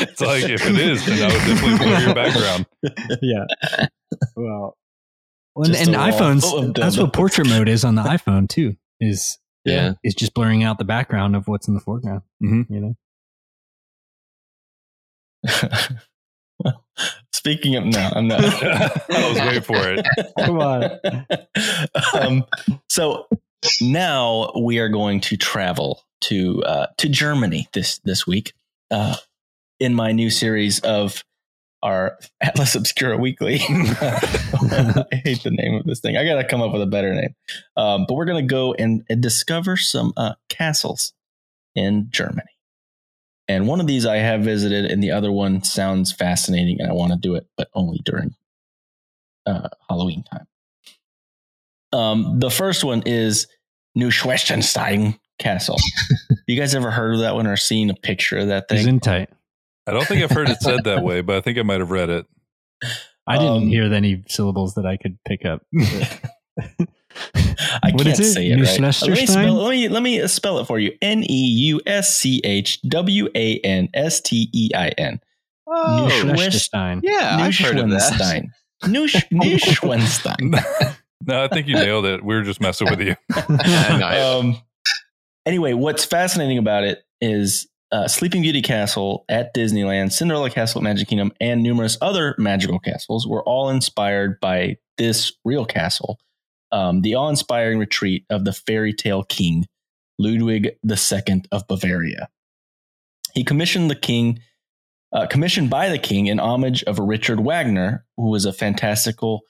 It's 0.01 0.21
like 0.21 0.45
if 0.45 0.65
it 0.65 0.79
is, 0.79 1.05
then 1.05 1.29
I 1.29 1.35
would 1.35 1.45
definitely 1.45 1.79
blur 1.79 1.99
your 1.99 2.15
background. 2.15 2.67
yeah. 3.21 3.47
Well, 4.37 4.77
well 5.57 5.67
and, 5.67 5.75
and 5.75 5.97
a 5.97 5.99
wall 5.99 6.13
full 6.13 6.21
iPhones, 6.21 6.69
of 6.69 6.75
that's 6.75 6.97
what 6.97 7.13
portrait 7.13 7.49
mode 7.49 7.69
is 7.69 7.85
on 7.85 7.97
the 7.97 8.03
iPhone 8.05 8.49
too. 8.49 8.77
Is 9.01 9.39
Yeah. 9.65 9.95
is 10.05 10.15
just 10.15 10.35
blurring 10.35 10.63
out 10.63 10.79
the 10.79 10.85
background 10.85 11.35
of 11.35 11.49
what's 11.49 11.67
in 11.67 11.75
the 11.75 11.81
foreground. 11.81 12.23
Mhm. 12.41 12.67
You 12.71 12.81
know, 12.81 12.95
well, 15.43 15.89
speaking 17.33 17.77
of 17.77 17.85
no 17.85 18.11
i'm 18.15 18.29
not 18.29 18.41
I 19.11 19.29
was 19.29 19.39
waiting 19.39 19.63
for 19.63 19.77
it. 19.77 20.07
Come 20.39 20.61
on. 20.61 21.01
um, 22.21 22.45
so 22.89 23.27
now 23.81 24.53
we 24.61 24.79
are 24.79 24.89
going 24.89 25.21
to 25.23 25.37
travel 25.37 26.03
to 26.23 26.63
uh, 26.65 26.87
to 26.99 27.09
Germany 27.09 27.69
this 27.73 27.99
this 28.05 28.27
week 28.27 28.53
uh, 28.91 29.17
in 29.81 29.95
my 29.95 30.13
new 30.13 30.31
series 30.31 30.81
of 30.81 31.25
our 31.83 32.19
Atlas 32.41 32.75
Obscura 32.75 33.17
Weekly. 33.17 33.61
I 33.61 35.07
hate 35.25 35.45
the 35.45 35.53
name 35.53 35.75
of 35.75 35.85
this 35.85 36.01
thing. 36.01 36.17
I 36.17 36.25
got 36.25 36.35
to 36.37 36.45
come 36.45 36.61
up 36.61 36.73
with 36.73 36.83
a 36.83 36.87
better 36.87 37.15
name. 37.15 37.35
Um, 37.77 38.05
but 38.09 38.15
we're 38.15 38.25
going 38.25 38.45
to 38.45 38.53
go 38.53 38.75
and, 38.75 39.05
and 39.09 39.23
discover 39.23 39.77
some 39.77 40.13
uh, 40.17 40.35
castles 40.49 41.13
in 41.77 42.09
Germany. 42.11 42.51
And 43.49 43.67
one 43.67 43.81
of 43.81 43.87
these 43.87 44.05
I 44.05 44.17
have 44.17 44.43
visited, 44.43 44.85
and 44.91 45.03
the 45.03 45.11
other 45.13 45.33
one 45.33 45.63
sounds 45.65 46.13
fascinating, 46.13 46.81
and 46.81 46.91
I 46.91 46.93
want 46.93 47.13
to 47.13 47.19
do 47.19 47.35
it, 47.35 47.47
but 47.57 47.69
only 47.75 48.01
during 48.05 48.35
uh, 49.47 49.69
Halloween 49.89 50.23
time. 50.25 50.47
Um, 51.93 52.39
the 52.41 52.51
first 52.51 52.85
one 52.85 53.03
is 53.07 53.47
Neuschwanstein 53.97 55.19
Castle. 55.39 55.79
you 56.47 56.59
guys 56.61 56.75
ever 56.75 56.91
heard 56.91 57.15
of 57.15 57.21
that 57.21 57.35
one 57.35 57.47
or 57.47 57.57
seen 57.57 57.89
a 57.89 57.95
picture 57.95 58.37
of 58.39 58.49
that 58.49 58.67
He's 58.71 58.81
thing? 58.85 58.89
in 58.97 59.01
tight. 59.01 59.31
I 59.87 59.93
don't 59.93 60.05
think 60.07 60.23
I've 60.23 60.31
heard 60.31 60.51
it 60.51 60.61
said 60.61 60.85
that 60.85 61.03
way, 61.03 61.23
but 61.23 61.37
I 61.37 61.41
think 61.41 61.57
I 61.59 61.63
might 61.63 61.81
have 61.81 61.91
read 61.91 62.11
it. 62.11 62.27
I 63.27 63.39
didn't 63.39 63.53
Um, 63.53 63.67
hear 63.69 63.85
any 63.93 64.23
syllables 64.29 64.75
that 64.75 64.85
I 64.85 64.99
could 64.99 65.17
pick 65.27 65.47
up. 65.47 65.63
I 67.83 67.91
What 67.93 68.05
can't 68.05 68.19
is 68.19 68.21
it? 68.21 68.33
say 68.33 68.51
it 68.51 68.57
right. 68.61 68.81
Uh, 68.81 69.07
Let 69.07 69.11
me, 69.19 69.27
spell, 69.27 69.55
let 69.55 69.71
me 69.71 69.89
let 69.89 70.03
me 70.03 70.27
spell 70.29 70.59
it 70.59 70.67
for 70.67 70.79
you. 70.79 70.93
N 71.03 71.23
e 71.29 71.47
u 71.69 71.81
s 71.87 72.19
c 72.19 72.41
h 72.45 72.81
w 72.83 73.29
a 73.35 73.59
n 73.65 73.89
s 73.95 74.21
t 74.21 74.49
e 74.53 74.71
i 74.75 74.89
n. 74.99 75.21
Oh, 75.67 76.09
Neuschwanstein. 76.25 77.01
Yeah, 77.03 77.37
I've 77.41 77.57
heard 77.59 77.79
of 77.79 77.91
that. 77.91 78.45
Neuschwanstein. 78.85 79.33
Neuschwanstein. 79.33 80.97
no, 81.27 81.45
I 81.45 81.49
think 81.49 81.67
you 81.67 81.75
nailed 81.85 82.07
it. 82.07 82.25
We 82.25 82.35
were 82.35 82.43
just 82.43 82.61
messing 82.61 82.89
with 82.91 83.01
you. 83.01 83.17
Um, 84.03 84.59
anyway, 85.47 85.73
what's 85.75 86.05
fascinating 86.05 86.59
about 86.59 86.85
it 86.85 87.03
is 87.21 87.69
uh, 87.93 88.07
Sleeping 88.09 88.43
Beauty 88.43 88.63
Castle 88.63 89.25
at 89.29 89.55
Disneyland, 89.55 90.13
Cinderella 90.13 90.51
Castle 90.51 90.81
at 90.81 90.85
Magic 90.85 91.09
Kingdom, 91.09 91.33
and 91.41 91.63
numerous 91.63 91.99
other 92.01 92.35
magical 92.39 92.79
castles 92.79 93.27
were 93.27 93.43
all 93.45 93.69
inspired 93.71 94.39
by 94.41 94.77
this 94.99 95.33
real 95.45 95.65
castle, 95.65 96.19
um, 96.73 97.03
the 97.03 97.15
awe-inspiring 97.15 97.79
retreat 97.79 98.25
of 98.31 98.45
the 98.45 98.53
fairy 98.53 98.93
tale 98.93 99.23
king 99.23 99.67
Ludwig 100.19 100.77
II 100.85 101.43
of 101.53 101.67
Bavaria. 101.69 102.29
He 103.35 103.45
commissioned 103.45 103.91
the 103.91 103.97
king, 103.97 104.41
uh, 105.13 105.27
commissioned 105.27 105.71
by 105.71 105.89
the 105.89 105.99
king 105.99 106.27
in 106.27 106.41
homage 106.41 106.83
of 106.85 106.99
Richard 106.99 107.41
Wagner, 107.41 108.05
who 108.17 108.31
was 108.31 108.45
a 108.45 108.53
fantastical 108.53 109.43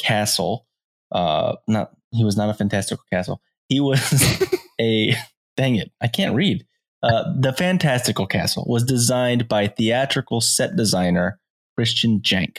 castle. 0.00 0.66
Uh, 1.10 1.56
not 1.66 1.90
he 2.12 2.24
was 2.24 2.36
not 2.36 2.50
a 2.50 2.54
fantastical 2.54 3.04
castle. 3.12 3.40
He 3.68 3.80
was 3.80 4.44
a 4.80 5.14
dang 5.56 5.76
it, 5.76 5.90
I 6.00 6.08
can't 6.08 6.34
read. 6.34 6.64
Uh, 7.02 7.24
the 7.36 7.52
Fantastical 7.52 8.26
Castle 8.26 8.64
was 8.68 8.84
designed 8.84 9.48
by 9.48 9.66
theatrical 9.66 10.40
set 10.40 10.76
designer 10.76 11.40
Christian 11.76 12.20
Jank. 12.20 12.58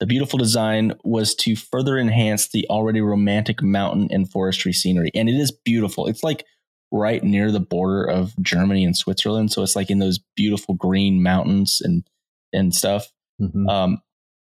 The 0.00 0.06
beautiful 0.06 0.38
design 0.38 0.94
was 1.04 1.34
to 1.36 1.54
further 1.54 1.98
enhance 1.98 2.48
the 2.48 2.66
already 2.70 3.02
romantic 3.02 3.62
mountain 3.62 4.08
and 4.10 4.30
forestry 4.30 4.72
scenery, 4.72 5.10
and 5.14 5.28
it 5.28 5.34
is 5.34 5.52
beautiful. 5.52 6.06
It's 6.06 6.22
like 6.22 6.44
right 6.90 7.22
near 7.22 7.52
the 7.52 7.60
border 7.60 8.04
of 8.04 8.34
Germany 8.40 8.84
and 8.84 8.96
Switzerland, 8.96 9.52
so 9.52 9.62
it's 9.62 9.76
like 9.76 9.90
in 9.90 9.98
those 9.98 10.18
beautiful 10.36 10.74
green 10.74 11.22
mountains 11.22 11.82
and 11.84 12.04
and 12.52 12.74
stuff. 12.74 13.12
Mhm. 13.40 13.68
Um, 13.68 14.02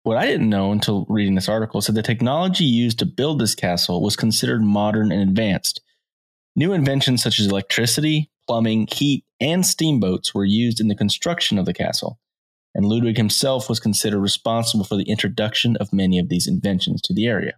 what 0.04 0.18
I 0.18 0.26
didn't 0.26 0.50
know 0.50 0.72
until 0.72 1.06
reading 1.10 1.36
this 1.36 1.50
article 1.50 1.82
said 1.82 1.96
the 1.96 2.02
technology 2.02 2.66
used 2.66 3.00
to 3.00 3.06
build 3.06 3.40
this 3.40 3.56
castle 3.56 4.02
was 4.02 4.16
considered 4.16 4.64
modern 4.64 5.12
and 5.12 5.22
advanced. 5.22 5.82
New 6.56 6.74
inventions 6.74 7.22
such 7.24 7.40
as 7.40 7.48
electricity, 7.48 8.30
plumbing, 8.48 8.88
heat, 8.92 9.24
and 9.40 9.66
steamboats 9.66 10.34
were 10.34 10.46
used 10.46 10.80
in 10.80 10.88
the 10.88 10.96
construction 10.96 11.58
of 11.58 11.66
the 11.66 11.74
castle. 11.74 12.20
And 12.76 12.86
Ludwig 12.86 13.18
himself 13.18 13.70
was 13.70 13.80
considered 13.80 14.20
responsible 14.20 14.84
for 14.84 14.96
the 14.96 15.10
introduction 15.10 15.78
of 15.78 15.94
many 15.94 16.18
of 16.18 16.30
these 16.30 16.48
inventions 16.48 17.02
to 17.04 17.14
the 17.14 17.28
area. 17.28 17.54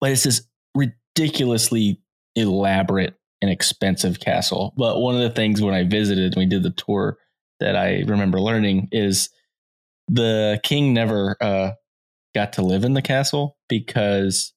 But 0.00 0.12
it's 0.12 0.24
this 0.24 0.46
ridiculously 0.74 2.00
elaborate 2.34 3.14
and 3.42 3.50
expensive 3.50 4.20
castle. 4.20 4.72
But 4.76 5.00
one 5.00 5.14
of 5.14 5.20
the 5.20 5.30
things 5.30 5.60
when 5.60 5.74
I 5.74 5.84
visited 5.84 6.32
and 6.32 6.36
we 6.36 6.46
did 6.46 6.62
the 6.62 6.70
tour 6.70 7.18
that 7.60 7.76
I 7.76 8.02
remember 8.06 8.40
learning 8.40 8.88
is 8.92 9.30
the 10.08 10.60
king 10.62 10.94
never 10.94 11.36
uh, 11.40 11.72
got 12.34 12.54
to 12.54 12.62
live 12.62 12.84
in 12.84 12.94
the 12.94 13.02
castle 13.02 13.56
because 13.68 14.52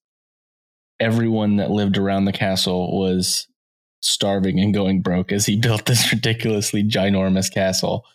everyone 0.99 1.57
that 1.57 1.71
lived 1.71 1.97
around 1.97 2.25
the 2.25 2.33
castle 2.33 2.99
was 2.99 3.47
starving 4.01 4.59
and 4.59 4.73
going 4.73 5.01
broke 5.01 5.31
as 5.31 5.45
he 5.45 5.57
built 5.57 5.85
this 5.85 6.11
ridiculously 6.13 6.83
ginormous 6.83 7.51
castle. 7.51 8.05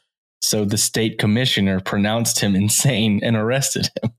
So 0.44 0.64
the 0.64 0.76
state 0.78 1.18
commissioner 1.18 1.80
pronounced 1.80 2.40
him 2.40 2.54
insane 2.64 3.20
and 3.22 3.36
arrested 3.36 3.88
him. 4.02 4.10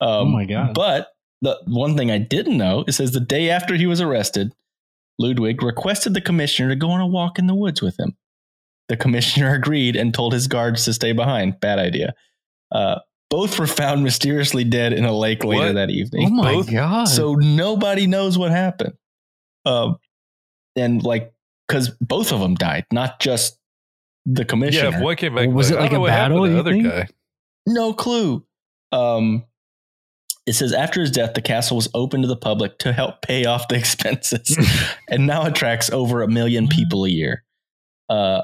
Um, 0.00 0.08
Oh 0.10 0.24
my 0.26 0.44
God. 0.44 0.74
But 0.74 1.08
the 1.42 1.58
one 1.66 1.96
thing 1.96 2.10
I 2.10 2.18
didn't 2.18 2.56
know 2.58 2.84
it 2.88 2.92
says 2.92 3.12
the 3.12 3.20
day 3.20 3.50
after 3.50 3.74
he 3.74 3.86
was 3.86 4.00
arrested, 4.00 4.52
Ludwig 5.18 5.62
requested 5.62 6.14
the 6.14 6.20
commissioner 6.20 6.68
to 6.70 6.76
go 6.76 6.90
on 6.90 7.00
a 7.00 7.06
walk 7.06 7.38
in 7.38 7.46
the 7.46 7.54
woods 7.54 7.82
with 7.82 7.98
him. 7.98 8.16
The 8.88 8.96
commissioner 8.96 9.54
agreed 9.60 9.96
and 9.96 10.14
told 10.14 10.32
his 10.32 10.46
guards 10.46 10.84
to 10.86 10.92
stay 10.94 11.12
behind. 11.12 11.60
Bad 11.60 11.78
idea. 11.78 12.14
Uh, 12.72 13.00
both 13.30 13.58
were 13.58 13.66
found 13.66 14.02
mysteriously 14.02 14.64
dead 14.64 14.92
in 14.94 15.04
a 15.04 15.12
lake 15.12 15.44
later 15.44 15.66
What? 15.66 15.74
that 15.74 15.90
evening. 15.90 16.28
oh 16.28 16.30
my 16.30 16.52
both- 16.54 16.70
god! 16.72 17.04
so 17.08 17.34
nobody 17.34 18.06
knows 18.06 18.38
what 18.38 18.50
happened. 18.50 18.94
Um, 19.66 19.98
and 20.76 21.02
like, 21.02 21.32
because 21.66 21.90
both 22.00 22.32
of 22.32 22.40
them 22.40 22.54
died, 22.54 22.86
not 22.90 23.20
just 23.20 23.58
the 24.30 24.44
commissioner. 24.44 24.90
Yeah, 24.90 25.02
one 25.02 25.16
came 25.16 25.34
back, 25.34 25.48
Was 25.48 25.70
it 25.70 25.78
like 25.78 25.90
a 25.90 25.94
know 25.94 26.00
what 26.00 26.08
battle, 26.08 26.42
The 26.42 26.50
you 26.50 26.58
other 26.58 26.72
think? 26.72 26.84
guy. 26.86 27.08
No 27.66 27.92
clue. 27.92 28.44
Um, 28.92 29.44
it 30.46 30.54
says 30.54 30.72
after 30.72 31.00
his 31.00 31.10
death, 31.10 31.34
the 31.34 31.42
castle 31.42 31.76
was 31.76 31.88
open 31.94 32.22
to 32.22 32.28
the 32.28 32.36
public 32.36 32.78
to 32.78 32.92
help 32.92 33.22
pay 33.22 33.44
off 33.44 33.68
the 33.68 33.76
expenses, 33.82 34.56
and 35.08 35.26
now 35.26 35.44
attracts 35.44 35.90
over 35.90 36.22
a 36.22 36.28
million 36.28 36.68
people 36.68 37.04
a 37.04 37.08
year. 37.10 37.44
Uh, 38.08 38.42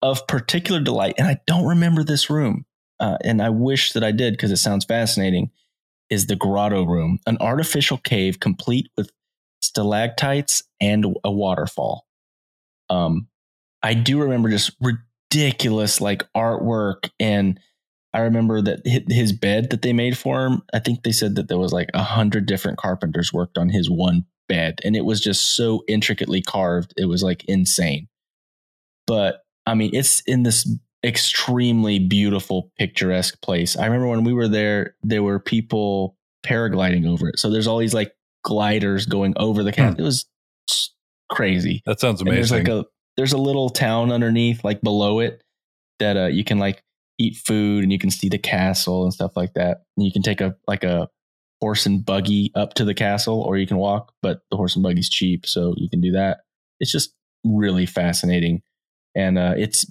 of 0.00 0.26
particular 0.28 0.80
delight, 0.80 1.14
and 1.18 1.26
I 1.26 1.38
don't 1.46 1.66
remember 1.66 2.04
this 2.04 2.30
room, 2.30 2.66
uh, 3.00 3.16
and 3.24 3.42
I 3.42 3.48
wish 3.50 3.92
that 3.94 4.04
I 4.04 4.12
did 4.12 4.34
because 4.34 4.50
it 4.52 4.58
sounds 4.58 4.84
fascinating. 4.84 5.50
Is 6.10 6.26
the 6.26 6.36
grotto 6.36 6.84
room 6.84 7.18
an 7.26 7.36
artificial 7.40 7.98
cave 7.98 8.38
complete 8.38 8.90
with 8.96 9.10
stalactites 9.60 10.62
and 10.80 11.04
a 11.24 11.30
waterfall? 11.32 12.06
Um, 12.90 13.28
I 13.82 13.94
do 13.94 14.20
remember 14.22 14.48
just 14.50 14.72
ridiculous 15.30 16.00
like 16.00 16.24
artwork 16.36 17.10
and 17.20 17.58
I 18.14 18.20
remember 18.20 18.62
that 18.62 18.86
his 18.86 19.32
bed 19.32 19.68
that 19.70 19.82
they 19.82 19.92
made 19.92 20.16
for 20.16 20.46
him. 20.46 20.62
I 20.72 20.78
think 20.78 21.02
they 21.02 21.12
said 21.12 21.34
that 21.34 21.48
there 21.48 21.58
was 21.58 21.74
like 21.74 21.90
a 21.92 22.02
hundred 22.02 22.46
different 22.46 22.78
carpenters 22.78 23.34
worked 23.34 23.58
on 23.58 23.68
his 23.68 23.90
one 23.90 24.24
bed, 24.48 24.80
and 24.82 24.96
it 24.96 25.04
was 25.04 25.20
just 25.20 25.54
so 25.54 25.84
intricately 25.86 26.40
carved. 26.40 26.94
It 26.96 27.04
was 27.04 27.22
like 27.22 27.44
insane. 27.44 28.08
But 29.06 29.42
I 29.66 29.74
mean, 29.74 29.90
it's 29.92 30.22
in 30.26 30.42
this 30.42 30.66
extremely 31.04 31.98
beautiful, 31.98 32.72
picturesque 32.78 33.40
place. 33.42 33.76
I 33.76 33.84
remember 33.84 34.08
when 34.08 34.24
we 34.24 34.32
were 34.32 34.48
there, 34.48 34.96
there 35.02 35.22
were 35.22 35.38
people 35.38 36.16
paragliding 36.44 37.06
over 37.06 37.28
it. 37.28 37.38
So 37.38 37.50
there's 37.50 37.66
all 37.66 37.78
these 37.78 37.94
like 37.94 38.14
gliders 38.42 39.04
going 39.04 39.34
over 39.36 39.62
the 39.62 39.70
hmm. 39.70 39.76
castle. 39.76 40.00
It 40.00 40.04
was 40.04 40.24
crazy. 41.30 41.82
That 41.84 42.00
sounds 42.00 42.22
And 42.22 42.30
there's 42.30 42.50
like 42.50 42.68
a 42.68 42.86
there's 43.18 43.32
a 43.32 43.38
little 43.38 43.68
town 43.68 44.12
underneath, 44.12 44.62
like 44.62 44.80
below 44.80 45.18
it, 45.18 45.42
that 45.98 46.16
uh, 46.16 46.26
you 46.26 46.44
can 46.44 46.58
like 46.58 46.84
eat 47.18 47.36
food 47.36 47.82
and 47.82 47.92
you 47.92 47.98
can 47.98 48.12
see 48.12 48.28
the 48.28 48.38
castle 48.38 49.02
and 49.02 49.12
stuff 49.12 49.32
like 49.36 49.54
that. 49.54 49.82
And 49.96 50.06
you 50.06 50.12
can 50.12 50.22
take 50.22 50.40
a 50.40 50.54
like 50.68 50.84
a 50.84 51.08
horse 51.60 51.84
and 51.84 52.06
buggy 52.06 52.52
up 52.54 52.74
to 52.74 52.84
the 52.84 52.94
castle 52.94 53.42
or 53.42 53.58
you 53.58 53.66
can 53.66 53.76
walk, 53.76 54.12
but 54.22 54.42
the 54.52 54.56
horse 54.56 54.76
and 54.76 54.84
buggy's 54.84 55.10
cheap, 55.10 55.46
so 55.46 55.74
you 55.76 55.90
can 55.90 56.00
do 56.00 56.12
that. 56.12 56.38
It's 56.78 56.92
just 56.92 57.12
really 57.44 57.86
fascinating. 57.86 58.62
And 59.16 59.36
uh, 59.36 59.54
it's 59.56 59.84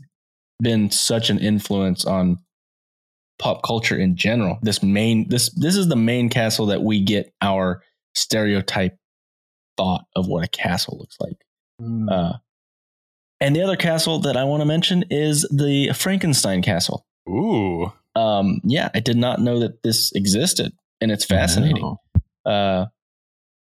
been 0.63 0.89
such 0.89 1.30
an 1.30 1.38
influence 1.38 2.05
on 2.05 2.38
pop 3.39 3.61
culture 3.61 3.97
in 3.97 4.15
general. 4.15 4.57
This 4.61 4.82
main 4.82 5.28
this 5.28 5.53
this 5.53 5.75
is 5.75 5.89
the 5.89 5.97
main 5.97 6.30
castle 6.30 6.67
that 6.67 6.82
we 6.82 7.03
get 7.03 7.34
our 7.41 7.84
stereotype 8.15 8.95
thought 9.75 10.05
of 10.15 10.28
what 10.28 10.45
a 10.45 10.47
castle 10.47 10.97
looks 10.97 11.17
like. 11.19 11.38
Mm. 11.82 12.09
Uh, 12.09 12.38
and 13.39 13.55
the 13.55 13.61
other 13.61 13.75
castle 13.75 14.19
that 14.21 14.35
I 14.38 14.43
want 14.43 14.61
to 14.61 14.65
mention 14.65 15.03
is 15.09 15.41
the 15.55 15.91
Frankenstein 15.93 16.61
Castle. 16.61 17.05
Ooh. 17.29 17.91
Um, 18.15 18.61
yeah, 18.63 18.89
I 18.95 18.99
did 18.99 19.17
not 19.17 19.39
know 19.39 19.59
that 19.59 19.83
this 19.83 20.11
existed, 20.15 20.71
and 21.01 21.11
it's 21.11 21.25
fascinating. 21.25 21.97
Uh, 22.45 22.85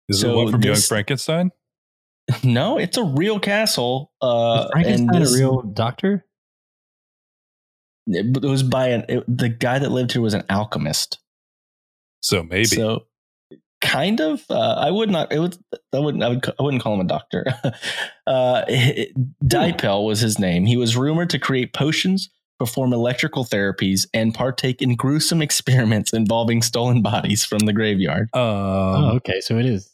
Is 0.09 0.21
So 0.21 0.31
it 0.33 0.37
one 0.45 0.53
from 0.53 0.63
Young 0.63 0.77
Frankenstein? 0.77 1.51
no, 2.45 2.79
it's 2.79 2.97
a 2.97 3.03
real 3.03 3.41
castle. 3.41 4.13
Uh, 4.23 4.27
Was 4.27 4.69
Frankenstein 4.73 5.09
and 5.17 5.23
this- 5.25 5.35
a 5.35 5.39
real 5.39 5.63
doctor? 5.63 6.25
It 8.07 8.43
was 8.43 8.63
by 8.63 8.89
an 8.89 9.05
it, 9.09 9.25
the 9.29 9.49
guy 9.51 9.79
that 9.79 9.91
lived 9.91 10.13
here 10.13 10.23
was 10.23 10.33
an 10.35 10.45
alchemist. 10.49 11.19
So 12.23 12.43
maybe. 12.43 12.65
So 12.65 13.07
kind 13.81 14.21
of 14.21 14.45
uh, 14.51 14.75
I 14.79 14.91
would 14.91 15.11
not 15.11 15.33
it 15.33 15.39
would 15.39 15.57
I 15.93 15.99
wouldn't 15.99 16.23
I, 16.23 16.29
would. 16.29 16.49
I 16.59 16.63
wouldn't 16.63 16.83
call 16.83 16.95
him 16.95 17.01
a 17.01 17.05
doctor. 17.05 17.45
uh 18.27 18.65
Dippel 19.45 20.05
was 20.05 20.21
his 20.21 20.39
name. 20.39 20.67
He 20.67 20.77
was 20.77 20.97
rumored 20.97 21.31
to 21.31 21.39
create 21.39 21.73
potions, 21.73 22.31
perform 22.59 22.93
electrical 22.93 23.45
therapies 23.45 24.07
and 24.13 24.35
partake 24.35 24.83
in 24.83 24.97
gruesome 24.97 25.43
experiments 25.49 26.13
involving 26.13 26.63
stolen 26.63 27.03
bodies 27.03 27.45
from 27.45 27.61
the 27.61 27.73
graveyard. 27.73 28.29
um, 28.35 28.41
oh, 28.43 29.11
okay. 29.17 29.41
So 29.41 29.59
it 29.59 29.67
is. 29.67 29.91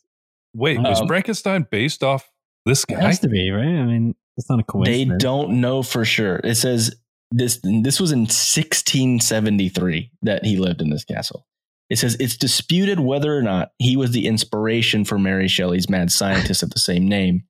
wait, 0.54 0.78
was 0.80 1.00
Um, 1.00 1.06
Frankenstein 1.06 1.66
based 1.70 2.02
off 2.02 2.30
this 2.64 2.84
guy? 2.84 2.96
It 2.96 3.02
has 3.02 3.20
to 3.20 3.28
be, 3.28 3.50
right? 3.50 3.64
I 3.64 3.84
mean, 3.84 4.14
it's 4.36 4.48
not 4.48 4.60
a 4.60 4.64
coincidence. 4.64 5.12
They 5.12 5.18
don't 5.18 5.60
know 5.60 5.82
for 5.82 6.04
sure. 6.04 6.40
It 6.42 6.56
says 6.56 6.94
this 7.30 7.60
this 7.62 8.00
was 8.00 8.12
in 8.12 8.20
1673 8.20 10.10
that 10.22 10.44
he 10.44 10.56
lived 10.56 10.80
in 10.80 10.90
this 10.90 11.04
castle. 11.04 11.46
It 11.94 11.98
says 11.98 12.16
it's 12.18 12.36
disputed 12.36 12.98
whether 12.98 13.38
or 13.38 13.40
not 13.40 13.70
he 13.78 13.96
was 13.96 14.10
the 14.10 14.26
inspiration 14.26 15.04
for 15.04 15.16
Mary 15.16 15.46
Shelley's 15.46 15.88
mad 15.88 16.10
scientist 16.10 16.64
of 16.64 16.70
the 16.70 16.80
same 16.80 17.06
name, 17.06 17.44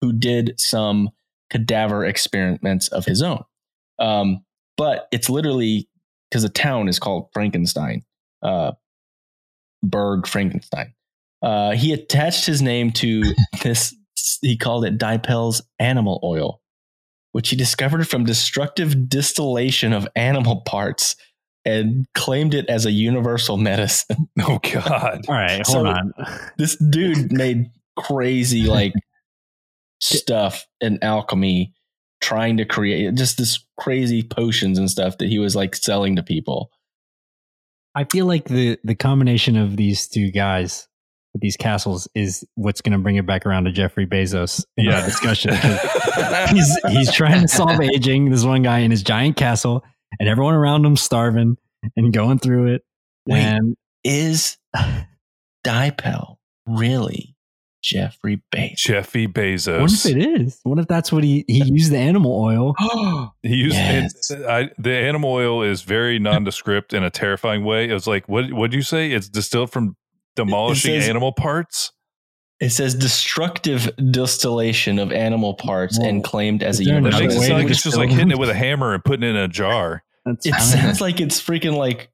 who 0.00 0.12
did 0.12 0.58
some 0.58 1.10
cadaver 1.48 2.04
experiments 2.04 2.88
of 2.88 3.04
his 3.04 3.22
own. 3.22 3.44
Um, 4.00 4.44
but 4.76 5.06
it's 5.12 5.30
literally 5.30 5.88
because 6.28 6.42
the 6.42 6.48
town 6.48 6.88
is 6.88 6.98
called 6.98 7.28
Frankenstein, 7.32 8.02
uh, 8.42 8.72
Berg 9.84 10.26
Frankenstein. 10.26 10.92
Uh, 11.40 11.76
he 11.76 11.92
attached 11.92 12.46
his 12.46 12.60
name 12.60 12.90
to 12.94 13.22
this. 13.62 13.94
He 14.42 14.56
called 14.56 14.86
it 14.86 14.98
Dippel's 14.98 15.62
animal 15.78 16.18
oil, 16.24 16.60
which 17.30 17.50
he 17.50 17.54
discovered 17.54 18.08
from 18.08 18.24
destructive 18.24 19.08
distillation 19.08 19.92
of 19.92 20.08
animal 20.16 20.62
parts 20.62 21.14
and 21.68 22.06
claimed 22.14 22.54
it 22.54 22.66
as 22.68 22.86
a 22.86 22.90
universal 22.90 23.56
medicine. 23.56 24.28
Oh 24.40 24.58
God. 24.72 25.24
All 25.28 25.34
right, 25.34 25.66
So- 25.66 25.74
hold 25.84 25.86
on. 25.88 26.12
this 26.56 26.76
dude 26.76 27.32
made 27.32 27.66
crazy 27.96 28.62
like 28.64 28.92
stuff 30.00 30.66
in 30.80 30.98
alchemy 31.02 31.74
trying 32.20 32.56
to 32.58 32.64
create 32.64 33.14
just 33.14 33.36
this 33.38 33.64
crazy 33.76 34.22
potions 34.22 34.78
and 34.78 34.90
stuff 34.90 35.18
that 35.18 35.28
he 35.28 35.38
was 35.38 35.54
like 35.56 35.74
selling 35.74 36.16
to 36.16 36.22
people 36.22 36.70
I 37.94 38.04
feel 38.04 38.26
like 38.26 38.44
the 38.44 38.78
the 38.84 38.94
combination 38.94 39.56
of 39.56 39.76
these 39.76 40.06
two 40.08 40.30
guys 40.30 40.86
with 41.34 41.42
these 41.42 41.56
castles 41.56 42.06
is 42.14 42.44
what's 42.54 42.80
going 42.80 42.92
to 42.92 42.98
bring 42.98 43.16
it 43.16 43.26
back 43.26 43.44
around 43.44 43.64
to 43.64 43.72
Jeffrey 43.72 44.06
Bezos 44.06 44.64
in 44.76 44.84
Yeah. 44.84 45.00
our 45.00 45.04
discussion. 45.06 45.56
'cause 45.56 46.50
he's 46.50 46.78
he's 46.90 47.12
trying 47.12 47.42
to 47.42 47.48
solve 47.48 47.80
aging. 47.80 48.30
This 48.30 48.44
one 48.44 48.62
guy 48.62 48.80
in 48.80 48.90
his 48.92 49.02
giant 49.02 49.36
castle, 49.36 49.82
and 50.18 50.28
everyone 50.28 50.54
around 50.54 50.84
him 50.84 50.96
starving 50.96 51.56
and 51.96 52.12
going 52.12 52.38
through 52.38 52.74
it. 52.74 52.82
Wait. 53.26 53.40
And 53.40 53.76
is 54.04 54.56
dippel 55.64 56.38
really 56.66 57.34
jeffrey 57.80 58.42
bezos 58.52 58.76
Jeffy 58.76 59.26
Bezos. 59.28 59.80
what 59.80 59.92
if 59.92 60.06
it 60.06 60.40
is? 60.42 60.60
What 60.64 60.78
if 60.78 60.86
that's 60.88 61.12
what 61.12 61.22
he 61.24 61.44
he 61.46 61.64
used 61.64 61.92
the 61.92 61.98
animal 61.98 62.32
oil? 62.32 62.74
He 63.42 63.54
used 63.54 63.76
Yes. 63.76 64.30
and, 64.30 64.44
I, 64.46 64.70
the 64.78 64.92
animal 64.94 65.30
oil 65.32 65.62
is 65.62 65.82
very 65.82 66.18
nondescript 66.18 66.92
in 66.92 67.02
a 67.04 67.10
terrifying 67.10 67.64
way. 67.64 67.88
It 67.88 67.92
was 67.92 68.06
like, 68.06 68.28
what 68.28 68.52
would 68.52 68.74
you 68.74 68.82
say? 68.82 69.12
It's 69.12 69.28
distilled 69.28 69.70
from 69.70 69.96
demolishing 70.36 71.00
says- 71.00 71.08
animal 71.08 71.32
parts. 71.32 71.92
It 72.60 72.70
says 72.70 72.94
destructive 72.94 73.90
distillation 74.10 74.98
of 74.98 75.12
animal 75.12 75.54
parts 75.54 75.98
and 75.98 76.24
claimed 76.24 76.62
as 76.62 76.80
a 76.80 76.82
Is 76.82 76.88
there 76.88 77.00
That 77.00 77.12
makes 77.20 77.34
it 77.34 77.38
way 77.38 77.46
sound 77.46 77.62
like 77.62 77.70
it's 77.70 77.82
just 77.82 77.96
like 77.96 78.10
hitting 78.10 78.30
it 78.30 78.38
with 78.38 78.50
a 78.50 78.54
hammer 78.54 78.94
and 78.94 79.04
putting 79.04 79.22
it 79.22 79.30
in 79.30 79.36
a 79.36 79.48
jar. 79.48 80.02
That's 80.24 80.46
it 80.46 80.54
sounds 80.54 81.00
like 81.00 81.20
it's 81.20 81.40
freaking 81.40 81.76
like 81.76 82.10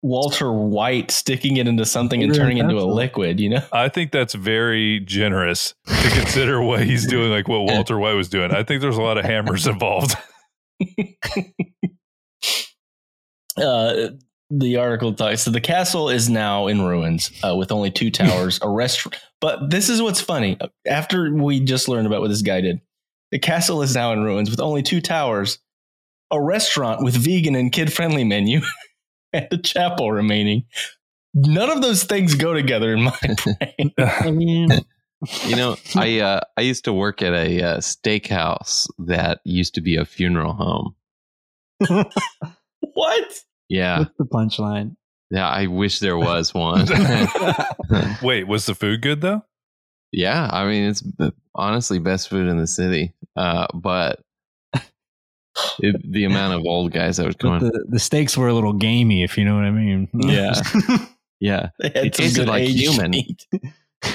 walter 0.00 0.52
white 0.52 1.10
sticking 1.10 1.56
it 1.56 1.66
into 1.66 1.84
something 1.84 2.22
and 2.22 2.32
turning 2.32 2.58
it 2.58 2.62
into 2.62 2.78
a 2.78 2.86
liquid 2.86 3.40
you 3.40 3.50
know 3.50 3.60
I 3.72 3.88
think 3.88 4.12
that's 4.12 4.32
very 4.32 5.00
generous 5.00 5.74
to 5.88 6.10
consider 6.10 6.62
what 6.62 6.84
he's 6.84 7.04
doing, 7.10 7.32
like 7.32 7.48
what 7.48 7.64
Walter 7.64 7.98
White 7.98 8.12
was 8.14 8.28
doing. 8.28 8.52
I 8.52 8.62
think 8.62 8.80
there's 8.80 8.96
a 8.96 9.02
lot 9.02 9.18
of 9.18 9.24
hammers 9.24 9.66
involved. 9.66 10.14
uh, 13.56 14.10
the 14.50 14.76
article 14.76 15.12
talks 15.12 15.42
so 15.42 15.50
the 15.50 15.60
castle 15.60 16.08
is 16.08 16.28
now 16.30 16.66
in 16.66 16.80
ruins 16.82 17.30
uh, 17.44 17.54
with 17.54 17.70
only 17.70 17.90
two 17.90 18.10
towers 18.10 18.58
a 18.62 18.68
restaurant 18.68 19.20
but 19.40 19.70
this 19.70 19.88
is 19.88 20.02
what's 20.02 20.20
funny. 20.20 20.58
After 20.84 21.32
we 21.32 21.60
just 21.60 21.88
learned 21.88 22.08
about 22.08 22.20
what 22.20 22.28
this 22.28 22.42
guy 22.42 22.60
did 22.60 22.80
the 23.30 23.38
castle 23.38 23.82
is 23.82 23.94
now 23.94 24.12
in 24.12 24.22
ruins 24.22 24.50
with 24.50 24.60
only 24.60 24.82
two 24.82 25.00
towers 25.00 25.58
a 26.30 26.40
restaurant 26.40 27.02
with 27.02 27.14
vegan 27.14 27.54
and 27.54 27.72
kid 27.72 27.92
friendly 27.92 28.24
menu 28.24 28.60
and 29.32 29.48
a 29.50 29.58
chapel 29.58 30.12
remaining. 30.12 30.64
None 31.34 31.70
of 31.70 31.82
those 31.82 32.04
things 32.04 32.34
go 32.34 32.54
together 32.54 32.94
in 32.94 33.02
my 33.02 33.18
brain. 33.44 33.92
I 33.98 34.30
mean, 34.30 34.68
You 35.46 35.56
know, 35.56 35.76
I 35.96 36.20
uh, 36.20 36.40
I 36.56 36.60
used 36.62 36.84
to 36.84 36.92
work 36.92 37.22
at 37.22 37.32
a 37.32 37.62
uh, 37.62 37.76
steakhouse 37.78 38.86
that 38.98 39.40
used 39.44 39.74
to 39.74 39.80
be 39.80 39.96
a 39.96 40.04
funeral 40.04 40.52
home. 40.52 40.94
what 42.80 43.40
Yeah, 43.68 44.00
what's 44.00 44.16
the 44.18 44.24
punchline? 44.24 44.96
yeah. 45.30 45.48
I 45.48 45.66
wish 45.66 45.98
there 45.98 46.18
was 46.18 46.54
one. 46.54 46.86
Wait, 48.22 48.44
was 48.44 48.66
the 48.66 48.74
food 48.74 49.02
good 49.02 49.20
though? 49.20 49.42
yeah, 50.12 50.48
I 50.50 50.66
mean 50.66 50.88
it's 50.88 51.02
honestly 51.54 51.98
best 51.98 52.28
food 52.28 52.48
in 52.48 52.58
the 52.58 52.66
city. 52.66 53.14
Uh, 53.36 53.66
but 53.74 54.20
it, 55.80 55.96
the 56.10 56.24
amount 56.24 56.54
of 56.54 56.64
old 56.66 56.92
guys 56.92 57.18
that 57.18 57.26
would 57.26 57.38
come 57.38 57.58
But 57.58 57.66
in, 57.66 57.68
the, 57.68 57.84
the 57.90 57.98
stakes 57.98 58.36
were 58.36 58.48
a 58.48 58.54
little 58.54 58.72
gamey, 58.72 59.22
if 59.22 59.36
you 59.36 59.44
know 59.44 59.54
what 59.54 59.64
I 59.64 59.70
mean. 59.70 60.08
Yeah. 60.14 60.54
yeah. 61.40 61.68
they 61.78 61.88
It 61.88 62.14
tasted 62.14 62.40
good 62.40 62.48
like 62.48 62.68
human. 62.68 63.14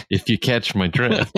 If 0.10 0.30
you 0.30 0.38
catch 0.38 0.76
my 0.76 0.88
drift. 0.88 1.32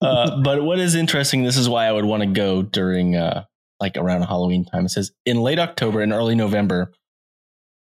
Uh, 0.00 0.42
but 0.42 0.62
what 0.62 0.78
is 0.78 0.94
interesting, 0.94 1.44
this 1.44 1.56
is 1.56 1.66
why 1.66 1.86
I 1.86 1.92
would 1.92 2.04
want 2.04 2.22
to 2.22 2.28
go 2.28 2.60
during 2.60 3.16
uh, 3.16 3.44
like 3.80 3.96
around 3.96 4.22
Halloween 4.22 4.64
time. 4.64 4.86
It 4.86 4.90
says 4.90 5.12
in 5.26 5.40
late 5.40 5.58
October 5.58 6.00
and 6.02 6.12
early 6.12 6.34
November, 6.34 6.92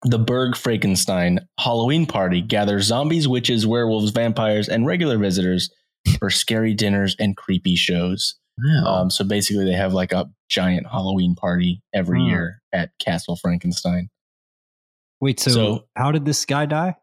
the 0.02 0.18
Berg 0.18 0.56
Frankenstein 0.56 1.40
Halloween 1.58 2.06
party 2.06 2.40
gathers 2.42 2.84
zombies, 2.86 3.26
witches, 3.28 3.66
werewolves, 3.66 4.10
vampires, 4.10 4.68
and 4.68 4.86
regular 4.86 5.18
visitors 5.18 5.70
for 6.18 6.30
scary 6.30 6.74
dinners 6.74 7.16
and 7.18 7.36
creepy 7.36 7.74
shows. 7.76 8.36
Wow. 8.58 8.84
Um, 9.02 9.10
so 9.10 9.24
basically, 9.24 9.64
they 9.64 9.72
have 9.72 9.92
like 9.92 10.12
a 10.12 10.30
giant 10.48 10.86
Halloween 10.86 11.34
party 11.34 11.82
every 11.94 12.20
Hmm. 12.20 12.26
year 12.28 12.62
at 12.72 12.90
Castle 12.98 13.36
Frankenstein. 13.36 14.08
Wait, 15.20 15.40
so, 15.40 15.50
So- 15.50 15.84
how 15.96 16.12
did 16.12 16.24
this 16.24 16.44
guy 16.44 16.66
die? 16.66 16.96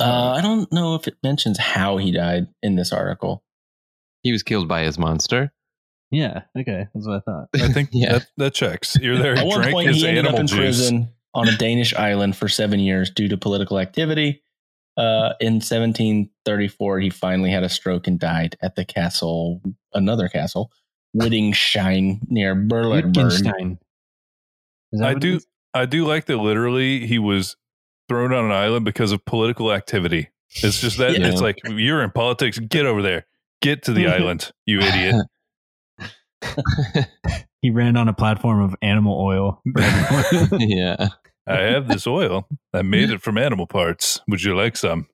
Uh, 0.00 0.32
I 0.36 0.40
don't 0.42 0.70
know 0.72 0.94
if 0.94 1.08
it 1.08 1.16
mentions 1.24 1.58
how 1.58 1.96
he 1.96 2.12
died 2.12 2.46
in 2.62 2.76
this 2.76 2.92
article. 2.92 3.42
he 4.24 4.32
was 4.32 4.42
killed 4.42 4.66
by 4.68 4.82
his 4.82 4.98
monster. 4.98 5.52
Yeah, 6.10 6.42
okay, 6.58 6.86
that's 6.94 7.06
what 7.06 7.16
I 7.16 7.20
thought. 7.20 7.48
I 7.54 7.72
think 7.72 7.90
Yeah. 7.92 8.12
that, 8.18 8.26
that 8.38 8.54
checks. 8.54 8.96
You're 9.00 9.18
there. 9.18 9.32
At 9.36 9.40
He 9.42 9.48
one 9.48 9.60
drank 9.60 9.72
point, 9.74 9.88
his 9.88 9.96
he 10.02 10.08
ended 10.08 10.26
up 10.26 10.38
in 10.38 10.46
juice. 10.46 10.56
prison 10.58 11.08
on 11.34 11.48
a 11.48 11.56
Danish 11.58 11.94
island 11.94 12.36
for 12.36 12.48
seven 12.48 12.80
years 12.80 13.10
due 13.10 13.28
to 13.28 13.36
political 13.36 13.78
activity. 13.78 14.42
Uh, 14.96 15.34
in 15.40 15.54
1734, 15.60 17.00
he 17.00 17.10
finally 17.10 17.50
had 17.50 17.62
a 17.62 17.68
stroke 17.68 18.06
and 18.06 18.18
died 18.18 18.56
at 18.62 18.74
the 18.74 18.84
castle, 18.84 19.60
another 19.94 20.28
castle, 20.28 20.72
Wittgenstein 21.14 22.20
near 22.28 22.56
Berleburg. 22.56 23.04
Wittgenstein. 23.16 23.78
I 25.02 25.14
do. 25.14 25.40
I 25.74 25.84
do 25.86 26.06
like 26.06 26.24
that. 26.26 26.38
Literally, 26.38 27.06
he 27.06 27.18
was 27.18 27.56
thrown 28.08 28.32
on 28.32 28.46
an 28.46 28.50
island 28.52 28.84
because 28.86 29.12
of 29.12 29.24
political 29.24 29.72
activity. 29.72 30.30
It's 30.62 30.80
just 30.80 30.96
that 30.98 31.18
Yeah. 31.18 31.28
it's 31.28 31.42
like 31.42 31.58
you're 31.68 32.02
in 32.02 32.10
politics. 32.10 32.58
Get 32.58 32.86
over 32.86 33.02
there. 33.02 33.26
Get 33.60 33.82
to 33.84 33.92
the 33.92 34.06
island, 34.08 34.50
you 34.66 34.80
idiot. 34.80 35.14
he 37.62 37.70
ran 37.70 37.96
on 37.96 38.08
a 38.08 38.12
platform 38.12 38.60
of 38.62 38.74
animal 38.82 39.20
oil. 39.20 39.60
yeah. 40.52 41.08
I 41.46 41.60
have 41.60 41.88
this 41.88 42.06
oil. 42.06 42.46
I 42.74 42.82
made 42.82 43.10
it 43.10 43.22
from 43.22 43.38
animal 43.38 43.66
parts. 43.66 44.20
Would 44.28 44.42
you 44.42 44.54
like 44.54 44.76
some? 44.76 45.06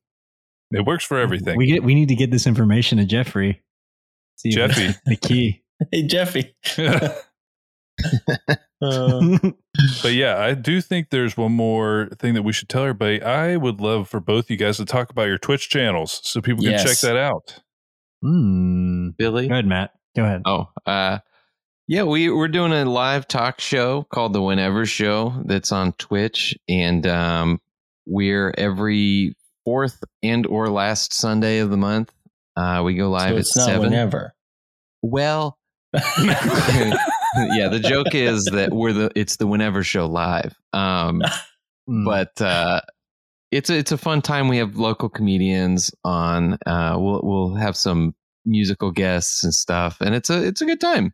It 0.72 0.84
works 0.84 1.04
for 1.04 1.18
everything. 1.18 1.56
We 1.56 1.66
get 1.66 1.84
we 1.84 1.94
need 1.94 2.08
to 2.08 2.16
get 2.16 2.30
this 2.32 2.46
information 2.46 2.98
to 2.98 3.04
Jeffrey. 3.04 3.62
See 4.36 4.50
Jeffy. 4.50 4.94
the 5.06 5.16
key. 5.16 5.62
Hey, 5.92 6.02
Jeffy. 6.06 6.54
but 10.02 10.12
yeah, 10.12 10.38
I 10.38 10.54
do 10.54 10.80
think 10.80 11.10
there's 11.10 11.36
one 11.36 11.52
more 11.52 12.08
thing 12.18 12.34
that 12.34 12.42
we 12.42 12.52
should 12.52 12.68
tell 12.68 12.82
everybody. 12.82 13.22
I 13.22 13.56
would 13.56 13.80
love 13.80 14.08
for 14.08 14.20
both 14.20 14.50
you 14.50 14.56
guys 14.56 14.76
to 14.78 14.84
talk 14.84 15.10
about 15.10 15.24
your 15.28 15.38
Twitch 15.38 15.68
channels 15.68 16.20
so 16.24 16.40
people 16.40 16.62
can 16.62 16.72
Yes. 16.72 16.84
check 16.84 16.98
that 17.08 17.16
out. 17.16 17.60
Hmm. 18.22 19.10
Billy. 19.16 19.46
Go 19.48 19.54
ahead, 19.54 19.66
Matt. 19.66 19.92
Go 20.16 20.24
ahead. 20.24 20.42
Oh, 20.44 20.68
uh, 20.86 21.18
yeah, 21.88 22.04
we 22.04 22.30
we're 22.30 22.48
doing 22.48 22.72
a 22.72 22.84
live 22.84 23.26
talk 23.28 23.60
show 23.60 24.04
called 24.04 24.32
the 24.32 24.40
Whenever 24.42 24.86
Show 24.86 25.34
that's 25.44 25.72
on 25.72 25.92
Twitch, 25.94 26.56
and 26.68 27.06
um, 27.06 27.60
we're 28.06 28.54
every 28.56 29.34
fourth 29.64 30.02
and 30.22 30.46
or 30.46 30.68
last 30.70 31.12
Sunday 31.14 31.58
of 31.58 31.70
the 31.70 31.76
month. 31.76 32.12
Uh, 32.56 32.82
we 32.84 32.94
go 32.94 33.10
live 33.10 33.30
so 33.30 33.34
at 33.34 33.40
it's 33.40 33.56
not 33.56 33.66
seven. 33.66 33.90
whenever. 33.90 34.34
Well, 35.02 35.58
yeah, 35.92 37.68
the 37.68 37.80
joke 37.82 38.14
is 38.14 38.44
that 38.52 38.72
we're 38.72 38.92
the 38.92 39.10
it's 39.14 39.36
the 39.36 39.46
Whenever 39.46 39.82
Show 39.82 40.06
live. 40.06 40.54
Um, 40.72 41.22
Hmm. 41.86 42.06
but 42.06 42.40
uh, 42.40 42.80
it's 43.50 43.68
a, 43.68 43.76
it's 43.76 43.92
a 43.92 43.98
fun 43.98 44.22
time. 44.22 44.48
We 44.48 44.56
have 44.56 44.76
local 44.76 45.10
comedians 45.10 45.90
on. 46.02 46.54
Uh, 46.64 46.96
we'll 46.98 47.20
we'll 47.22 47.54
have 47.56 47.76
some 47.76 48.14
musical 48.44 48.90
guests 48.90 49.44
and 49.44 49.54
stuff, 49.54 50.00
and 50.00 50.14
it's 50.14 50.30
a 50.30 50.44
it's 50.44 50.60
a 50.60 50.66
good 50.66 50.80
time. 50.80 51.12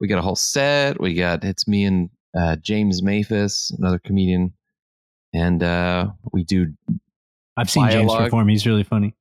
We 0.00 0.08
got 0.08 0.18
a 0.18 0.22
whole 0.22 0.36
set. 0.36 1.00
We 1.00 1.14
got 1.14 1.44
it's 1.44 1.68
me 1.68 1.84
and 1.84 2.10
uh, 2.36 2.56
James 2.56 3.02
Maphis, 3.02 3.76
another 3.78 3.98
comedian, 3.98 4.52
and 5.32 5.62
uh, 5.62 6.08
we 6.32 6.44
do. 6.44 6.72
I've 7.56 7.70
seen 7.70 7.90
James 7.90 8.14
perform. 8.14 8.48
He's 8.48 8.66
really 8.66 8.84
funny. 8.84 9.14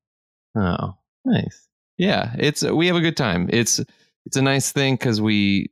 Oh, 0.56 0.96
nice. 1.26 1.68
Yeah, 1.98 2.34
it's 2.38 2.64
we 2.64 2.88
have 2.88 2.96
a 2.96 3.02
good 3.02 3.18
time. 3.18 3.50
It's 3.52 3.80
it's 4.26 4.38
a 4.38 4.42
nice 4.42 4.72
thing 4.72 4.96
because 4.96 5.22
we. 5.22 5.72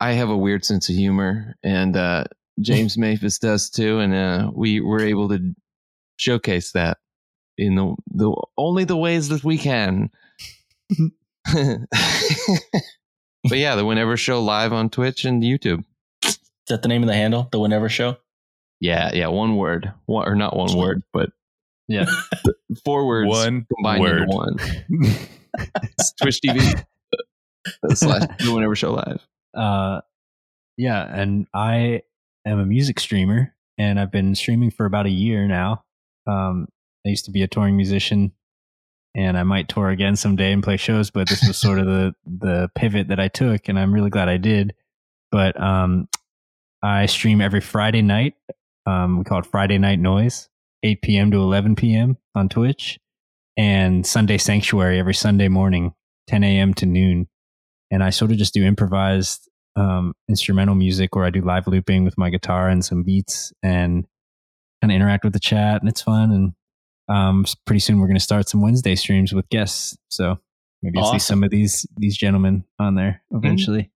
I 0.00 0.12
have 0.12 0.30
a 0.30 0.36
weird 0.36 0.64
sense 0.64 0.88
of 0.88 0.94
humor, 0.94 1.56
and 1.64 1.96
uh, 1.96 2.24
James 2.60 2.96
Maphis 2.98 3.40
does 3.40 3.70
too, 3.70 3.98
and 3.98 4.14
uh, 4.14 4.50
we 4.54 4.80
were 4.80 5.00
able 5.00 5.28
to 5.30 5.54
showcase 6.16 6.72
that 6.72 6.98
in 7.56 7.74
the 7.74 7.94
the 8.12 8.32
only 8.56 8.84
the 8.84 8.96
ways 8.96 9.28
that 9.28 9.44
we 9.44 9.58
can. 9.58 10.10
But 13.44 13.58
yeah, 13.58 13.74
the 13.76 13.84
Whenever 13.84 14.16
Show 14.16 14.42
live 14.42 14.72
on 14.72 14.90
Twitch 14.90 15.24
and 15.24 15.42
YouTube. 15.42 15.84
Is 16.24 16.38
that 16.68 16.82
the 16.82 16.88
name 16.88 17.02
of 17.02 17.08
the 17.08 17.14
handle? 17.14 17.48
The 17.50 17.58
Whenever 17.58 17.88
Show? 17.88 18.16
Yeah, 18.80 19.10
yeah, 19.14 19.28
one 19.28 19.56
word, 19.56 19.92
one, 20.06 20.28
or 20.28 20.34
not 20.36 20.56
one 20.56 20.76
word, 20.76 21.02
but 21.12 21.30
Yeah. 21.88 22.06
four 22.84 23.06
words 23.06 23.28
One 23.28 23.66
combined 23.74 24.00
word. 24.02 24.22
into 24.22 24.36
one. 24.36 24.56
It's 25.82 26.12
Twitch 26.12 26.40
TV 26.44 26.84
slash 27.94 28.28
the 28.38 28.52
Whenever 28.54 28.76
Show 28.76 28.92
live. 28.92 29.26
Uh, 29.54 30.02
yeah, 30.76 31.04
and 31.12 31.46
I 31.52 32.02
am 32.46 32.60
a 32.60 32.66
music 32.66 33.00
streamer, 33.00 33.54
and 33.76 33.98
I've 33.98 34.12
been 34.12 34.36
streaming 34.36 34.70
for 34.70 34.86
about 34.86 35.06
a 35.06 35.10
year 35.10 35.48
now. 35.48 35.82
Um, 36.28 36.68
I 37.04 37.08
used 37.08 37.24
to 37.24 37.32
be 37.32 37.42
a 37.42 37.48
touring 37.48 37.76
musician, 37.76 38.32
and 39.18 39.36
I 39.36 39.42
might 39.42 39.68
tour 39.68 39.90
again 39.90 40.14
someday 40.14 40.52
and 40.52 40.62
play 40.62 40.76
shows, 40.76 41.10
but 41.10 41.28
this 41.28 41.44
was 41.44 41.58
sort 41.58 41.80
of 41.80 41.86
the 41.86 42.14
the 42.24 42.70
pivot 42.76 43.08
that 43.08 43.18
I 43.18 43.26
took, 43.26 43.68
and 43.68 43.76
I'm 43.76 43.92
really 43.92 44.10
glad 44.10 44.28
I 44.28 44.36
did. 44.36 44.74
But 45.32 45.60
um, 45.60 46.08
I 46.84 47.06
stream 47.06 47.40
every 47.40 47.60
Friday 47.60 48.00
night. 48.00 48.34
Um, 48.86 49.18
we 49.18 49.24
call 49.24 49.40
it 49.40 49.46
Friday 49.46 49.76
Night 49.76 49.98
Noise, 49.98 50.48
8 50.84 51.02
p.m. 51.02 51.30
to 51.32 51.38
11 51.38 51.74
p.m. 51.74 52.16
on 52.36 52.48
Twitch, 52.48 53.00
and 53.56 54.06
Sunday 54.06 54.38
Sanctuary 54.38 55.00
every 55.00 55.14
Sunday 55.14 55.48
morning, 55.48 55.94
10 56.28 56.44
a.m. 56.44 56.72
to 56.74 56.86
noon. 56.86 57.26
And 57.90 58.04
I 58.04 58.10
sort 58.10 58.30
of 58.30 58.36
just 58.36 58.54
do 58.54 58.64
improvised 58.64 59.48
um, 59.74 60.14
instrumental 60.28 60.76
music 60.76 61.16
where 61.16 61.24
I 61.24 61.30
do 61.30 61.42
live 61.42 61.66
looping 61.66 62.04
with 62.04 62.16
my 62.16 62.30
guitar 62.30 62.68
and 62.68 62.84
some 62.84 63.02
beats 63.02 63.52
and 63.64 64.06
kind 64.80 64.92
of 64.92 64.94
interact 64.94 65.24
with 65.24 65.32
the 65.32 65.40
chat, 65.40 65.82
and 65.82 65.88
it's 65.88 66.02
fun. 66.02 66.30
And 66.30 66.52
um, 67.08 67.44
pretty 67.64 67.80
soon 67.80 68.00
we're 68.00 68.06
going 68.06 68.16
to 68.18 68.22
start 68.22 68.48
some 68.48 68.60
Wednesday 68.60 68.94
streams 68.94 69.32
with 69.32 69.48
guests. 69.48 69.96
So 70.08 70.38
maybe 70.82 70.98
you'll 70.98 71.10
see 71.12 71.18
some 71.18 71.42
of 71.44 71.50
these 71.50 71.86
these 71.96 72.16
gentlemen 72.16 72.64
on 72.78 72.94
there 72.94 73.22
eventually. 73.30 73.90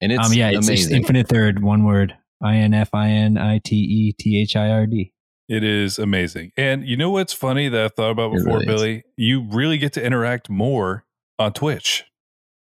And 0.00 0.12
it's 0.12 0.26
um, 0.26 0.32
yeah, 0.34 0.48
it's, 0.48 0.58
it's 0.58 0.68
amazing. 0.68 0.96
Infinite 0.96 1.28
Third, 1.28 1.62
one 1.62 1.84
word: 1.84 2.16
I 2.42 2.56
N 2.56 2.74
F 2.74 2.90
I 2.92 3.08
N 3.08 3.38
I 3.38 3.60
T 3.64 3.76
E 3.76 4.12
T 4.12 4.40
H 4.40 4.54
I 4.56 4.68
R 4.70 4.86
D. 4.86 5.12
It 5.48 5.62
is 5.62 5.98
amazing. 5.98 6.50
And 6.56 6.84
you 6.86 6.96
know 6.96 7.10
what's 7.10 7.32
funny 7.32 7.68
that 7.68 7.84
I 7.84 7.88
thought 7.88 8.10
about 8.10 8.32
before, 8.32 8.58
really 8.58 8.66
is. 8.66 8.66
Billy? 8.66 9.04
You 9.16 9.46
really 9.50 9.78
get 9.78 9.92
to 9.94 10.04
interact 10.04 10.50
more 10.50 11.04
on 11.38 11.52
Twitch 11.52 12.04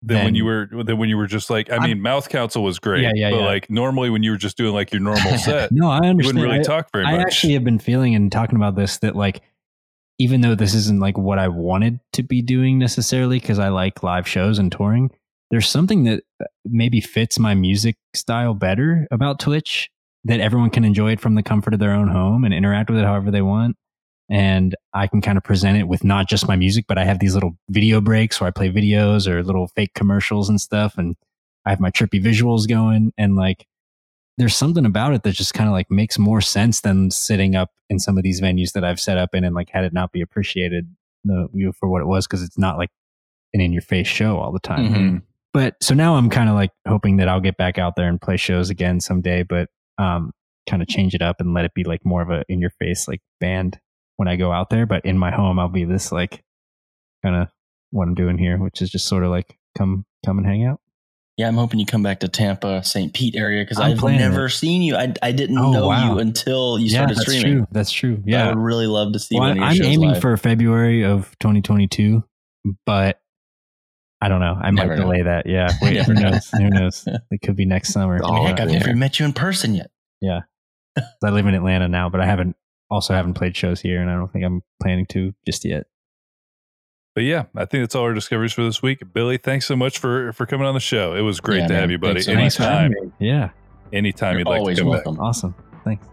than 0.03 0.25
when 0.25 0.35
you 0.35 0.47
were 0.47 0.67
than 0.83 0.97
when 0.97 1.11
you 1.11 1.19
were 1.19 1.27
just 1.27 1.51
like 1.51 1.71
I 1.71 1.75
I'm- 1.75 1.83
mean, 1.83 2.01
Mouth 2.01 2.31
Council 2.31 2.65
was 2.65 2.79
great. 2.79 3.03
Yeah, 3.03 3.13
yeah, 3.15 3.31
but 3.31 3.41
yeah. 3.41 3.47
like 3.47 3.69
normally 3.71 4.09
when 4.11 4.23
you 4.23 4.31
were 4.31 4.39
just 4.39 4.57
doing 4.57 4.73
like 4.73 4.93
your 4.93 5.01
normal 5.03 5.37
set, 5.39 5.71
No, 5.73 5.89
I 5.91 5.99
understand. 5.99 6.19
you 6.21 6.27
wouldn't 6.27 6.45
really 6.45 6.61
I- 6.61 6.63
talk 6.63 6.89
very 6.93 7.05
I 7.05 7.19
much. 7.19 7.27
actually 7.27 7.53
have 7.53 7.65
been 7.65 7.79
feeling 7.79 8.15
and 8.15 8.33
talking 8.33 8.57
about 8.57 8.75
this 8.77 8.97
that 8.99 9.15
like 9.15 9.43
even 10.21 10.43
though 10.43 10.55
this 10.55 10.75
isn't 10.75 11.01
like 11.01 11.17
what 11.17 11.39
I 11.39 11.49
wanted 11.49 11.99
to 12.13 12.23
be 12.23 12.43
doing 12.43 12.79
necessarily 12.79 13.41
because 13.41 13.59
I 13.59 13.69
like 13.69 14.03
live 14.03 14.29
shows 14.29 14.59
and 14.59 14.71
touring, 14.71 15.11
there's 15.51 15.67
something 15.67 16.05
that 16.05 16.25
uh, 16.43 16.45
maybe 16.67 17.01
fits 17.01 17.39
my 17.39 17.55
music 17.55 17.97
style 18.15 18.53
better 18.53 19.09
about 19.11 19.41
Twitch 19.41 19.89
that 20.25 20.39
everyone 20.41 20.69
can 20.69 20.85
enjoy 20.85 21.13
it 21.13 21.21
from 21.21 21.37
the 21.37 21.43
comfort 21.43 21.73
of 21.73 21.81
their 21.81 21.93
own 21.93 22.09
home 22.09 22.45
and 22.45 22.53
interact 22.53 22.91
with 22.91 22.99
it 22.99 23.07
however 23.07 23.31
they 23.31 23.41
want. 23.41 23.79
And 24.29 24.77
I 24.93 25.07
can 25.07 25.23
kind 25.23 25.39
of 25.39 25.43
present 25.43 25.79
it 25.79 25.89
with 25.89 26.05
not 26.05 26.29
just 26.29 26.47
my 26.47 26.55
music, 26.55 26.85
but 26.87 26.99
I 26.99 27.05
have 27.07 27.19
these 27.19 27.33
little 27.33 27.57
video 27.71 28.03
breaks 28.03 28.43
where 28.43 28.49
I 28.49 28.51
play 28.51 28.71
videos 28.71 29.27
or 29.27 29.43
little 29.43 29.69
fake 29.69 29.95
commercials 29.95 30.51
and 30.51 30.61
stuff. 30.61 30.99
And 30.99 31.17
I 31.65 31.71
have 31.71 31.81
my 31.81 31.91
trippy 31.91 32.23
visuals 32.23 32.69
going 32.69 33.15
and 33.17 33.37
like 33.37 33.67
there's 34.41 34.57
something 34.57 34.87
about 34.87 35.13
it 35.13 35.23
that 35.23 35.33
just 35.33 35.53
kind 35.53 35.69
of 35.69 35.75
like 35.75 35.91
makes 35.91 36.19
more 36.19 36.41
sense 36.41 36.81
than 36.81 37.11
sitting 37.11 37.55
up 37.55 37.73
in 37.91 37.99
some 37.99 38.17
of 38.17 38.25
these 38.25 38.41
venues 38.41 38.73
that 38.73 38.83
I've 38.83 38.99
set 38.99 39.19
up 39.19 39.35
in 39.35 39.45
and 39.45 39.55
like 39.55 39.69
had 39.69 39.85
it 39.85 39.93
not 39.93 40.13
be 40.13 40.23
appreciated 40.23 40.89
you 41.25 41.49
know, 41.53 41.73
for 41.79 41.91
what 41.91 42.01
it 42.01 42.07
was 42.07 42.27
because 42.27 42.43
it's 42.43 42.57
not 42.57 42.79
like 42.79 42.89
an 43.53 43.61
in 43.61 43.71
your 43.71 43.83
face 43.83 44.07
show 44.07 44.39
all 44.39 44.51
the 44.51 44.59
time. 44.59 44.95
Mhm. 44.95 45.23
But 45.53 45.77
so 45.83 45.95
now 45.95 46.15
I'm 46.15 46.31
kind 46.31 46.49
of 46.49 46.55
like 46.55 46.71
hoping 46.89 47.19
that 47.19 47.29
I'll 47.29 47.43
get 47.43 47.59
back 47.59 47.77
out 47.77 47.97
there 47.97 48.09
and 48.09 48.19
play 48.19 48.39
shows 48.39 48.71
again 48.71 49.01
someday, 49.01 49.43
but 49.43 49.69
um, 49.99 50.33
kind 50.67 50.81
of 50.81 50.89
change 50.89 51.15
it 51.15 51.21
up 51.21 51.37
and 51.41 51.53
let 51.53 51.67
it 51.67 51.75
be 51.75 51.85
like 51.85 52.07
more 52.07 52.23
of 52.23 52.31
a 52.31 52.43
in 52.49 52.61
your 52.61 52.71
face 52.71 53.07
like 53.07 53.21
band 53.41 53.79
when 54.17 54.27
I 54.27 54.37
go 54.37 54.53
out 54.53 54.71
there. 54.71 54.87
But 54.87 55.05
in 55.05 55.19
my 55.19 55.31
home, 55.31 55.59
I'll 55.59 55.69
be 55.69 55.85
this 55.85 56.13
like 56.13 56.43
kind 57.23 57.37
of 57.37 57.49
what 57.91 58.09
I'm 58.09 58.15
doing 58.15 58.39
here, 58.39 58.57
which 58.57 58.81
is 58.81 58.89
just 58.89 59.07
sort 59.07 59.23
of 59.23 59.31
like 59.31 59.59
come 59.77 60.07
come 60.25 60.39
and 60.39 60.47
hang 60.47 60.65
out. 60.65 60.81
Yeah, 61.37 61.49
I'm 61.49 61.55
hoping 61.55 61.81
you 61.81 61.87
come 61.87 62.03
back 62.03 62.21
to 62.21 62.29
Tampa, 62.29 62.85
St. 62.85 63.15
Pete 63.15 63.35
area 63.35 63.63
because 63.65 63.79
I've 63.79 64.03
never 64.03 64.49
seen 64.51 64.83
you. 64.83 64.97
I, 64.97 65.15
I 65.23 65.33
didn't 65.33 65.57
Oh, 65.59 65.73
know 65.73 65.87
wow. 65.89 66.13
you 66.15 66.19
until 66.19 66.79
you 66.79 66.91
started 66.91 67.17
that's 67.17 67.23
streaming. 67.33 67.59
true. 67.59 67.67
That's 67.73 67.91
true. 67.91 68.23
Yeah, 68.27 68.45
I 68.47 68.49
would 68.51 68.59
really 68.59 68.87
love 68.87 69.13
to 69.15 69.19
see 69.19 69.37
Well, 69.39 69.49
one 69.49 69.51
of 69.53 69.57
your 69.75 69.87
I'm 69.87 69.91
aiming 69.93 70.11
live. 70.11 70.21
for 70.21 70.37
February 70.37 71.03
of 71.05 71.31
2022, 71.39 72.23
but 72.85 73.21
I 74.21 74.29
don't 74.29 74.41
know. 74.41 74.55
I 74.61 74.71
might 74.71 74.83
Never 74.83 74.97
know. 74.97 75.03
delay 75.05 75.23
that. 75.23 75.47
Yeah. 75.47 75.71
Wait, 75.83 76.03
who 76.03 76.13
knows? 76.13 76.51
Who 76.51 76.69
knows? 76.69 77.09
It 77.31 77.41
could 77.43 77.57
be 77.57 77.65
next 77.65 77.93
summer. 77.95 78.21
Oh, 78.23 78.45
Heck, 78.45 78.61
I've 78.61 78.71
yeah. 78.71 78.79
never 78.81 78.95
met 78.95 79.19
you 79.19 79.25
in 79.25 79.33
person 79.33 79.75
yet. 79.75 79.91
Yeah, 80.21 80.41
I 81.25 81.31
live 81.31 81.47
in 81.47 81.55
Atlanta 81.55 81.89
now, 81.89 82.11
but 82.11 82.21
I 82.21 82.27
haven't 82.27 82.55
also 82.91 83.15
haven't 83.15 83.33
played 83.35 83.57
shows 83.57 83.81
here, 83.81 84.03
and 84.03 84.11
I 84.11 84.15
don't 84.17 84.31
think 84.31 84.45
I'm 84.45 84.61
planning 84.83 85.07
to 85.11 85.33
just 85.47 85.65
yet. 85.65 85.87
But 87.15 87.25
yeah, 87.25 87.45
I 87.57 87.65
think 87.65 87.83
that's 87.83 87.95
all 87.95 88.05
our 88.05 88.15
discoveries 88.15 88.53
for 88.53 88.63
this 88.63 88.83
week. 88.83 89.03
Billy, 89.13 89.37
thanks 89.37 89.67
so 89.67 89.75
much 89.75 89.99
for 89.99 90.33
for 90.33 90.47
coming 90.47 90.67
on 90.67 90.75
the 90.75 90.81
show. 90.81 91.15
It 91.15 91.23
was 91.23 91.41
great 91.41 91.59
Yeah, 91.59 91.67
to 91.67 91.73
man. 91.73 91.81
have 91.83 91.91
you, 91.91 91.99
buddy. 91.99 92.23
Thanks 92.23 92.55
so 92.57 92.63
much 92.63 92.71
anytime, 92.71 93.13
Yeah. 93.19 93.49
anytime 93.93 94.33
You're 94.39 94.39
you'd 94.57 94.63
like 94.65 94.77
to 94.77 94.83
come 94.83 94.91
welcome. 94.91 95.21
Awesome. 95.21 95.55
Thanks. 95.85 96.07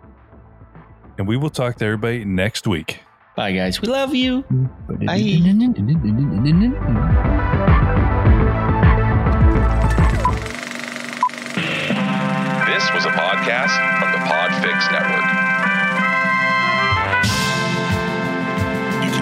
And 1.19 1.27
we 1.27 1.37
will 1.37 1.49
talk 1.51 1.75
to 1.77 1.85
everybody 1.85 2.25
next 2.25 2.65
week. 2.67 3.01
Bye, 3.35 3.51
guys. 3.51 3.79
We 3.81 3.87
love 3.87 4.15
you. 4.15 4.43
Bye. 5.05 5.17
This 12.67 12.91
was 12.93 13.05
a 13.05 13.11
podcast 13.11 13.73
from 13.99 14.11
the 14.11 14.19
Podfix 14.29 14.91
Network. 14.91 15.46